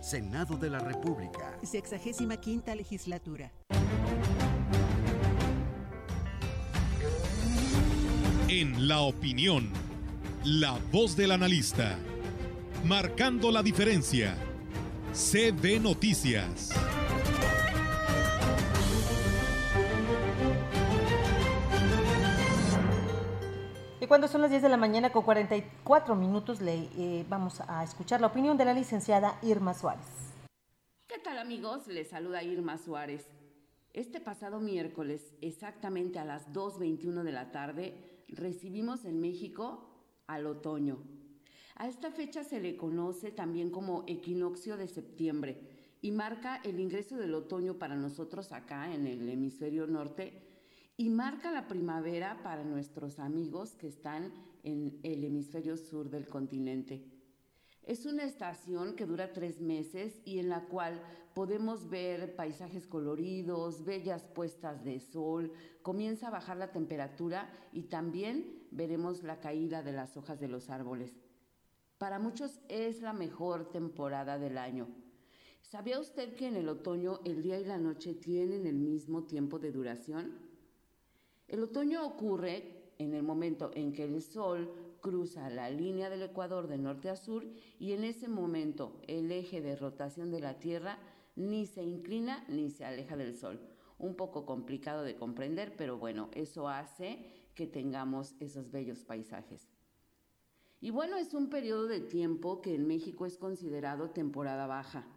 Senado 0.00 0.56
de 0.56 0.70
la 0.70 0.78
República. 0.78 1.58
Sexagésima 1.62 2.36
quinta 2.36 2.74
legislatura. 2.74 3.52
En 8.48 8.88
la 8.88 9.00
opinión, 9.00 9.70
la 10.44 10.78
voz 10.90 11.16
del 11.16 11.32
analista, 11.32 11.98
marcando 12.84 13.50
la 13.50 13.62
diferencia. 13.62 14.36
CB 15.12 15.80
Noticias. 15.80 16.70
Cuando 24.08 24.26
son 24.26 24.40
las 24.40 24.50
10 24.50 24.62
de 24.62 24.68
la 24.70 24.78
mañana 24.78 25.10
con 25.10 25.22
44 25.22 26.16
minutos, 26.16 26.62
le 26.62 26.88
eh, 26.96 27.26
vamos 27.28 27.60
a 27.60 27.84
escuchar 27.84 28.22
la 28.22 28.28
opinión 28.28 28.56
de 28.56 28.64
la 28.64 28.72
licenciada 28.72 29.38
Irma 29.42 29.74
Suárez. 29.74 30.06
¿Qué 31.06 31.18
tal 31.18 31.38
amigos? 31.38 31.86
Les 31.86 32.08
saluda 32.08 32.42
Irma 32.42 32.78
Suárez. 32.78 33.26
Este 33.92 34.18
pasado 34.18 34.60
miércoles, 34.60 35.34
exactamente 35.42 36.18
a 36.18 36.24
las 36.24 36.50
2.21 36.54 37.22
de 37.22 37.32
la 37.32 37.52
tarde, 37.52 38.24
recibimos 38.28 39.04
en 39.04 39.20
México 39.20 39.90
al 40.26 40.46
otoño. 40.46 40.98
A 41.76 41.86
esta 41.86 42.10
fecha 42.10 42.44
se 42.44 42.60
le 42.60 42.76
conoce 42.78 43.30
también 43.30 43.70
como 43.70 44.04
equinoccio 44.06 44.78
de 44.78 44.88
septiembre 44.88 45.60
y 46.00 46.12
marca 46.12 46.60
el 46.64 46.80
ingreso 46.80 47.16
del 47.16 47.34
otoño 47.34 47.74
para 47.74 47.94
nosotros 47.94 48.52
acá 48.52 48.92
en 48.94 49.06
el 49.06 49.28
hemisferio 49.28 49.86
norte 49.86 50.47
y 51.00 51.10
marca 51.10 51.52
la 51.52 51.68
primavera 51.68 52.42
para 52.42 52.64
nuestros 52.64 53.20
amigos 53.20 53.76
que 53.76 53.86
están 53.86 54.32
en 54.64 54.98
el 55.04 55.22
hemisferio 55.22 55.76
sur 55.76 56.10
del 56.10 56.26
continente. 56.26 57.04
Es 57.84 58.04
una 58.04 58.24
estación 58.24 58.96
que 58.96 59.06
dura 59.06 59.32
tres 59.32 59.60
meses 59.60 60.20
y 60.24 60.40
en 60.40 60.48
la 60.48 60.64
cual 60.64 61.00
podemos 61.34 61.88
ver 61.88 62.34
paisajes 62.34 62.88
coloridos, 62.88 63.84
bellas 63.84 64.24
puestas 64.24 64.82
de 64.82 64.98
sol, 64.98 65.52
comienza 65.82 66.26
a 66.26 66.32
bajar 66.32 66.56
la 66.56 66.72
temperatura 66.72 67.48
y 67.72 67.84
también 67.84 68.66
veremos 68.72 69.22
la 69.22 69.38
caída 69.38 69.84
de 69.84 69.92
las 69.92 70.16
hojas 70.16 70.40
de 70.40 70.48
los 70.48 70.68
árboles. 70.68 71.12
Para 71.96 72.18
muchos 72.18 72.58
es 72.68 73.02
la 73.02 73.12
mejor 73.12 73.70
temporada 73.70 74.36
del 74.36 74.58
año. 74.58 74.88
¿Sabía 75.62 76.00
usted 76.00 76.34
que 76.34 76.48
en 76.48 76.56
el 76.56 76.68
otoño 76.68 77.20
el 77.24 77.40
día 77.40 77.60
y 77.60 77.64
la 77.64 77.78
noche 77.78 78.14
tienen 78.14 78.66
el 78.66 78.78
mismo 78.78 79.22
tiempo 79.26 79.60
de 79.60 79.70
duración? 79.70 80.47
El 81.48 81.62
otoño 81.62 82.06
ocurre 82.06 82.92
en 82.98 83.14
el 83.14 83.22
momento 83.22 83.70
en 83.74 83.92
que 83.92 84.04
el 84.04 84.20
Sol 84.20 84.70
cruza 85.00 85.48
la 85.48 85.70
línea 85.70 86.10
del 86.10 86.22
Ecuador 86.22 86.68
de 86.68 86.76
norte 86.76 87.08
a 87.08 87.16
sur 87.16 87.46
y 87.78 87.92
en 87.92 88.04
ese 88.04 88.28
momento 88.28 89.00
el 89.06 89.32
eje 89.32 89.62
de 89.62 89.74
rotación 89.74 90.30
de 90.30 90.40
la 90.40 90.58
Tierra 90.58 90.98
ni 91.36 91.66
se 91.66 91.82
inclina 91.82 92.44
ni 92.48 92.70
se 92.70 92.84
aleja 92.84 93.16
del 93.16 93.34
Sol. 93.34 93.60
Un 93.98 94.14
poco 94.14 94.44
complicado 94.44 95.04
de 95.04 95.16
comprender, 95.16 95.74
pero 95.76 95.96
bueno, 95.98 96.28
eso 96.34 96.68
hace 96.68 97.24
que 97.54 97.66
tengamos 97.66 98.34
esos 98.40 98.70
bellos 98.70 99.04
paisajes. 99.04 99.70
Y 100.80 100.90
bueno, 100.90 101.16
es 101.16 101.34
un 101.34 101.48
periodo 101.48 101.88
de 101.88 102.00
tiempo 102.00 102.60
que 102.60 102.74
en 102.74 102.86
México 102.86 103.26
es 103.26 103.36
considerado 103.36 104.10
temporada 104.10 104.66
baja, 104.66 105.08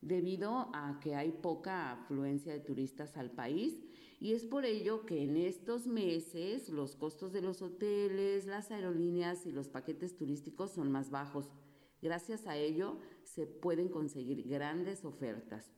debido 0.00 0.70
a 0.72 0.98
que 1.00 1.14
hay 1.14 1.32
poca 1.32 1.92
afluencia 1.92 2.52
de 2.52 2.60
turistas 2.60 3.16
al 3.16 3.30
país 3.30 3.82
y 4.22 4.34
es 4.34 4.46
por 4.46 4.64
ello 4.64 5.04
que 5.04 5.24
en 5.24 5.36
estos 5.36 5.88
meses 5.88 6.68
los 6.68 6.94
costos 6.94 7.32
de 7.32 7.42
los 7.42 7.60
hoteles, 7.60 8.46
las 8.46 8.70
aerolíneas 8.70 9.46
y 9.46 9.50
los 9.50 9.68
paquetes 9.68 10.14
turísticos 10.14 10.70
son 10.70 10.92
más 10.92 11.10
bajos. 11.10 11.50
Gracias 12.00 12.46
a 12.46 12.56
ello 12.56 13.00
se 13.24 13.48
pueden 13.48 13.88
conseguir 13.88 14.46
grandes 14.46 15.04
ofertas. 15.04 15.72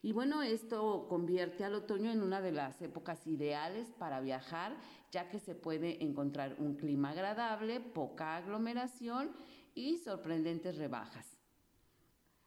Y 0.00 0.12
bueno, 0.12 0.42
esto 0.42 1.08
convierte 1.08 1.64
al 1.64 1.74
otoño 1.74 2.12
en 2.12 2.22
una 2.22 2.40
de 2.40 2.52
las 2.52 2.80
épocas 2.80 3.26
ideales 3.26 3.88
para 3.98 4.20
viajar, 4.20 4.76
ya 5.10 5.28
que 5.28 5.40
se 5.40 5.56
puede 5.56 6.04
encontrar 6.04 6.54
un 6.60 6.76
clima 6.76 7.10
agradable, 7.10 7.80
poca 7.80 8.36
aglomeración 8.36 9.32
y 9.74 9.96
sorprendentes 9.96 10.76
rebajas. 10.76 11.40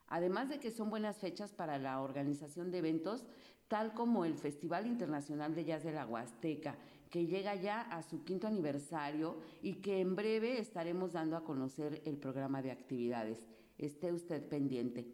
Además 0.06 0.48
de 0.48 0.58
que 0.58 0.70
son 0.70 0.88
buenas 0.88 1.18
fechas 1.18 1.52
para 1.52 1.76
la 1.78 2.00
organización 2.00 2.70
de 2.70 2.78
eventos, 2.78 3.26
tal 3.68 3.92
como 3.92 4.24
el 4.24 4.34
Festival 4.34 4.86
Internacional 4.86 5.54
de 5.54 5.64
Jazz 5.64 5.84
de 5.84 5.92
la 5.92 6.06
Huasteca, 6.06 6.76
que 7.10 7.26
llega 7.26 7.54
ya 7.54 7.82
a 7.82 8.02
su 8.02 8.24
quinto 8.24 8.46
aniversario 8.46 9.36
y 9.62 9.74
que 9.74 10.00
en 10.00 10.16
breve 10.16 10.58
estaremos 10.58 11.12
dando 11.12 11.36
a 11.36 11.44
conocer 11.44 12.02
el 12.04 12.16
programa 12.16 12.62
de 12.62 12.70
actividades. 12.70 13.46
Esté 13.78 14.12
usted 14.12 14.46
pendiente. 14.48 15.06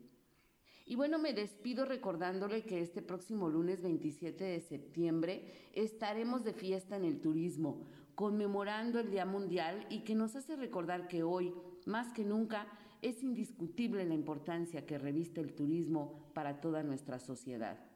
Y 0.87 0.97
bueno, 0.97 1.19
me 1.19 1.33
despido 1.33 1.87
recordándole 1.87 2.63
que 2.63 2.81
este 2.81 3.01
próximo 3.01 3.49
lunes 3.49 3.81
27 3.81 4.45
de 4.45 4.61
septiembre 4.61 5.71
estaremos 5.73 6.45
de 6.45 6.53
fiesta 6.53 6.97
en 6.97 7.05
el 7.05 7.21
turismo, 7.21 7.87
conmemorando 8.15 9.01
el 9.01 9.11
Día 9.11 9.25
Mundial 9.25 9.87
y 9.89 10.01
que 10.01 10.15
nos 10.15 10.37
hace 10.37 10.57
recordar 10.57 11.09
que 11.09 11.23
hoy, 11.23 11.55
más 11.87 12.13
que 12.13 12.25
nunca, 12.25 12.67
es 13.01 13.23
indiscutible 13.23 14.05
la 14.05 14.15
importancia 14.15 14.87
que 14.87 14.99
reviste 14.99 15.41
el 15.41 15.55
turismo 15.55 16.31
para 16.35 16.61
toda 16.61 16.83
nuestra 16.83 17.19
sociedad. 17.19 17.94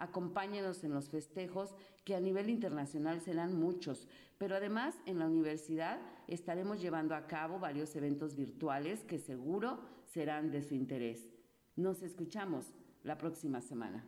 Acompáñenos 0.00 0.82
en 0.82 0.94
los 0.94 1.10
festejos 1.10 1.74
que 2.06 2.14
a 2.14 2.20
nivel 2.20 2.48
internacional 2.48 3.20
serán 3.20 3.54
muchos, 3.54 4.08
pero 4.38 4.56
además 4.56 4.94
en 5.04 5.18
la 5.18 5.26
universidad 5.26 6.00
estaremos 6.26 6.80
llevando 6.80 7.14
a 7.14 7.26
cabo 7.26 7.58
varios 7.58 7.94
eventos 7.94 8.34
virtuales 8.34 9.04
que 9.04 9.18
seguro 9.18 9.78
serán 10.06 10.50
de 10.50 10.62
su 10.62 10.74
interés. 10.74 11.28
Nos 11.76 12.02
escuchamos 12.02 12.64
la 13.02 13.18
próxima 13.18 13.60
semana. 13.60 14.02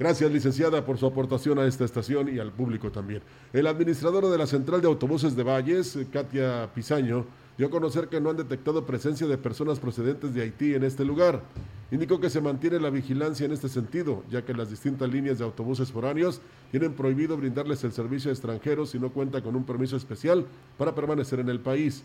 Gracias, 0.00 0.32
licenciada, 0.32 0.84
por 0.84 0.98
su 0.98 1.06
aportación 1.06 1.60
a 1.60 1.66
esta 1.66 1.84
estación 1.84 2.28
y 2.34 2.40
al 2.40 2.52
público 2.52 2.90
también. 2.90 3.22
El 3.52 3.68
administrador 3.68 4.28
de 4.28 4.38
la 4.38 4.48
Central 4.48 4.80
de 4.80 4.88
Autobuses 4.88 5.36
de 5.36 5.44
Valles, 5.44 5.96
Katia 6.12 6.70
Pisaño, 6.74 7.24
dio 7.58 7.66
a 7.66 7.70
conocer 7.70 8.08
que 8.08 8.20
no 8.20 8.30
han 8.30 8.36
detectado 8.36 8.86
presencia 8.86 9.26
de 9.26 9.36
personas 9.36 9.80
procedentes 9.80 10.32
de 10.32 10.42
Haití 10.42 10.74
en 10.74 10.84
este 10.84 11.04
lugar. 11.04 11.42
Indicó 11.90 12.20
que 12.20 12.30
se 12.30 12.40
mantiene 12.40 12.78
la 12.78 12.88
vigilancia 12.88 13.46
en 13.46 13.52
este 13.52 13.68
sentido, 13.68 14.22
ya 14.30 14.44
que 14.44 14.54
las 14.54 14.70
distintas 14.70 15.10
líneas 15.10 15.38
de 15.38 15.44
autobuses 15.44 15.90
foráneos 15.90 16.40
tienen 16.70 16.92
prohibido 16.92 17.36
brindarles 17.36 17.82
el 17.82 17.92
servicio 17.92 18.30
a 18.30 18.34
extranjeros 18.34 18.90
si 18.90 19.00
no 19.00 19.10
cuenta 19.10 19.42
con 19.42 19.56
un 19.56 19.64
permiso 19.64 19.96
especial 19.96 20.46
para 20.78 20.94
permanecer 20.94 21.40
en 21.40 21.48
el 21.48 21.58
país. 21.58 22.04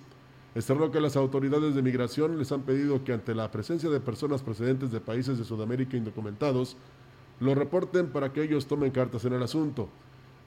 Externó 0.55 0.89
que 0.89 0.99
las 0.99 1.15
autoridades 1.15 1.75
de 1.75 1.83
migración 1.83 2.39
les 2.39 2.51
han 2.51 2.63
pedido 2.63 3.03
que 3.03 3.13
ante 3.13 3.35
la 3.35 3.51
presencia 3.51 3.89
de 3.91 3.99
personas 3.99 4.41
procedentes 4.41 4.91
de 4.91 5.01
países 5.01 5.37
de 5.37 5.43
Sudamérica 5.43 5.97
indocumentados, 5.97 6.77
lo 7.39 7.53
reporten 7.53 8.07
para 8.07 8.33
que 8.33 8.41
ellos 8.41 8.65
tomen 8.65 8.89
cartas 8.89 9.25
en 9.25 9.33
el 9.33 9.43
asunto. 9.43 9.89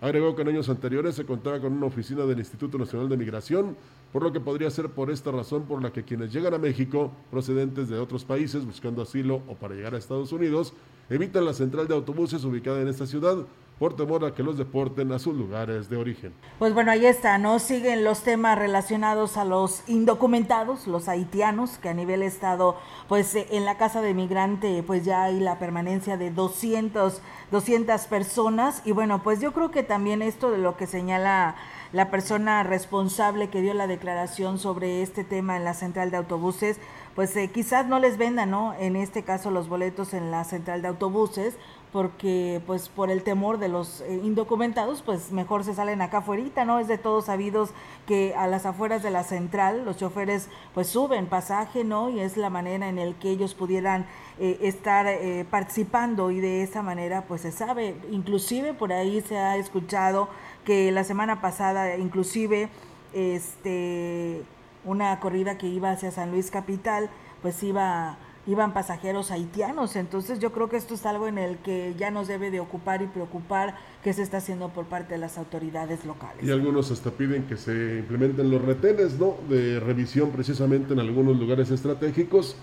Agregó 0.00 0.36
que 0.36 0.42
en 0.42 0.48
años 0.48 0.68
anteriores 0.68 1.14
se 1.14 1.24
contaba 1.24 1.58
con 1.58 1.72
una 1.72 1.86
oficina 1.86 2.26
del 2.26 2.38
Instituto 2.38 2.76
Nacional 2.76 3.08
de 3.08 3.16
Migración 3.16 3.76
por 4.12 4.22
lo 4.22 4.32
que 4.32 4.40
podría 4.40 4.70
ser 4.70 4.90
por 4.90 5.10
esta 5.10 5.30
razón 5.30 5.64
por 5.64 5.82
la 5.82 5.92
que 5.92 6.04
quienes 6.04 6.32
llegan 6.32 6.52
a 6.52 6.58
México 6.58 7.12
procedentes 7.30 7.88
de 7.88 7.98
otros 7.98 8.24
países 8.24 8.64
buscando 8.64 9.02
asilo 9.02 9.42
o 9.48 9.54
para 9.54 9.74
llegar 9.74 9.94
a 9.94 9.98
Estados 9.98 10.32
Unidos 10.32 10.74
evitan 11.08 11.46
la 11.46 11.54
central 11.54 11.88
de 11.88 11.94
autobuses 11.94 12.44
ubicada 12.44 12.82
en 12.82 12.88
esta 12.88 13.06
ciudad 13.06 13.38
por 13.78 13.94
temor 13.94 14.24
a 14.24 14.34
que 14.34 14.42
los 14.42 14.56
deporten 14.56 15.12
a 15.12 15.18
sus 15.18 15.34
lugares 15.34 15.90
de 15.90 15.96
origen. 15.96 16.32
Pues 16.58 16.72
bueno, 16.72 16.92
ahí 16.92 17.04
está, 17.04 17.36
¿no? 17.36 17.58
Siguen 17.58 18.04
los 18.04 18.22
temas 18.22 18.58
relacionados 18.58 19.36
a 19.36 19.44
los 19.44 19.82
indocumentados, 19.86 20.86
los 20.86 21.08
haitianos, 21.08 21.76
que 21.76 21.90
a 21.90 21.94
nivel 21.94 22.22
estado, 22.22 22.76
pues 23.08 23.34
eh, 23.34 23.46
en 23.50 23.66
la 23.66 23.76
casa 23.76 24.00
de 24.00 24.14
migrante, 24.14 24.82
pues 24.82 25.04
ya 25.04 25.24
hay 25.24 25.40
la 25.40 25.58
permanencia 25.58 26.16
de 26.16 26.30
200, 26.30 27.20
200 27.50 28.06
personas. 28.06 28.80
Y 28.86 28.92
bueno, 28.92 29.22
pues 29.22 29.40
yo 29.40 29.52
creo 29.52 29.70
que 29.70 29.82
también 29.82 30.22
esto 30.22 30.50
de 30.50 30.58
lo 30.58 30.76
que 30.78 30.86
señala 30.86 31.56
la 31.92 32.10
persona 32.10 32.62
responsable 32.62 33.48
que 33.48 33.60
dio 33.60 33.74
la 33.74 33.86
declaración 33.86 34.58
sobre 34.58 35.02
este 35.02 35.24
tema 35.24 35.56
en 35.56 35.64
la 35.64 35.74
central 35.74 36.10
de 36.10 36.16
autobuses, 36.16 36.78
pues 37.14 37.34
eh, 37.36 37.50
quizás 37.52 37.86
no 37.86 37.98
les 37.98 38.18
vendan, 38.18 38.50
¿no? 38.50 38.74
En 38.74 38.96
este 38.96 39.22
caso 39.22 39.50
los 39.50 39.68
boletos 39.68 40.12
en 40.12 40.30
la 40.30 40.44
central 40.44 40.82
de 40.82 40.88
autobuses, 40.88 41.56
porque 41.96 42.60
pues 42.66 42.90
por 42.90 43.10
el 43.10 43.22
temor 43.22 43.56
de 43.56 43.68
los 43.68 44.02
eh, 44.02 44.20
indocumentados, 44.22 45.00
pues 45.00 45.32
mejor 45.32 45.64
se 45.64 45.74
salen 45.74 46.02
acá 46.02 46.18
afuera, 46.18 46.66
¿no? 46.66 46.78
Es 46.78 46.88
de 46.88 46.98
todos 46.98 47.24
sabidos 47.24 47.70
que 48.06 48.34
a 48.36 48.46
las 48.46 48.66
afueras 48.66 49.02
de 49.02 49.10
la 49.10 49.24
central 49.24 49.86
los 49.86 49.96
choferes 49.96 50.50
pues 50.74 50.88
suben 50.88 51.24
pasaje, 51.24 51.84
¿no? 51.84 52.10
Y 52.10 52.20
es 52.20 52.36
la 52.36 52.50
manera 52.50 52.90
en 52.90 52.98
el 52.98 53.14
que 53.14 53.30
ellos 53.30 53.54
pudieran 53.54 54.04
eh, 54.38 54.58
estar 54.60 55.06
participando 55.48 56.30
y 56.30 56.40
de 56.40 56.62
esa 56.62 56.82
manera 56.82 57.22
pues 57.22 57.40
se 57.40 57.50
sabe, 57.50 57.96
inclusive 58.10 58.74
por 58.74 58.92
ahí 58.92 59.22
se 59.22 59.38
ha 59.38 59.56
escuchado 59.56 60.28
que 60.66 60.92
la 60.92 61.02
semana 61.02 61.40
pasada 61.40 61.96
inclusive 61.96 62.68
este 63.14 64.42
una 64.84 65.18
corrida 65.18 65.56
que 65.56 65.66
iba 65.66 65.92
hacia 65.92 66.10
San 66.10 66.30
Luis 66.30 66.50
Capital, 66.50 67.08
pues 67.40 67.62
iba 67.62 68.18
iban 68.46 68.72
pasajeros 68.72 69.30
haitianos. 69.30 69.96
Entonces 69.96 70.38
yo 70.38 70.52
creo 70.52 70.68
que 70.68 70.76
esto 70.76 70.94
es 70.94 71.04
algo 71.06 71.28
en 71.28 71.38
el 71.38 71.58
que 71.58 71.94
ya 71.98 72.10
nos 72.10 72.28
debe 72.28 72.50
de 72.50 72.60
ocupar 72.60 73.02
y 73.02 73.06
preocupar 73.06 73.76
que 74.02 74.12
se 74.12 74.22
está 74.22 74.38
haciendo 74.38 74.68
por 74.70 74.86
parte 74.86 75.14
de 75.14 75.18
las 75.18 75.38
autoridades 75.38 76.04
locales. 76.04 76.44
Y 76.44 76.50
algunos 76.50 76.90
hasta 76.90 77.10
piden 77.10 77.44
que 77.44 77.56
se 77.56 77.98
implementen 77.98 78.50
los 78.50 78.62
retenes, 78.62 79.18
¿no? 79.18 79.36
De 79.48 79.80
revisión 79.80 80.30
precisamente 80.30 80.92
en 80.92 81.00
algunos 81.00 81.36
lugares 81.38 81.70
estratégicos 81.70 82.56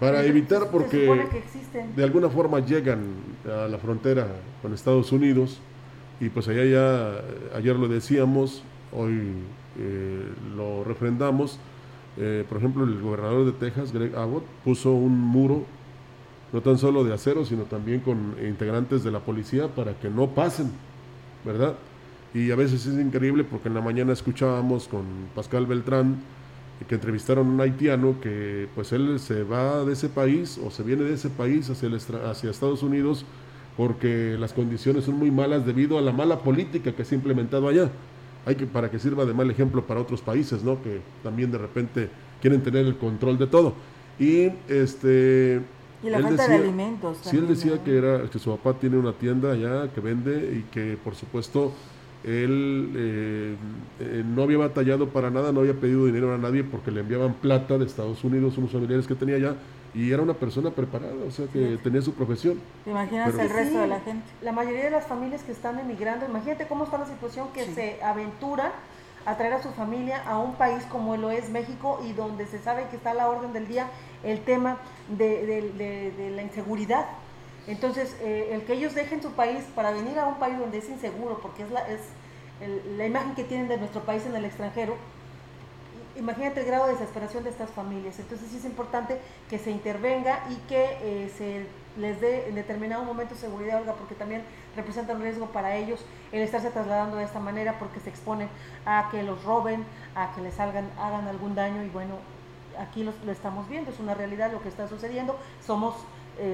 para 0.00 0.24
evitar 0.24 0.70
porque 0.70 1.28
de 1.94 2.02
alguna 2.02 2.30
forma 2.30 2.60
llegan 2.60 3.00
a 3.46 3.68
la 3.68 3.76
frontera 3.78 4.26
con 4.62 4.72
Estados 4.72 5.12
Unidos 5.12 5.60
y 6.20 6.30
pues 6.30 6.48
allá 6.48 6.64
ya, 6.64 7.56
ayer 7.56 7.76
lo 7.76 7.86
decíamos, 7.86 8.62
hoy 8.92 9.34
eh, 9.78 10.28
lo 10.56 10.84
refrendamos, 10.84 11.58
Eh, 12.18 12.44
por 12.48 12.58
ejemplo, 12.58 12.84
el 12.84 13.00
gobernador 13.00 13.46
de 13.46 13.52
Texas, 13.52 13.92
Greg 13.92 14.14
Abbott, 14.16 14.44
puso 14.64 14.92
un 14.92 15.18
muro, 15.18 15.64
no 16.52 16.60
tan 16.60 16.78
solo 16.78 17.04
de 17.04 17.14
acero, 17.14 17.44
sino 17.44 17.62
también 17.64 18.00
con 18.00 18.34
integrantes 18.42 19.04
de 19.04 19.10
la 19.10 19.20
policía 19.20 19.68
para 19.68 19.94
que 19.94 20.10
no 20.10 20.28
pasen, 20.28 20.70
¿verdad? 21.44 21.76
Y 22.34 22.50
a 22.50 22.56
veces 22.56 22.86
es 22.86 22.94
increíble 22.94 23.44
porque 23.44 23.68
en 23.68 23.74
la 23.74 23.80
mañana 23.80 24.12
escuchábamos 24.12 24.88
con 24.88 25.02
Pascal 25.34 25.66
Beltrán 25.66 26.16
que 26.88 26.94
entrevistaron 26.94 27.46
a 27.46 27.50
un 27.50 27.60
haitiano 27.60 28.16
que 28.22 28.68
pues 28.74 28.92
él 28.92 29.18
se 29.18 29.42
va 29.42 29.84
de 29.84 29.92
ese 29.92 30.08
país 30.08 30.58
o 30.64 30.70
se 30.70 30.82
viene 30.82 31.04
de 31.04 31.14
ese 31.14 31.28
país 31.28 31.68
hacia, 31.68 31.88
el 31.88 31.96
hacia 31.96 32.50
Estados 32.50 32.82
Unidos 32.82 33.26
porque 33.76 34.36
las 34.38 34.52
condiciones 34.52 35.04
son 35.04 35.18
muy 35.18 35.30
malas 35.30 35.66
debido 35.66 35.98
a 35.98 36.00
la 36.00 36.12
mala 36.12 36.38
política 36.38 36.92
que 36.92 37.04
se 37.04 37.14
ha 37.14 37.18
implementado 37.18 37.68
allá. 37.68 37.90
Hay 38.46 38.54
que 38.54 38.66
para 38.66 38.90
que 38.90 38.98
sirva 38.98 39.24
de 39.24 39.34
mal 39.34 39.50
ejemplo 39.50 39.86
para 39.86 40.00
otros 40.00 40.20
países, 40.20 40.62
¿no? 40.62 40.82
Que 40.82 41.00
también 41.22 41.50
de 41.50 41.58
repente 41.58 42.08
quieren 42.40 42.62
tener 42.62 42.86
el 42.86 42.96
control 42.96 43.38
de 43.38 43.46
todo. 43.46 43.74
Y 44.18 44.50
este 44.68 45.60
y 46.02 46.08
la 46.08 46.20
falta 46.20 46.48
de 46.48 46.54
alimentos. 46.54 47.18
sí, 47.22 47.36
él 47.36 47.48
decía 47.48 47.82
que 47.84 47.96
era 47.96 48.22
que 48.30 48.38
su 48.38 48.50
papá 48.56 48.78
tiene 48.78 48.96
una 48.96 49.12
tienda 49.12 49.52
allá 49.52 49.92
que 49.92 50.00
vende 50.00 50.58
y 50.58 50.72
que 50.72 50.96
por 51.02 51.14
supuesto 51.14 51.72
él 52.24 52.90
eh, 52.96 53.54
eh, 54.00 54.24
no 54.26 54.42
había 54.42 54.58
batallado 54.58 55.08
para 55.08 55.30
nada, 55.30 55.52
no 55.52 55.60
había 55.60 55.74
pedido 55.74 56.06
dinero 56.06 56.34
a 56.34 56.38
nadie 56.38 56.64
porque 56.64 56.90
le 56.90 57.00
enviaban 57.00 57.34
plata 57.34 57.78
de 57.78 57.86
Estados 57.86 58.22
Unidos, 58.24 58.56
unos 58.58 58.70
familiares 58.70 59.06
que 59.06 59.14
tenía 59.14 59.36
allá, 59.36 59.56
y 59.94 60.12
era 60.12 60.22
una 60.22 60.34
persona 60.34 60.70
preparada, 60.70 61.14
o 61.26 61.30
sea 61.30 61.46
que 61.46 61.78
tenía 61.82 62.02
su 62.02 62.14
profesión. 62.14 62.60
¿Te 62.84 62.90
imaginas 62.90 63.34
el 63.34 63.50
resto 63.50 63.78
de 63.78 63.86
la 63.86 64.00
gente? 64.00 64.26
La 64.42 64.52
mayoría 64.52 64.84
de 64.84 64.90
las 64.90 65.06
familias 65.06 65.42
que 65.42 65.52
están 65.52 65.78
emigrando, 65.78 66.26
imagínate 66.26 66.66
cómo 66.66 66.84
está 66.84 66.98
la 66.98 67.06
situación 67.06 67.48
que 67.52 67.64
se 67.66 68.02
aventuran 68.02 68.72
a 69.26 69.36
traer 69.36 69.54
a 69.54 69.62
su 69.62 69.70
familia 69.70 70.22
a 70.26 70.38
un 70.38 70.54
país 70.54 70.84
como 70.90 71.16
lo 71.16 71.30
es 71.30 71.50
México 71.50 72.00
y 72.08 72.12
donde 72.12 72.46
se 72.46 72.58
sabe 72.58 72.86
que 72.90 72.96
está 72.96 73.10
a 73.10 73.14
la 73.14 73.28
orden 73.28 73.52
del 73.52 73.68
día 73.68 73.88
el 74.24 74.40
tema 74.40 74.78
de 75.08 76.32
la 76.34 76.42
inseguridad 76.42 77.04
entonces, 77.66 78.16
eh, 78.20 78.48
el 78.52 78.62
que 78.62 78.72
ellos 78.72 78.94
dejen 78.94 79.22
su 79.22 79.30
país 79.32 79.62
para 79.74 79.90
venir 79.90 80.18
a 80.18 80.26
un 80.26 80.40
país 80.40 80.58
donde 80.58 80.78
es 80.78 80.88
inseguro, 80.88 81.38
porque 81.40 81.62
es 81.62 81.70
la, 81.70 81.80
es 81.88 82.00
la 82.96 83.06
imagen 83.06 83.34
que 83.34 83.44
tienen 83.44 83.68
de 83.68 83.76
nuestro 83.76 84.02
país 84.02 84.24
en 84.26 84.34
el 84.34 84.44
extranjero, 84.44 84.96
imagínate 86.16 86.60
el 86.60 86.66
grado 86.66 86.86
de 86.86 86.92
desesperación 86.92 87.44
de 87.44 87.50
estas 87.50 87.70
familias. 87.70 88.18
Entonces 88.18 88.48
sí 88.50 88.56
es 88.56 88.64
importante 88.64 89.18
que 89.48 89.58
se 89.58 89.70
intervenga 89.70 90.44
y 90.50 90.56
que 90.68 90.98
eh, 91.02 91.30
se 91.36 91.66
les 92.00 92.20
dé 92.20 92.48
en 92.48 92.54
determinado 92.54 93.04
momento 93.04 93.34
seguridad, 93.34 93.82
porque 93.96 94.14
también 94.14 94.42
representa 94.76 95.12
un 95.12 95.22
riesgo 95.22 95.46
para 95.46 95.76
ellos 95.76 96.04
el 96.32 96.42
estarse 96.42 96.70
trasladando 96.70 97.16
de 97.16 97.24
esta 97.24 97.40
manera 97.40 97.78
porque 97.78 98.00
se 98.00 98.10
exponen 98.10 98.48
a 98.86 99.08
que 99.10 99.22
los 99.22 99.42
roben, 99.44 99.84
a 100.14 100.32
que 100.34 100.40
les 100.40 100.58
hagan, 100.60 100.90
hagan 100.98 101.26
algún 101.26 101.54
daño 101.54 101.82
y 101.82 101.88
bueno, 101.88 102.14
aquí 102.78 103.02
lo 103.02 103.32
estamos 103.32 103.68
viendo, 103.68 103.90
es 103.90 103.98
una 103.98 104.14
realidad 104.14 104.52
lo 104.52 104.62
que 104.62 104.68
está 104.68 104.88
sucediendo. 104.88 105.36
Somos 105.64 105.94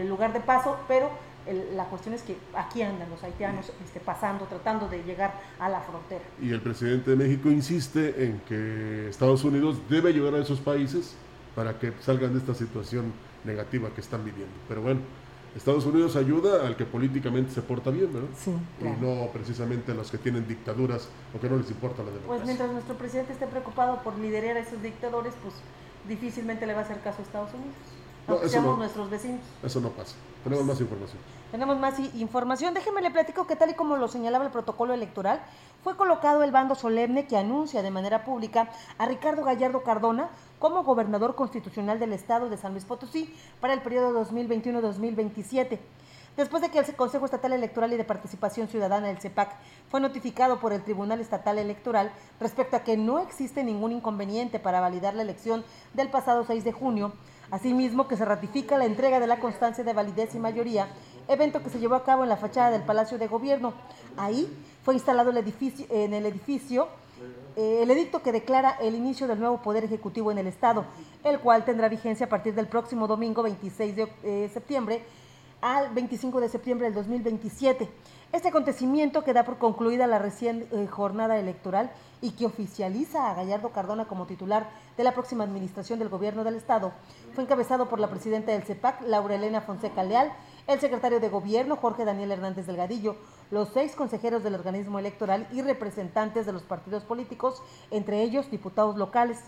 lugar 0.09 0.33
de 0.33 0.41
paso, 0.41 0.77
pero 0.89 1.11
la 1.53 1.85
cuestión 1.85 2.15
es 2.15 2.23
que 2.23 2.37
aquí 2.55 2.83
andan 2.83 3.09
los 3.11 3.23
haitianos 3.23 3.71
este, 3.85 4.01
pasando, 4.01 4.47
tratando 4.47 4.89
de 4.89 5.03
llegar 5.05 5.41
a 5.59 5.69
la 5.69 5.81
frontera. 5.81 6.25
Y 6.41 6.51
el 6.51 6.61
presidente 6.61 7.11
de 7.11 7.17
México 7.17 7.51
insiste 7.51 8.25
en 8.25 8.41
que 8.41 9.09
Estados 9.09 9.45
Unidos 9.45 9.79
debe 9.89 10.11
ayudar 10.11 10.35
a 10.35 10.39
esos 10.39 10.61
países 10.61 11.15
para 11.55 11.79
que 11.79 11.93
salgan 12.01 12.33
de 12.33 12.41
esta 12.41 12.55
situación 12.55 13.13
negativa 13.45 13.91
que 13.91 14.01
están 14.01 14.25
viviendo. 14.25 14.53
Pero 14.69 14.83
bueno, 14.83 15.01
Estados 15.57 15.87
Unidos 15.87 16.17
ayuda 16.17 16.67
al 16.67 16.77
que 16.77 16.85
políticamente 16.85 17.53
se 17.53 17.63
porta 17.63 17.91
bien, 17.91 18.13
¿no? 18.13 18.29
Sí, 18.37 18.53
Y 18.81 19.01
no 19.01 19.31
precisamente 19.33 19.93
a 19.93 19.95
los 19.95 20.11
que 20.11 20.19
tienen 20.19 20.47
dictaduras 20.47 21.09
o 21.35 21.41
que 21.41 21.49
no 21.49 21.57
les 21.57 21.71
importa 21.71 22.03
la 22.03 22.11
democracia. 22.11 22.29
Pues 22.29 22.45
mientras 22.45 22.71
nuestro 22.73 22.97
presidente 22.97 23.33
esté 23.33 23.47
preocupado 23.47 24.03
por 24.03 24.19
liderar 24.19 24.57
a 24.57 24.61
esos 24.61 24.83
dictadores, 24.83 25.33
pues 25.43 25.55
difícilmente 26.09 26.67
le 26.67 26.75
va 26.75 26.81
a 26.81 26.83
hacer 26.83 27.01
caso 27.01 27.21
a 27.21 27.23
Estados 27.23 27.55
Unidos 27.55 27.96
no, 28.29 28.77
nuestros 28.77 29.11
vecinos. 29.11 29.41
Eso 29.63 29.81
no 29.81 29.91
pasa. 29.91 30.15
Tenemos 30.45 30.65
más 30.65 30.81
información. 30.81 31.19
Tenemos 31.51 31.79
más 31.79 31.99
información. 32.15 32.75
Déjeme 32.75 33.03
le 33.03 33.11
platico 33.11 33.47
que 33.47 33.57
tal 33.57 33.71
y 33.71 33.75
como 33.75 33.97
lo 33.97 34.09
señalaba 34.09 34.45
el 34.45 34.51
protocolo 34.51 34.95
electoral, 34.95 35.43
fue 35.83 35.97
colocado 35.97 36.43
el 36.43 36.51
bando 36.51 36.75
solemne 36.75 37.27
que 37.27 37.37
anuncia 37.37 37.83
de 37.83 37.91
manera 37.91 38.25
pública 38.25 38.71
a 38.99 39.07
Ricardo 39.07 39.45
Gallardo 39.45 39.83
Cardona 39.83 40.31
como 40.59 40.83
gobernador 40.83 41.35
constitucional 41.35 41.99
del 42.01 42.13
estado 42.13 42.49
de 42.49 42.57
San 42.57 42.73
Luis 42.73 42.85
Potosí 42.85 43.35
para 43.61 43.73
el 43.73 43.83
periodo 43.83 44.25
2021-2027. 44.25 45.79
Después 46.37 46.61
de 46.61 46.69
que 46.69 46.79
el 46.79 46.97
Consejo 46.97 47.25
Estatal 47.25 47.55
Electoral 47.55 47.95
y 47.95 47.97
de 47.97 48.05
Participación 48.05 48.69
Ciudadana, 48.69 49.09
el 49.09 49.19
CEPAC, 49.19 49.57
fue 49.89 50.01
notificado 50.01 50.61
por 50.61 50.75
el 50.75 50.83
Tribunal 50.83 51.21
Estatal 51.21 51.59
Electoral 51.59 52.13
respecto 52.41 52.77
a 52.77 52.81
que 52.81 52.99
no 52.99 53.21
existe 53.21 53.65
ningún 53.65 53.93
inconveniente 53.93 54.59
para 54.59 54.81
validar 54.81 55.15
la 55.15 55.23
elección 55.23 55.65
del 55.95 56.11
pasado 56.11 56.45
6 56.45 56.63
de 56.63 56.73
junio, 56.73 57.15
Asimismo, 57.51 58.09
que 58.09 58.17
se 58.17 58.25
ratifica 58.25 58.79
la 58.79 58.87
entrega 58.87 59.21
de 59.21 59.27
la 59.27 59.39
constancia 59.39 59.85
de 59.85 59.93
validez 59.93 60.35
y 60.35 60.39
mayoría, 60.39 60.89
evento 61.29 61.63
que 61.63 61.71
se 61.71 61.79
llevó 61.79 61.95
a 61.95 62.05
cabo 62.05 62.23
en 62.23 62.29
la 62.29 62.37
fachada 62.37 62.71
del 62.71 62.83
Palacio 62.83 63.19
de 63.19 63.29
Gobierno. 63.29 63.75
Ahí 64.17 64.49
fue 64.85 64.95
instalado 64.95 65.31
el 65.31 65.37
edificio, 65.37 65.87
en 65.91 66.15
el 66.15 66.27
edificio 66.27 66.89
eh, 67.57 67.81
el 67.83 67.91
edicto 67.91 68.23
que 68.23 68.33
declara 68.33 68.77
el 68.83 68.95
inicio 68.95 69.27
del 69.27 69.41
nuevo 69.41 69.63
Poder 69.63 69.83
Ejecutivo 69.85 70.31
en 70.31 70.37
el 70.37 70.47
Estado, 70.47 70.85
el 71.25 71.41
cual 71.41 71.65
tendrá 71.65 71.89
vigencia 71.89 72.27
a 72.27 72.29
partir 72.29 72.55
del 72.55 72.67
próximo 72.67 73.07
domingo 73.07 73.43
26 73.43 73.97
de 73.97 74.09
eh, 74.25 74.51
septiembre 74.53 75.03
al 75.63 75.89
25 75.95 76.39
de 76.41 76.51
septiembre 76.51 76.85
del 76.87 76.95
2027. 76.95 77.89
Este 78.33 78.49
acontecimiento 78.49 79.23
que 79.23 79.33
da 79.33 79.45
por 79.45 79.59
concluida 79.59 80.07
la 80.07 80.19
recién 80.19 80.69
eh, 80.73 80.87
jornada 80.89 81.39
electoral 81.39 81.91
y 82.21 82.33
que 82.33 82.45
oficializa 82.45 83.31
a 83.31 83.35
Gallardo 83.35 83.71
Cardona 83.71 84.07
como 84.07 84.27
titular 84.27 84.69
de 84.97 85.05
la 85.05 85.13
próxima 85.13 85.45
administración 85.45 85.99
del 86.01 86.09
gobierno 86.09 86.43
del 86.43 86.57
Estado, 86.57 86.93
fue 87.35 87.45
encabezado 87.45 87.89
por 87.89 88.01
la 88.01 88.11
presidenta 88.11 88.53
del 88.53 88.65
CEPAC, 88.65 89.03
Laura 89.03 89.37
Elena 89.37 89.61
Fonseca 89.61 90.03
Leal, 90.03 90.33
el 90.67 90.81
secretario 90.81 91.21
de 91.21 91.29
Gobierno, 91.29 91.77
Jorge 91.77 92.05
Daniel 92.05 92.33
Hernández 92.33 92.67
Delgadillo, 92.67 93.17
los 93.53 93.69
seis 93.69 93.95
consejeros 93.95 94.43
del 94.43 94.57
organismo 94.57 94.99
electoral 94.99 95.47
y 95.53 95.63
representantes 95.63 96.47
de 96.47 96.53
los 96.53 96.63
partidos 96.63 97.05
políticos, 97.05 97.63
entre 97.93 98.23
ellos 98.23 98.51
diputados 98.51 98.97
locales. 98.97 99.39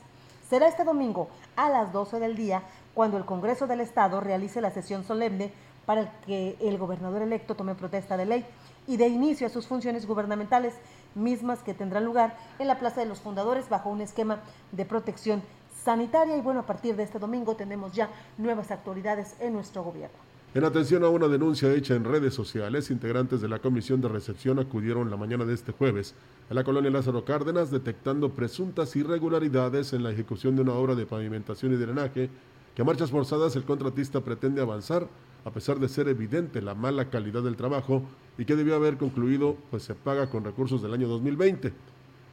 Será 0.49 0.69
este 0.69 0.85
domingo 0.85 1.29
a 1.57 1.69
las 1.69 1.93
12 1.93 2.21
del 2.21 2.37
día 2.37 2.63
cuando 2.95 3.19
el 3.19 3.25
Congreso 3.25 3.67
del 3.67 3.81
Estado 3.81 4.21
realice 4.21 4.61
la 4.61 4.71
sesión 4.71 5.05
solemne 5.05 5.53
para 5.89 6.21
que 6.21 6.55
el 6.61 6.77
gobernador 6.77 7.23
electo 7.23 7.55
tome 7.55 7.75
protesta 7.75 8.19
de 8.19 8.27
ley 8.27 8.45
y 8.87 8.99
de 8.99 9.09
inicio 9.09 9.47
a 9.47 9.51
sus 9.51 9.67
funciones 9.67 10.07
gubernamentales, 10.07 10.75
mismas 11.15 11.61
que 11.61 11.73
tendrán 11.73 12.05
lugar 12.05 12.37
en 12.59 12.69
la 12.69 12.79
Plaza 12.79 13.01
de 13.01 13.07
los 13.07 13.21
Fundadores 13.21 13.71
bajo 13.71 13.89
un 13.89 14.03
esquema 14.03 14.43
de 14.71 14.85
protección 14.85 15.43
sanitaria. 15.83 16.37
Y 16.37 16.43
bueno, 16.43 16.61
a 16.61 16.67
partir 16.67 16.95
de 16.95 17.05
este 17.05 17.19
domingo 17.19 17.57
tenemos 17.57 17.93
ya 17.93 18.11
nuevas 18.37 18.71
autoridades 18.71 19.35
en 19.41 19.55
nuestro 19.55 19.83
gobierno. 19.83 20.19
En 20.55 20.65
atención 20.65 21.05
a 21.05 21.09
una 21.09 21.27
denuncia 21.27 21.73
hecha 21.73 21.95
en 21.95 22.05
redes 22.05 22.35
sociales, 22.35 22.91
integrantes 22.91 23.41
de 23.41 23.49
la 23.49 23.61
Comisión 23.61 24.03
de 24.03 24.09
Recepción 24.09 24.59
acudieron 24.59 25.11
la 25.11 25.17
mañana 25.17 25.47
de 25.47 25.55
este 25.55 25.73
jueves 25.73 26.15
a 26.51 26.55
la 26.55 26.65
colonia 26.65 26.91
Lázaro 26.91 27.25
Cárdenas 27.25 27.71
detectando 27.71 28.35
presuntas 28.35 28.95
irregularidades 28.95 29.95
en 29.95 30.03
la 30.03 30.11
ejecución 30.11 30.55
de 30.55 30.61
una 30.61 30.75
obra 30.75 30.95
de 30.95 31.07
pavimentación 31.07 31.73
y 31.73 31.77
drenaje 31.77 32.29
que 32.75 32.83
a 32.83 32.85
marchas 32.85 33.11
forzadas 33.11 33.57
el 33.57 33.65
contratista 33.65 34.21
pretende 34.21 34.61
avanzar 34.61 35.09
a 35.45 35.51
pesar 35.51 35.79
de 35.79 35.89
ser 35.89 36.09
evidente 36.09 36.61
la 36.61 36.75
mala 36.75 37.11
calidad 37.11 37.43
del 37.43 37.57
trabajo 37.57 38.03
y 38.37 38.45
que 38.45 38.57
debió 38.57 38.77
haber 38.77 38.97
concluido, 38.97 39.57
pues 39.71 39.83
se 39.83 39.95
paga 39.95 40.31
con 40.31 40.45
recursos 40.45 40.83
del 40.83 40.95
año 40.95 41.09
2020. 41.09 41.73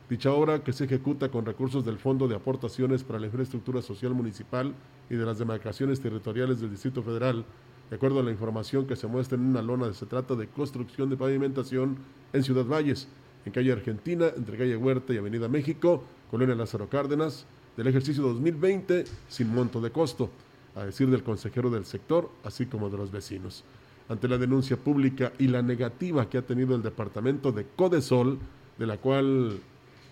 Dicha 0.09 0.31
obra, 0.31 0.63
que 0.63 0.73
se 0.73 0.85
ejecuta 0.85 1.29
con 1.29 1.45
recursos 1.45 1.83
del 1.83 1.97
Fondo 1.97 2.27
de 2.27 2.35
Aportaciones 2.35 3.03
para 3.03 3.19
la 3.19 3.25
Infraestructura 3.25 3.81
Social 3.81 4.13
Municipal 4.13 4.73
y 5.09 5.15
de 5.15 5.25
las 5.25 5.39
demarcaciones 5.39 5.99
territoriales 5.99 6.59
del 6.59 6.69
Distrito 6.69 7.01
Federal, 7.01 7.43
de 7.89 7.95
acuerdo 7.95 8.19
a 8.19 8.23
la 8.23 8.31
información 8.31 8.85
que 8.85 8.95
se 8.95 9.07
muestra 9.07 9.37
en 9.37 9.45
una 9.45 9.61
lona, 9.61 9.91
se 9.93 10.05
trata 10.05 10.35
de 10.35 10.47
construcción 10.47 11.09
de 11.09 11.17
pavimentación 11.17 11.97
en 12.33 12.43
Ciudad 12.43 12.65
Valles, 12.65 13.07
en 13.45 13.51
calle 13.51 13.71
Argentina, 13.71 14.27
entre 14.35 14.57
calle 14.57 14.75
Huerta 14.75 15.13
y 15.13 15.17
Avenida 15.17 15.47
México, 15.47 16.03
Colonia 16.29 16.55
Lázaro 16.55 16.87
Cárdenas, 16.87 17.45
del 17.77 17.87
ejercicio 17.87 18.23
2020, 18.23 19.05
sin 19.27 19.53
monto 19.53 19.81
de 19.81 19.91
costo 19.91 20.29
a 20.76 20.86
decir 20.86 21.09
del 21.09 21.23
consejero 21.23 21.69
del 21.69 21.86
sector, 21.86 22.30
así 22.43 22.65
como 22.65 22.89
de 22.89 22.97
los 22.97 23.11
vecinos. 23.11 23.63
Ante 24.07 24.28
la 24.28 24.38
denuncia 24.38 24.78
pública 24.78 25.32
y 25.39 25.47
la 25.47 25.61
negativa 25.61 26.30
que 26.30 26.38
ha 26.38 26.41
tenido 26.41 26.76
el 26.76 26.84
departamento 26.84 27.51
de 27.51 27.65
Codesol, 27.76 28.38
de 28.78 28.86
la 28.86 28.97
cual, 28.97 29.59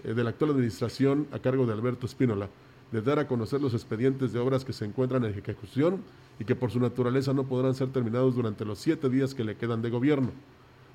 eh, 0.03 0.13
de 0.13 0.23
la 0.23 0.31
actual 0.31 0.51
administración 0.51 1.27
a 1.31 1.39
cargo 1.39 1.65
de 1.65 1.73
Alberto 1.73 2.05
Espínola, 2.05 2.49
de 2.91 3.01
dar 3.01 3.19
a 3.19 3.27
conocer 3.27 3.61
los 3.61 3.73
expedientes 3.73 4.33
de 4.33 4.39
obras 4.39 4.63
que 4.63 4.73
se 4.73 4.85
encuentran 4.85 5.25
en 5.25 5.37
ejecución 5.37 6.01
y 6.39 6.45
que 6.45 6.55
por 6.55 6.71
su 6.71 6.79
naturaleza 6.79 7.33
no 7.33 7.43
podrán 7.43 7.75
ser 7.75 7.89
terminados 7.89 8.35
durante 8.35 8.65
los 8.65 8.79
siete 8.79 9.09
días 9.09 9.33
que 9.33 9.43
le 9.43 9.57
quedan 9.57 9.81
de 9.81 9.89
gobierno. 9.89 10.29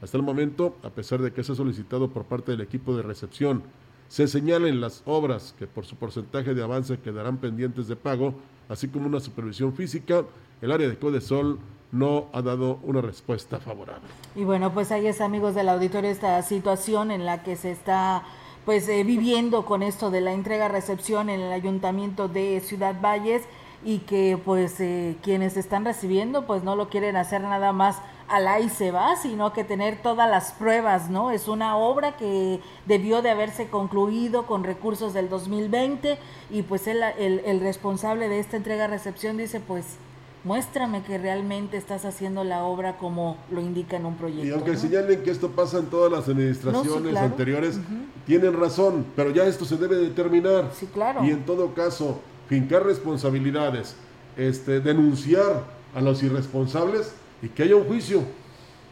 Hasta 0.00 0.16
el 0.16 0.22
momento, 0.22 0.76
a 0.84 0.90
pesar 0.90 1.20
de 1.20 1.32
que 1.32 1.42
se 1.42 1.52
ha 1.52 1.56
solicitado 1.56 2.08
por 2.08 2.24
parte 2.24 2.52
del 2.52 2.60
equipo 2.60 2.96
de 2.96 3.02
recepción, 3.02 3.64
se 4.08 4.28
señalen 4.28 4.80
las 4.80 5.02
obras 5.06 5.54
que 5.58 5.66
por 5.66 5.84
su 5.84 5.96
porcentaje 5.96 6.54
de 6.54 6.62
avance 6.62 6.98
quedarán 6.98 7.38
pendientes 7.38 7.88
de 7.88 7.96
pago, 7.96 8.34
así 8.68 8.88
como 8.88 9.06
una 9.06 9.20
supervisión 9.20 9.72
física, 9.72 10.24
el 10.60 10.72
área 10.72 10.88
de 10.88 10.98
Codesol 10.98 11.58
no 11.90 12.26
ha 12.32 12.42
dado 12.42 12.78
una 12.82 13.00
respuesta 13.00 13.58
favorable. 13.58 14.06
Y 14.34 14.44
bueno, 14.44 14.72
pues 14.72 14.92
ahí 14.92 15.06
es 15.06 15.20
amigos 15.20 15.54
del 15.54 15.68
auditorio 15.68 16.10
esta 16.10 16.40
situación 16.42 17.10
en 17.10 17.24
la 17.24 17.42
que 17.42 17.56
se 17.56 17.70
está 17.70 18.24
pues 18.64 18.86
eh, 18.88 19.02
viviendo 19.02 19.64
con 19.64 19.82
esto 19.82 20.10
de 20.10 20.20
la 20.20 20.32
entrega-recepción 20.32 21.30
en 21.30 21.40
el 21.40 21.52
ayuntamiento 21.52 22.28
de 22.28 22.60
Ciudad 22.60 23.00
Valles 23.00 23.42
y 23.84 24.00
que 24.00 24.38
pues 24.44 24.78
eh, 24.80 25.16
quienes 25.22 25.56
están 25.56 25.84
recibiendo 25.84 26.46
pues 26.46 26.64
no 26.64 26.76
lo 26.76 26.90
quieren 26.90 27.16
hacer 27.16 27.40
nada 27.40 27.72
más 27.72 27.96
al 28.28 28.46
ahí 28.46 28.68
se 28.68 28.90
va, 28.90 29.16
sino 29.16 29.52
que 29.52 29.64
tener 29.64 30.02
todas 30.02 30.30
las 30.30 30.52
pruebas, 30.52 31.10
¿no? 31.10 31.30
Es 31.30 31.48
una 31.48 31.76
obra 31.76 32.16
que 32.16 32.60
debió 32.86 33.22
de 33.22 33.30
haberse 33.30 33.68
concluido 33.68 34.46
con 34.46 34.64
recursos 34.64 35.14
del 35.14 35.28
2020 35.28 36.18
y 36.50 36.62
pues 36.62 36.86
el, 36.86 37.02
el, 37.18 37.40
el 37.44 37.60
responsable 37.60 38.28
de 38.28 38.38
esta 38.38 38.56
entrega-recepción 38.56 39.36
dice 39.36 39.60
pues 39.60 39.96
muéstrame 40.44 41.02
que 41.02 41.18
realmente 41.18 41.76
estás 41.76 42.04
haciendo 42.04 42.44
la 42.44 42.64
obra 42.64 42.96
como 42.96 43.36
lo 43.50 43.60
indica 43.60 43.96
en 43.96 44.06
un 44.06 44.16
proyecto. 44.16 44.46
Y 44.46 44.50
aunque 44.50 44.76
señalen 44.76 45.22
que 45.22 45.30
esto 45.30 45.50
pasa 45.50 45.78
en 45.78 45.86
todas 45.86 46.10
las 46.10 46.28
administraciones 46.28 47.16
anteriores, 47.16 47.78
tienen 48.26 48.58
razón, 48.58 49.04
pero 49.16 49.30
ya 49.30 49.44
esto 49.44 49.64
se 49.64 49.76
debe 49.76 49.96
determinar. 49.96 50.70
Sí, 50.74 50.86
claro. 50.86 51.24
Y 51.24 51.30
en 51.30 51.44
todo 51.44 51.74
caso, 51.74 52.20
fincar 52.48 52.84
responsabilidades, 52.84 53.96
este, 54.36 54.80
denunciar 54.80 55.64
a 55.94 56.00
los 56.00 56.22
irresponsables 56.22 57.12
y 57.42 57.48
que 57.48 57.62
haya 57.62 57.76
un 57.76 57.84
juicio, 57.84 58.22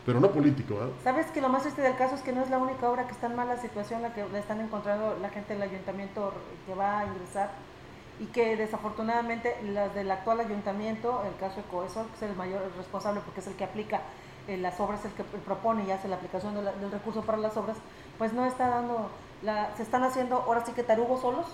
pero 0.05 0.21
no 0.21 0.31
político. 0.31 0.75
¿eh? 0.75 0.93
Sabes 1.03 1.27
que 1.27 1.41
lo 1.41 1.49
más 1.49 1.63
triste 1.63 1.83
del 1.83 1.97
caso 1.97 2.15
es 2.15 2.23
que 2.23 2.33
no 2.33 2.43
es 2.43 2.51
la 2.51 2.59
única 2.59 2.89
obra 2.89 3.07
que 3.07 3.13
está 3.13 3.27
en 3.27 3.37
mala 3.37 3.57
situación 3.57 4.03
la 4.03 4.15
que 4.15 4.25
le 4.29 4.39
están 4.39 4.61
encontrando 4.61 5.17
la 5.21 5.29
gente 5.31 5.55
del 5.55 5.63
ayuntamiento 5.63 6.33
que 6.67 6.75
va 6.75 7.01
a 7.01 7.07
ingresar 7.07 7.51
y 8.19 8.27
que 8.27 8.57
desafortunadamente 8.57 9.57
las 9.65 9.95
del 9.95 10.11
actual 10.11 10.41
ayuntamiento, 10.41 11.23
el 11.27 11.39
caso 11.39 11.57
de 11.57 11.63
Coesol, 11.65 12.07
que 12.07 12.25
es 12.25 12.31
el 12.31 12.37
mayor 12.37 12.63
responsable 12.77 13.21
porque 13.25 13.41
es 13.41 13.47
el 13.47 13.55
que 13.55 13.65
aplica 13.65 14.01
eh, 14.49 14.57
las 14.57 14.79
obras, 14.81 15.05
el 15.05 15.13
que 15.13 15.25
propone 15.25 15.85
y 15.85 15.91
hace 15.91 16.09
la 16.09 16.17
aplicación 16.17 16.55
de 16.55 16.63
la, 16.63 16.73
del 16.73 16.91
recurso 16.91 17.23
para 17.23 17.39
las 17.39 17.57
obras, 17.57 17.77
pues 18.17 18.33
no 18.33 18.47
está 18.47 18.69
dando, 18.69 19.11
la, 19.43 19.77
se 19.77 19.83
están 19.83 20.05
haciendo 20.05 20.37
ahora 20.37 20.65
sí 20.65 20.73
que 20.73 20.83
tarugos 20.83 21.21
solos 21.21 21.47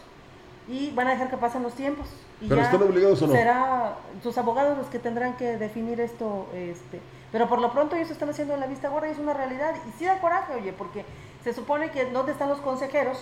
y 0.69 0.91
van 0.93 1.09
a 1.09 1.11
dejar 1.11 1.31
que 1.31 1.37
pasen 1.37 1.63
los 1.63 1.75
tiempos. 1.75 2.07
Y 2.41 2.49
¿Pero 2.49 2.61
están 2.61 2.83
obligados 2.83 3.21
o 3.23 3.27
no? 3.27 3.33
Será 3.33 3.97
sus 4.23 4.37
abogados 4.39 4.77
los 4.79 4.87
que 4.89 4.99
tendrán 4.99 5.37
que 5.37 5.57
definir 5.59 6.01
esto, 6.01 6.47
este, 6.55 7.01
pero 7.31 7.49
por 7.49 7.61
lo 7.61 7.73
pronto 7.73 7.97
ellos 7.97 8.11
están 8.11 8.31
haciendo 8.31 8.55
en 8.55 8.61
la 8.61 8.67
vista 8.67 8.89
gorda 8.89 9.09
y 9.09 9.13
es 9.13 9.19
una 9.19 9.33
realidad. 9.35 9.75
Y 9.89 9.93
sí 9.99 10.05
da 10.07 10.21
coraje, 10.21 10.55
oye, 10.55 10.73
porque 10.73 11.05
se 11.45 11.53
supone 11.53 11.91
que 11.91 12.07
¿dónde 12.07 12.33
están 12.33 12.49
los 12.49 12.59
consejeros? 12.61 13.19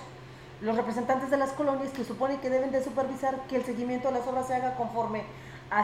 Los 0.62 0.76
representantes 0.76 1.30
de 1.30 1.36
las 1.38 1.52
colonias 1.52 1.90
que 1.92 2.04
supone 2.04 2.38
que 2.40 2.50
deben 2.50 2.70
de 2.70 2.82
supervisar 2.84 3.34
que 3.48 3.56
el 3.56 3.64
seguimiento 3.64 4.08
de 4.08 4.18
las 4.18 4.26
obras 4.26 4.46
se 4.46 4.54
haga 4.54 4.74
conforme 4.76 5.22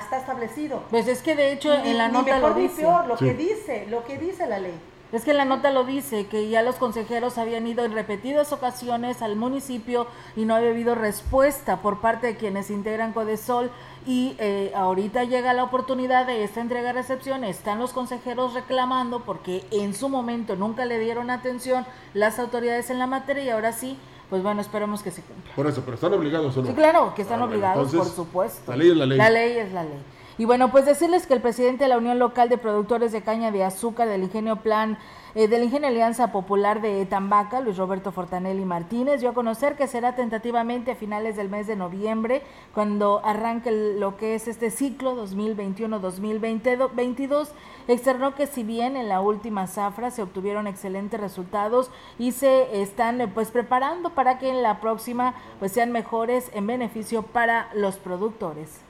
está 0.03 0.19
establecido. 0.19 0.83
Pues 0.91 1.07
es 1.09 1.23
que 1.23 1.35
de 1.37 1.53
hecho 1.53 1.71
Ni- 1.83 1.91
en 1.93 1.99
la 1.99 2.09
ni 2.09 2.15
nota 2.15 2.35
mejor 2.35 2.51
lo 2.51 2.57
ni 2.57 2.63
dice. 2.69 2.83
peor, 2.83 3.07
lo 3.07 3.17
Sí. 3.17 3.25
que 3.27 3.35
dice, 3.35 3.87
lo 3.89 4.05
que 4.05 4.19
dice 4.19 4.47
la 4.47 4.59
ley. 4.59 4.75
Es 5.17 5.25
que 5.25 5.33
la 5.33 5.47
nota 5.47 5.71
lo 5.71 5.85
dice, 5.85 6.27
que 6.27 6.51
ya 6.51 6.61
los 6.61 6.75
consejeros 6.77 7.39
habían 7.39 7.67
ido 7.67 7.87
en 7.87 7.93
repetidas 7.93 8.53
ocasiones 8.53 9.23
al 9.23 9.35
municipio 9.35 10.07
y 10.37 10.45
no 10.45 10.55
había 10.55 10.69
habido 10.69 10.95
respuesta 10.95 11.81
por 11.81 12.01
parte 12.03 12.27
de 12.27 12.37
quienes 12.37 12.71
integran 12.71 13.15
Codesol 13.15 13.71
y 14.07 14.37
eh, 14.39 14.73
ahorita 14.77 15.25
llega 15.25 15.55
la 15.55 15.65
oportunidad 15.65 16.27
de 16.27 16.45
esta 16.45 16.61
entrega-recepción, 16.61 17.45
están 17.45 17.79
los 17.79 17.95
consejeros 17.95 18.53
reclamando 18.53 19.21
porque 19.21 19.65
en 19.71 19.95
su 19.95 20.11
momento 20.11 20.55
nunca 20.55 20.85
le 20.85 20.99
dieron 20.99 21.31
atención 21.31 21.87
las 22.13 22.39
autoridades 22.39 22.91
en 22.91 22.99
la 22.99 23.07
materia 23.07 23.43
y 23.43 23.49
ahora 23.49 23.73
sí, 23.73 23.97
pues 24.29 24.43
bueno, 24.43 24.61
esperemos 24.61 25.03
que 25.03 25.13
se 25.13 25.23
cumpla. 25.23 25.51
Por 25.57 25.67
eso, 25.67 25.81
pero 25.83 25.95
están 25.95 26.13
obligados 26.13 26.55
o 26.59 26.61
no. 26.61 26.69
Sí, 26.69 26.75
claro, 26.75 27.15
que 27.15 27.23
están 27.23 27.41
Ah, 27.41 27.47
bueno, 27.47 27.55
obligados, 27.55 27.87
entonces, 27.87 28.13
por 28.15 28.27
supuesto. 28.27 28.71
La 28.71 28.77
ley 28.77 28.91
es 28.91 28.97
la 28.99 29.07
ley. 29.07 29.17
La 29.19 29.31
ley 29.31 29.57
es 29.57 29.73
la 29.73 29.83
ley. 29.83 29.99
Y 30.39 30.45
bueno, 30.45 30.71
pues 30.71 30.85
decirles 30.85 31.27
que 31.27 31.33
el 31.33 31.41
presidente 31.41 31.85
de 31.85 31.89
la 31.89 31.97
Unión 31.97 32.19
Local 32.19 32.51
de 32.51 32.59
Productores 32.59 33.11
de 33.11 33.23
Caña 33.23 33.51
de 33.51 33.65
Azúcar 33.65 34.07
del 34.07 34.25
Ingenio 34.25 34.57
Plan, 34.57 34.99
eh, 35.35 35.49
del 35.49 35.63
Ingenio 35.63 35.89
Alianza 35.89 36.31
Popular 36.31 36.83
de 36.83 37.07
Tambaca, 37.07 37.63
Luis 37.63 37.79
Roberto 37.79 38.13
Fortanelli 38.13 38.67
Martínez, 38.67 39.23
dio 39.23 39.31
a 39.31 39.35
conocer 39.35 39.77
que 39.77 39.87
será 39.87 40.15
tentativamente 40.15 40.91
a 40.91 40.95
finales 40.95 41.37
del 41.37 41.49
mes 41.49 41.67
de 41.67 41.77
noviembre, 41.77 42.43
cuando 42.75 43.23
arranque 43.25 43.71
lo 43.71 44.19
que 44.19 44.35
es 44.35 44.47
este 44.47 44.71
ciclo 44.71 45.17
2021-2022. 45.27 47.49
Externó 47.89 48.35
que 48.35 48.47
si 48.47 48.63
bien 48.63 48.97
en 48.97 49.09
la 49.09 49.23
última 49.23 49.67
zafra 49.67 50.11
se 50.11 50.21
obtuvieron 50.21 50.67
excelentes 50.67 51.19
resultados 51.19 51.91
y 52.19 52.33
se 52.33 52.83
están 52.83 53.23
eh, 53.23 53.29
pues 53.29 53.51
preparando 53.51 54.11
para 54.11 54.39
que 54.39 54.51
en 54.51 54.63
la 54.63 54.83
próxima 54.83 55.35
pues 55.59 55.73
sean 55.73 55.93
mejores 55.93 56.51
en 56.53 56.67
beneficio 56.67 57.23
para 57.23 57.71
los 57.73 57.97
productores. 57.97 58.83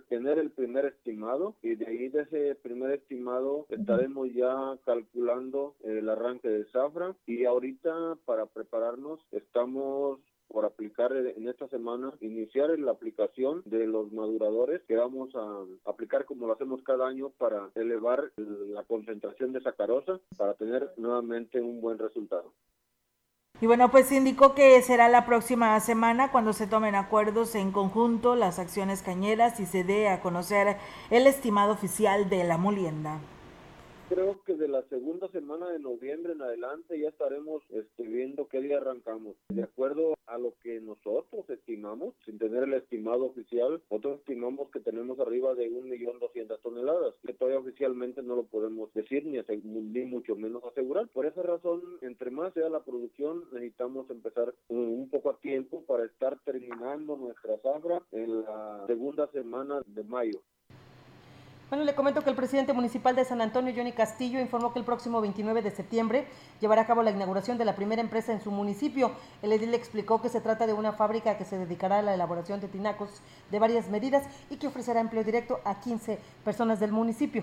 Tener 0.00 0.38
el 0.38 0.50
primer 0.50 0.86
estimado 0.86 1.56
y 1.62 1.74
de 1.74 1.86
ahí 1.86 2.08
de 2.08 2.22
ese 2.22 2.54
primer 2.56 2.92
estimado 2.92 3.66
estaremos 3.68 4.32
ya 4.32 4.78
calculando 4.84 5.74
el 5.84 6.08
arranque 6.08 6.48
de 6.48 6.64
zafra 6.66 7.14
y 7.26 7.44
ahorita 7.44 8.16
para 8.24 8.46
prepararnos 8.46 9.20
estamos 9.32 10.20
por 10.52 10.66
aplicar 10.66 11.16
en 11.16 11.48
esta 11.48 11.66
semana, 11.68 12.12
iniciar 12.20 12.78
la 12.78 12.92
aplicación 12.92 13.62
de 13.64 13.86
los 13.86 14.12
maduradores 14.12 14.82
que 14.82 14.96
vamos 14.96 15.34
a 15.34 15.90
aplicar 15.90 16.26
como 16.26 16.46
lo 16.46 16.52
hacemos 16.52 16.82
cada 16.82 17.08
año 17.08 17.30
para 17.30 17.70
elevar 17.74 18.30
la 18.36 18.84
concentración 18.84 19.52
de 19.52 19.62
sacarosa 19.62 20.20
para 20.36 20.54
tener 20.54 20.92
nuevamente 20.98 21.60
un 21.60 21.80
buen 21.80 21.98
resultado. 21.98 22.52
Y 23.62 23.66
bueno, 23.66 23.92
pues 23.92 24.10
indicó 24.10 24.56
que 24.56 24.82
será 24.82 25.08
la 25.08 25.24
próxima 25.24 25.78
semana 25.78 26.32
cuando 26.32 26.52
se 26.52 26.66
tomen 26.66 26.96
acuerdos 26.96 27.54
en 27.54 27.70
conjunto 27.70 28.34
las 28.34 28.58
acciones 28.58 29.02
cañeras 29.02 29.60
y 29.60 29.66
se 29.66 29.84
dé 29.84 30.08
a 30.08 30.20
conocer 30.20 30.78
el 31.10 31.28
estimado 31.28 31.70
oficial 31.70 32.28
de 32.28 32.42
la 32.42 32.58
molienda. 32.58 33.20
Creo 34.12 34.42
que 34.44 34.56
de 34.56 34.68
la 34.68 34.82
segunda 34.90 35.26
semana 35.28 35.70
de 35.70 35.78
noviembre 35.78 36.34
en 36.34 36.42
adelante 36.42 37.00
ya 37.00 37.08
estaremos 37.08 37.62
este, 37.70 38.02
viendo 38.02 38.46
qué 38.46 38.60
día 38.60 38.76
arrancamos. 38.76 39.36
De 39.48 39.62
acuerdo 39.62 40.12
a 40.26 40.36
lo 40.36 40.52
que 40.62 40.82
nosotros 40.82 41.48
estimamos, 41.48 42.14
sin 42.26 42.38
tener 42.38 42.64
el 42.64 42.74
estimado 42.74 43.24
oficial, 43.24 43.80
nosotros 43.90 44.18
estimamos 44.18 44.70
que 44.70 44.80
tenemos 44.80 45.18
arriba 45.18 45.54
de 45.54 45.70
1.200.000 45.70 46.60
toneladas, 46.60 47.14
que 47.24 47.32
todavía 47.32 47.60
oficialmente 47.60 48.22
no 48.22 48.36
lo 48.36 48.44
podemos 48.44 48.92
decir 48.92 49.24
ni, 49.24 50.04
mucho 50.04 50.36
menos 50.36 50.62
asegurar. 50.64 51.08
Por 51.08 51.24
esa 51.24 51.42
razón, 51.42 51.80
entre 52.02 52.30
más 52.30 52.52
sea 52.52 52.68
la 52.68 52.84
producción, 52.84 53.44
necesitamos 53.50 54.10
empezar 54.10 54.54
un, 54.68 54.78
un 54.78 55.08
poco 55.08 55.30
a 55.30 55.38
tiempo 55.38 55.84
para 55.86 56.04
estar 56.04 56.38
terminando 56.44 57.16
nuestra 57.16 57.56
zafra 57.62 58.02
en 58.12 58.42
la 58.42 58.84
segunda 58.86 59.26
semana 59.28 59.80
de 59.86 60.04
mayo. 60.04 60.42
Bueno, 61.72 61.86
le 61.86 61.94
comento 61.94 62.20
que 62.20 62.28
el 62.28 62.36
presidente 62.36 62.74
municipal 62.74 63.16
de 63.16 63.24
San 63.24 63.40
Antonio, 63.40 63.72
Johnny 63.74 63.92
Castillo, 63.92 64.38
informó 64.38 64.74
que 64.74 64.78
el 64.78 64.84
próximo 64.84 65.22
29 65.22 65.62
de 65.62 65.70
septiembre 65.70 66.26
llevará 66.60 66.82
a 66.82 66.86
cabo 66.86 67.02
la 67.02 67.12
inauguración 67.12 67.56
de 67.56 67.64
la 67.64 67.74
primera 67.74 68.02
empresa 68.02 68.30
en 68.30 68.42
su 68.42 68.50
municipio. 68.50 69.12
El 69.40 69.52
edil 69.52 69.72
explicó 69.72 70.20
que 70.20 70.28
se 70.28 70.42
trata 70.42 70.66
de 70.66 70.74
una 70.74 70.92
fábrica 70.92 71.38
que 71.38 71.46
se 71.46 71.56
dedicará 71.56 72.00
a 72.00 72.02
la 72.02 72.12
elaboración 72.12 72.60
de 72.60 72.68
tinacos 72.68 73.22
de 73.50 73.58
varias 73.58 73.88
medidas 73.88 74.22
y 74.50 74.56
que 74.56 74.66
ofrecerá 74.66 75.00
empleo 75.00 75.24
directo 75.24 75.60
a 75.64 75.80
15 75.80 76.18
personas 76.44 76.78
del 76.78 76.92
municipio. 76.92 77.42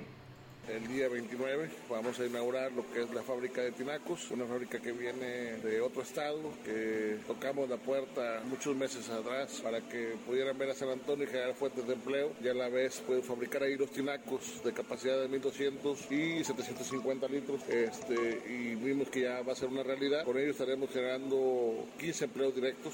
El 0.70 0.88
día 0.88 1.10
29 1.10 1.68
vamos 1.90 2.20
a 2.20 2.26
inaugurar 2.28 2.72
lo 2.74 2.88
que 2.92 3.02
es 3.02 3.10
la 3.12 3.24
fábrica 3.24 3.62
de 3.62 3.72
tinacos, 3.72 4.30
una 4.30 4.46
fábrica 4.46 4.80
que 4.80 4.92
viene 4.92 5.58
de 5.64 5.82
otro 5.82 6.04
estado, 6.04 6.54
que 6.64 7.18
tocamos 7.26 7.68
la 7.68 7.78
puerta 7.78 8.42
muchos 8.46 8.76
meses 8.76 9.10
atrás 9.10 9.62
para 9.64 9.82
que 9.82 10.14
pudieran 10.28 10.56
ver 10.60 10.70
a 10.70 10.76
San 10.76 10.90
Antonio 10.90 11.26
y 11.26 11.28
generar 11.28 11.56
fuentes 11.56 11.88
de 11.88 11.94
empleo 11.94 12.34
y 12.44 12.50
a 12.50 12.54
la 12.54 12.70
vez 12.70 13.02
pueden 13.06 13.24
fabricar 13.24 13.64
ahí 13.64 13.78
los 13.78 13.90
tinacos 13.90 14.64
de 14.64 14.72
capacidad 14.72 15.20
de 15.20 15.28
1200 15.28 16.12
y 16.12 16.44
750 16.44 17.28
litros 17.28 17.62
este, 17.68 18.44
y 18.48 18.76
vimos 18.76 19.10
que 19.10 19.22
ya 19.22 19.42
va 19.42 19.54
a 19.54 19.56
ser 19.56 19.70
una 19.70 19.82
realidad. 19.82 20.24
Con 20.24 20.38
ello 20.38 20.52
estaremos 20.52 20.92
generando 20.92 21.88
15 21.98 22.26
empleos 22.26 22.54
directos. 22.54 22.94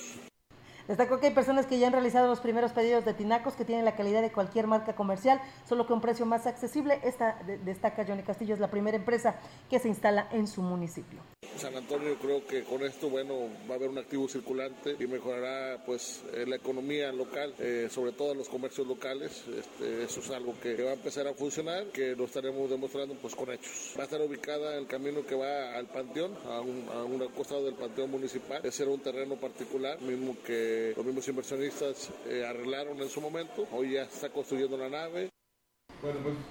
Destacó 0.87 1.19
que 1.19 1.27
hay 1.27 1.33
personas 1.33 1.65
que 1.65 1.79
ya 1.79 1.87
han 1.87 1.93
realizado 1.93 2.27
los 2.27 2.39
primeros 2.39 2.71
pedidos 2.71 3.05
de 3.05 3.13
tinacos 3.13 3.55
que 3.55 3.65
tienen 3.65 3.85
la 3.85 3.95
calidad 3.95 4.21
de 4.21 4.31
cualquier 4.31 4.67
marca 4.67 4.95
comercial, 4.95 5.41
solo 5.67 5.87
que 5.87 5.93
un 5.93 6.01
precio 6.01 6.25
más 6.27 6.45
accesible. 6.45 6.99
Esta, 7.03 7.41
de- 7.45 7.57
destaca 7.57 8.05
Johnny 8.05 8.21
Castillo, 8.23 8.53
es 8.53 8.59
la 8.59 8.69
primera 8.69 8.95
empresa 8.95 9.35
que 9.69 9.79
se 9.79 9.87
instala 9.87 10.27
en 10.31 10.47
su 10.47 10.61
municipio. 10.61 11.19
San 11.57 11.75
Antonio 11.75 12.17
creo 12.21 12.45
que 12.45 12.63
con 12.65 12.83
esto 12.83 13.09
bueno 13.09 13.33
va 13.69 13.75
a 13.75 13.77
haber 13.77 13.89
un 13.89 13.97
activo 13.97 14.27
circulante 14.27 14.95
y 14.99 15.07
mejorará 15.07 15.83
pues 15.85 16.21
eh, 16.33 16.45
la 16.45 16.57
economía 16.57 17.11
local, 17.13 17.53
eh, 17.59 17.87
sobre 17.89 18.11
todo 18.11 18.35
los 18.35 18.49
comercios 18.49 18.85
locales. 18.85 19.43
Este, 19.57 20.03
eso 20.03 20.19
es 20.19 20.29
algo 20.31 20.53
que 20.61 20.83
va 20.83 20.91
a 20.91 20.95
empezar 20.95 21.27
a 21.27 21.33
funcionar, 21.33 21.85
que 21.87 22.15
lo 22.15 22.25
estaremos 22.25 22.69
demostrando 22.69 23.15
pues 23.15 23.33
con 23.35 23.51
hechos. 23.51 23.93
Va 23.97 24.01
a 24.01 24.05
estar 24.05 24.21
ubicada 24.21 24.73
en 24.73 24.79
el 24.79 24.87
camino 24.87 25.25
que 25.25 25.35
va 25.35 25.75
al 25.75 25.87
panteón, 25.87 26.35
a 26.45 26.59
un, 26.61 26.85
a 26.93 27.03
un 27.03 27.25
costado 27.29 27.63
del 27.65 27.75
panteón 27.75 28.11
municipal. 28.11 28.59
Ese 28.63 28.83
era 28.83 28.91
un 28.91 28.99
terreno 28.99 29.35
particular, 29.35 29.99
mismo 30.01 30.35
que 30.45 30.74
los 30.95 31.05
mismos 31.05 31.27
inversionistas 31.27 32.11
eh, 32.27 32.45
arreglaron 32.47 32.99
en 33.01 33.09
su 33.09 33.21
momento. 33.21 33.67
Hoy 33.71 33.91
ya 33.93 34.03
está 34.03 34.29
construyendo 34.29 34.77
la 34.77 34.89
nave. 34.89 35.29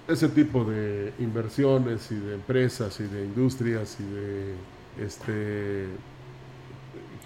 Ese 0.08 0.28
tipo 0.28 0.64
de 0.64 1.12
inversiones 1.18 2.10
y 2.10 2.16
de 2.16 2.34
empresas 2.34 2.98
y 3.00 3.04
de 3.04 3.24
industrias 3.24 3.96
y 4.00 4.04
de 4.04 4.54
este 5.06 5.86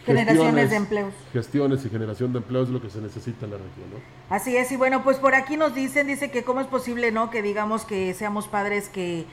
Generaciones 0.04 0.38
gestiones- 0.38 0.70
de 0.70 0.76
empleos. 0.76 1.14
Gestiones 1.32 1.84
y 1.84 1.90
generación 1.90 2.32
de 2.32 2.38
empleos 2.38 2.68
es 2.68 2.72
lo 2.74 2.80
que 2.80 2.88
se 2.90 3.00
necesita 3.00 3.44
en 3.44 3.52
la 3.52 3.58
región, 3.58 3.90
¿no? 3.92 4.34
Así 4.34 4.56
es, 4.56 4.70
y 4.72 4.76
bueno, 4.76 5.04
pues 5.04 5.18
por 5.18 5.34
aquí 5.34 5.56
nos 5.56 5.74
dicen, 5.74 6.06
dice 6.06 6.30
que 6.30 6.44
cómo 6.44 6.60
es 6.60 6.66
posible, 6.66 7.12
¿no? 7.12 7.30
Que 7.30 7.42
digamos 7.42 7.84
que 7.84 8.14
seamos 8.14 8.48
padres 8.48 8.88
que, 8.88 9.26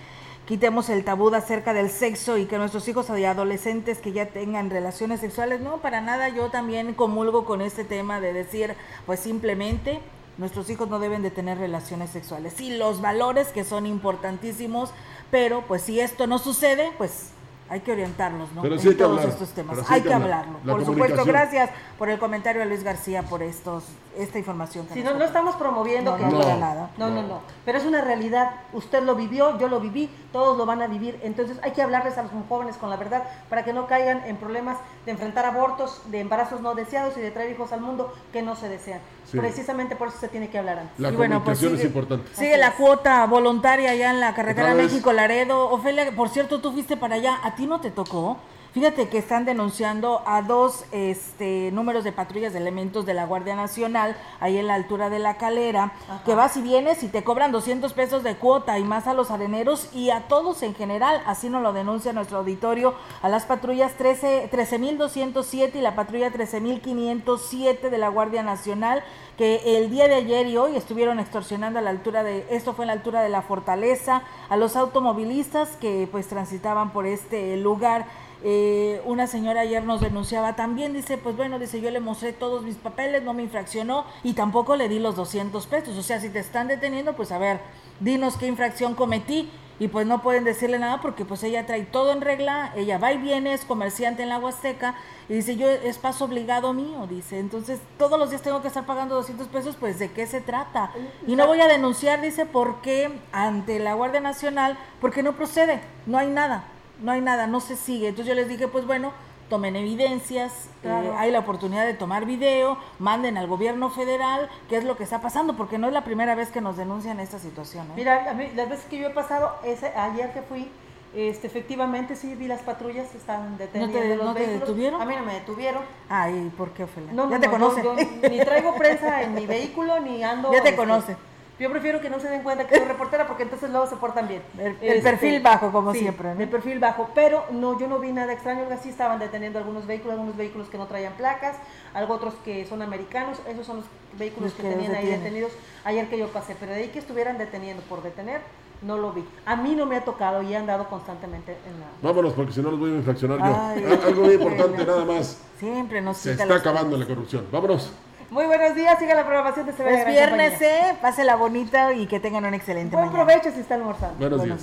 quitemos 0.46 0.89
el 0.89 1.04
tabú 1.04 1.34
acerca 1.34 1.74
del 1.74 1.89
sexo 1.89 2.38
y 2.38 2.46
que 2.46 2.58
nuestros 2.58 2.88
hijos 2.88 3.08
y 3.18 3.26
adolescentes 3.26 3.98
que 4.00 4.12
ya 4.12 4.28
tengan 4.28 4.70
relaciones 4.70 5.20
sexuales, 5.20 5.62
no, 5.62 5.78
para 5.78 6.02
nada 6.02 6.30
yo 6.30 6.50
también 6.50 6.93
comulgo 6.93 7.46
con 7.46 7.62
este 7.62 7.84
tema 7.84 8.20
de 8.20 8.34
decir, 8.34 8.76
pues 9.06 9.20
simplemente 9.20 10.00
nuestros 10.38 10.70
hijos 10.70 10.89
no 10.89 11.00
deben 11.00 11.22
de 11.22 11.32
tener 11.32 11.58
relaciones 11.58 12.10
sexuales. 12.10 12.54
Sí, 12.56 12.78
los 12.78 13.02
valores 13.02 13.48
que 13.48 13.64
son 13.64 13.86
importantísimos, 13.86 14.91
pero 15.32 15.64
pues 15.68 15.82
si 15.82 16.00
esto 16.00 16.28
no 16.28 16.38
sucede, 16.38 16.91
pues 16.98 17.30
hay 17.70 17.80
que 17.80 17.91
orientarlos, 17.93 18.52
¿no? 18.54 18.62
Pero 18.62 18.78
sí 18.78 18.89
en 18.89 18.98
todos 18.98 19.20
hablar, 19.20 19.30
estos 19.34 19.50
temas. 19.50 19.76
pero 19.76 19.88
sí 19.88 19.93
hay 19.93 19.98
hay 19.98 20.04
que 20.04 20.08
que 20.10 20.14
hablar. 20.14 20.39
hablarlo. 20.41 20.60
La 20.64 20.74
Por 20.74 20.86
supuesto, 20.86 21.26
gracias 21.26 21.70
por 21.98 22.10
el 22.10 22.20
comentario 22.20 22.62
a 22.62 22.66
Luis 22.66 22.84
García 22.84 23.24
por 23.24 23.41
estos 23.41 23.86
esta 24.18 24.38
información. 24.39 24.88
que 24.88 24.93
Si 24.93 25.03
no, 25.03 25.13
no 25.13 25.24
estamos 25.26 25.55
promoviendo 25.55 26.11
No, 26.11 26.18
que 26.18 26.26
no, 26.26 26.39
para 26.41 26.55
nada. 26.57 26.89
No, 26.97 27.09
no, 27.09 27.22
no. 27.24 27.41
Pero 27.66 27.78
es 27.78 27.86
una 27.86 28.01
realidad. 28.01 28.51
Usted 28.74 29.03
lo 29.03 29.16
vivió, 29.16 29.57
yo 29.59 29.68
lo 29.68 29.80
viví, 29.80 30.09
todos 30.32 30.57
lo 30.57 30.66
van 30.66 30.82
a 30.82 30.88
vivir. 30.88 31.20
Entonces 31.24 31.57
hay 31.63 31.72
que 31.72 31.82
hablarles 31.82 32.18
a 32.18 32.24
los 32.24 32.32
jóvenes 32.49 32.78
con 32.78 32.89
la 32.89 32.95
verdad 32.97 33.24
para 33.49 33.63
que 33.63 33.74
no 33.74 33.88
caigan 33.88 34.24
en 34.26 34.38
problemas 34.38 34.78
de 35.05 35.11
enfrentar 35.11 35.45
abortos, 35.45 36.01
de 36.07 36.20
embarazos 36.20 36.61
no 36.61 36.76
deseados 36.76 37.18
y 37.18 37.22
de 37.22 37.32
traer 37.32 37.51
hijos 37.51 37.72
al 37.74 37.82
mundo 37.82 38.13
que 38.34 38.41
no 38.41 38.55
se 38.55 38.70
desean. 38.70 38.99
Sí. 39.26 39.38
Precisamente 39.39 39.95
por 39.95 40.09
eso 40.09 40.18
se 40.20 40.28
tiene 40.28 40.49
que 40.49 40.59
hablar 40.59 40.80
antes. 40.80 40.99
La 40.99 41.09
Y 41.09 41.16
bueno, 41.16 41.43
pues 41.43 41.57
comunicación 41.59 41.74
es 41.74 41.80
sigue- 41.80 41.88
importante. 41.88 42.36
Sigue 42.36 42.57
la 42.57 42.72
cuota 42.74 43.26
voluntaria 43.26 43.91
allá 43.91 44.11
en 44.11 44.20
la 44.20 44.34
carretera. 44.36 44.74
México-Laredo. 44.76 45.70
Ofelia, 45.72 46.16
por 46.16 46.30
cierto, 46.30 46.61
tú 46.61 46.72
fuiste 46.72 46.95
para 46.97 47.16
allá. 47.16 47.39
¿A 47.43 47.55
ti 47.55 47.66
no 47.66 47.82
te 47.82 47.91
tocó? 47.91 48.38
Fíjate 48.76 49.07
que 49.07 49.17
están 49.17 49.45
denunciando 49.45 50.21
a 50.26 50.41
dos 50.41 50.84
este, 50.91 51.71
números 51.71 52.03
de 52.03 52.11
patrullas 52.11 52.51
de 52.51 52.59
elementos 52.59 53.05
de 53.05 53.13
la 53.13 53.26
Guardia 53.26 53.55
Nacional, 53.55 54.17
ahí 54.41 54.57
en 54.57 54.67
la 54.67 54.73
altura 54.73 55.09
de 55.09 55.17
la 55.17 55.38
calera, 55.38 55.93
que 56.26 56.36
vas 56.36 56.57
y 56.57 56.61
vienes 56.61 57.01
y 57.01 57.07
te 57.07 57.23
cobran 57.23 57.53
200 57.53 57.93
pesos 57.93 58.21
de 58.21 58.36
cuota 58.36 58.78
y 58.78 58.84
más 58.84 59.07
a 59.07 59.13
los 59.13 59.32
areneros 59.32 59.88
y 59.93 60.09
a 60.09 60.28
todos 60.28 60.61
en 60.61 60.76
general. 60.76 61.21
Así 61.26 61.47
nos 61.47 61.61
lo 61.61 61.71
denuncia 61.71 62.11
nuestro 62.11 62.39
auditorio 62.39 62.95
a 63.21 63.30
las 63.30 63.45
patrullas 63.45 63.93
13 63.93 64.49
13.207 64.51 65.76
y 65.76 65.80
la 65.80 65.95
patrulla 65.95 66.34
13.507 66.34 67.89
de 67.89 67.97
la 67.97 68.09
Guardia 68.09 68.43
Nacional 68.43 69.05
que 69.38 69.78
el 69.78 69.89
día 69.89 70.07
de 70.07 70.15
ayer 70.15 70.47
y 70.47 70.57
hoy 70.57 70.76
estuvieron 70.76 71.19
extorsionando 71.19 71.80
a 71.80 71.82
la 71.82 71.89
altura 71.89 72.23
de, 72.23 72.45
esto 72.49 72.73
fue 72.73 72.84
en 72.84 72.88
la 72.88 72.93
altura 72.93 73.21
de 73.21 73.30
la 73.30 73.41
fortaleza, 73.41 74.23
a 74.49 74.57
los 74.57 74.76
automovilistas 74.76 75.78
que 75.78 76.07
pues 76.11 76.28
transitaban 76.28 76.91
por 76.91 77.05
este 77.05 77.57
lugar. 77.57 78.05
Eh, 78.48 79.02
una 79.06 79.26
señora 79.26 79.62
ayer 79.62 79.84
nos 79.84 80.02
denunciaba 80.02 80.56
también, 80.56 80.93
dice, 80.93 81.18
pues 81.18 81.36
bueno, 81.36 81.58
dice, 81.58 81.82
yo 81.82 81.89
le 81.89 82.00
mostré 82.00 82.32
todos 82.32 82.62
mis 82.62 82.76
papeles, 82.76 83.24
no 83.24 83.34
me 83.34 83.41
infraccionó 83.41 84.06
y 84.22 84.34
tampoco 84.34 84.76
le 84.76 84.88
di 84.88 85.00
los 85.00 85.16
200 85.16 85.66
pesos. 85.66 85.98
O 85.98 86.04
sea, 86.04 86.20
si 86.20 86.30
te 86.30 86.38
están 86.38 86.68
deteniendo, 86.68 87.16
pues 87.16 87.32
a 87.32 87.39
ver, 87.39 87.60
dinos 88.00 88.38
qué 88.38 88.46
infracción 88.46 88.93
cometí 88.93 89.50
y 89.80 89.88
pues 89.88 90.06
no 90.06 90.22
pueden 90.22 90.43
decirle 90.43 90.78
nada 90.78 91.02
porque 91.02 91.26
pues 91.26 91.41
ella 91.41 91.66
trae 91.66 91.86
todo 91.86 92.12
en 92.12 92.22
regla, 92.22 92.72
ella 92.76 93.00
va 93.00 93.14
y 93.14 93.18
viene, 93.18 93.52
es 93.52 93.66
comerciante 93.66 94.22
en 94.22 94.30
la 94.30 94.38
Huasteca 94.38 94.93
y 95.28 95.34
dice 95.34 95.56
yo 95.56 95.68
es 95.68 95.98
paso 95.98 96.26
obligado 96.26 96.72
mío, 96.72 97.08
dice, 97.10 97.39
entonces 97.39 97.80
todos 97.98 98.20
los 98.20 98.30
días 98.30 98.43
tengo 98.43 98.62
que 98.62 98.68
estar 98.68 98.86
pagando 98.86 99.16
200 99.16 99.48
pesos, 99.48 99.76
pues 99.80 99.98
de 99.98 100.12
qué 100.12 100.28
se 100.28 100.39
trata. 100.39 100.91
Y 101.26 101.36
no 101.36 101.48
voy 101.48 101.62
a 101.62 101.68
denunciar, 101.68 102.22
dice, 102.22 102.46
porque 102.46 103.12
ante 103.32 103.80
la 103.80 103.96
Guardia 103.96 104.22
Nacional, 104.22 104.78
porque 105.02 105.24
no 105.24 105.36
procede, 105.36 105.82
no 106.06 106.20
hay 106.20 106.28
nada, 106.28 106.66
no 107.02 107.12
hay 107.12 107.22
nada, 107.22 107.48
no 107.48 107.60
se 107.60 107.76
sigue. 107.76 108.10
Entonces 108.10 108.28
yo 108.28 108.36
les 108.36 108.48
dije, 108.48 108.68
pues 108.68 108.86
bueno, 108.86 109.12
tomen 109.50 109.76
evidencias, 109.76 110.70
Claro. 110.82 111.08
eh, 111.10 111.16
hay 111.18 111.32
la 111.32 111.39
oportunidad 111.39 111.86
de 111.86 111.93
tomar 111.93 112.26
video, 112.26 112.78
manden 113.00 113.38
al 113.38 113.48
gobierno 113.48 113.89
federal 113.89 114.50
qué 114.70 114.78
es 114.78 114.84
lo 114.84 114.98
que 114.98 115.04
está 115.04 115.22
pasando, 115.22 115.56
porque 115.56 115.78
no 115.78 115.88
es 115.88 115.93
la 115.93 116.04
primera 116.04 116.34
vez 116.36 116.50
que 116.52 116.62
nos 116.62 116.78
denuncian 116.78 117.20
esta 117.20 117.38
situación. 117.39 117.86
¿eh? 117.88 117.93
Mira, 117.96 118.30
a 118.30 118.34
mí, 118.34 118.48
las 118.56 118.70
veces 118.70 118.86
que 118.86 118.98
yo 118.98 119.08
he 119.08 119.12
pasado, 119.12 119.54
ese, 119.64 119.88
ayer 119.88 120.32
que 120.34 120.41
fui, 120.41 120.68
este, 121.16 121.48
efectivamente 121.48 122.16
sí 122.16 122.36
vi 122.36 122.48
las 122.48 122.62
patrullas, 122.62 123.14
estaban 123.16 123.58
deteniendo 123.58 124.00
te- 124.00 124.16
los 124.18 124.26
no 124.26 124.34
te 124.34 124.39
vehículos. 124.39 124.68
detuvieron? 124.68 125.02
A 125.02 125.06
mí 125.06 125.16
no 125.16 125.26
me 125.26 125.34
detuvieron. 125.36 125.84
Ay, 126.10 126.52
¿por 126.58 126.72
qué, 126.72 126.84
Ofelia? 126.84 127.14
No, 127.14 127.30
ya 127.30 127.36
no, 127.36 127.41
te 127.41 127.48
no, 127.48 127.54
conoce. 127.54 127.84
yo- 127.84 127.96
yo 127.96 128.30
ni 128.30 128.39
traigo 128.39 128.76
prensa 128.76 129.22
en 129.22 129.34
mi 129.36 129.46
vehículo, 129.48 130.00
ni 130.02 130.24
ando... 130.24 130.52
Ya 130.52 130.62
te 130.64 130.70
este, 130.70 130.76
conoce. 130.76 131.16
Yo 131.58 131.70
prefiero 131.72 132.01
que 132.01 132.10
no 132.10 132.20
se 132.20 132.28
den 132.30 132.43
cuenta 132.43 132.68
que 132.68 132.76
soy 132.78 132.86
reportera 132.86 133.28
porque 133.28 133.43
entonces 133.43 133.70
luego 133.70 133.88
se 133.88 133.95
portan 133.95 134.28
bien. 134.28 134.41
El- 134.58 134.76
el 134.82 135.01
perfil 135.01 135.41
bajo, 135.41 135.72
como 135.72 135.93
siempre, 135.93 136.36
¿no? 136.36 136.41
El 136.41 136.49
perfil 136.49 136.80
bajo, 136.80 137.10
pero 137.16 137.45
no, 137.51 137.80
yo 137.80 137.88
no 137.88 137.99
vi 137.99 138.12
nada 138.12 138.34
extraño, 138.34 138.62
algo 138.64 138.74
así 138.74 138.89
estaban 138.89 139.20
deteniendo 139.20 139.58
algunos 139.60 139.88
vehículos, 139.88 140.14
algunos 140.14 140.36
vehículos 140.36 140.68
que 140.68 140.78
no 140.78 140.86
traían 140.88 141.14
placas, 141.14 141.56
algo 141.93 142.14
otros 142.16 142.34
que 142.43 142.66
son 142.66 142.82
americanos, 142.82 143.39
esos 143.47 143.66
son 143.66 143.78
los 143.78 143.86
vehículos 144.20 144.51
Los 144.51 144.60
que, 144.60 144.70
tenían 144.70 144.95
ahí 144.95 145.06
detenidos 145.08 145.51
ayer 145.86 146.10
que 146.10 146.18
yo 146.18 146.28
pasé, 146.28 146.56
pero 146.60 146.74
de 146.74 146.80
ahí 146.80 146.88
que 146.89 146.99
estuvieran 146.99 147.38
deteniendo 147.38 147.82
por 147.84 148.03
detener, 148.03 148.41
no 148.82 148.97
lo 148.97 149.14
vi. 149.14 149.24
A 149.45 149.56
mí 149.56 149.76
no 149.76 149.86
me 149.86 149.95
ha 149.95 150.03
tocado 150.03 150.41
y 150.43 150.51
he 150.53 150.58
andado 150.58 150.89
constantemente 150.89 151.53
en 151.66 151.80
la... 151.80 151.86
Vámonos, 152.01 152.34
porque 152.34 152.51
si 152.51 152.62
no 152.62 152.72
los 152.72 152.80
voy 152.80 152.91
a 152.91 152.95
infraccionar 152.95 153.38
yo. 153.39 153.45
Ay, 153.58 153.99
Algo 154.06 154.24
muy 154.24 154.34
importante, 154.34 154.86
nada 154.86 155.06
más. 155.06 155.41
Siempre 155.58 156.01
nos 156.01 156.18
Se 156.18 156.34
está 156.34 156.56
acabando 156.56 156.97
la 156.97 157.06
corrupción. 157.06 157.45
Vámonos. 157.51 157.93
Muy 158.32 158.45
buenos 158.47 158.76
días, 158.76 158.97
siga 158.99 159.13
la 159.13 159.23
programación 159.26 159.65
de 159.67 159.73
CB 159.73 159.88
Es 159.88 160.07
viernes, 160.07 160.61
¿eh? 160.61 160.95
Pásela 161.01 161.36
bonita 161.36 161.93
y 161.93 162.07
que 162.07 162.19
tengan 162.19 162.45
un 162.45 162.53
excelente 162.53 162.95
Buen 162.95 163.07
mañana. 163.09 163.26
provecho 163.26 163.51
si 163.53 163.61
está 163.61 163.76
almorzando. 163.76 164.17
Buenos 164.17 164.43
días. 164.43 164.61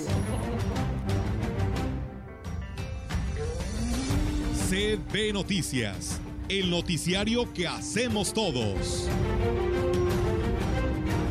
CB 4.69 5.33
Noticias, 5.33 6.21
el 6.49 6.71
noticiario 6.71 7.53
que 7.53 7.69
hacemos 7.69 8.33
todos. 8.33 9.09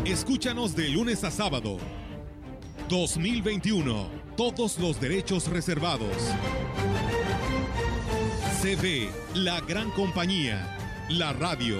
Escúchanos 0.05 0.75
de 0.75 0.89
lunes 0.89 1.23
a 1.23 1.31
sábado. 1.31 1.77
2021. 2.89 4.21
Todos 4.37 4.79
los 4.79 4.99
derechos 4.99 5.47
reservados. 5.47 6.15
CB, 8.61 9.09
la 9.35 9.59
gran 9.61 9.91
compañía. 9.91 10.77
La 11.09 11.33
radio 11.33 11.79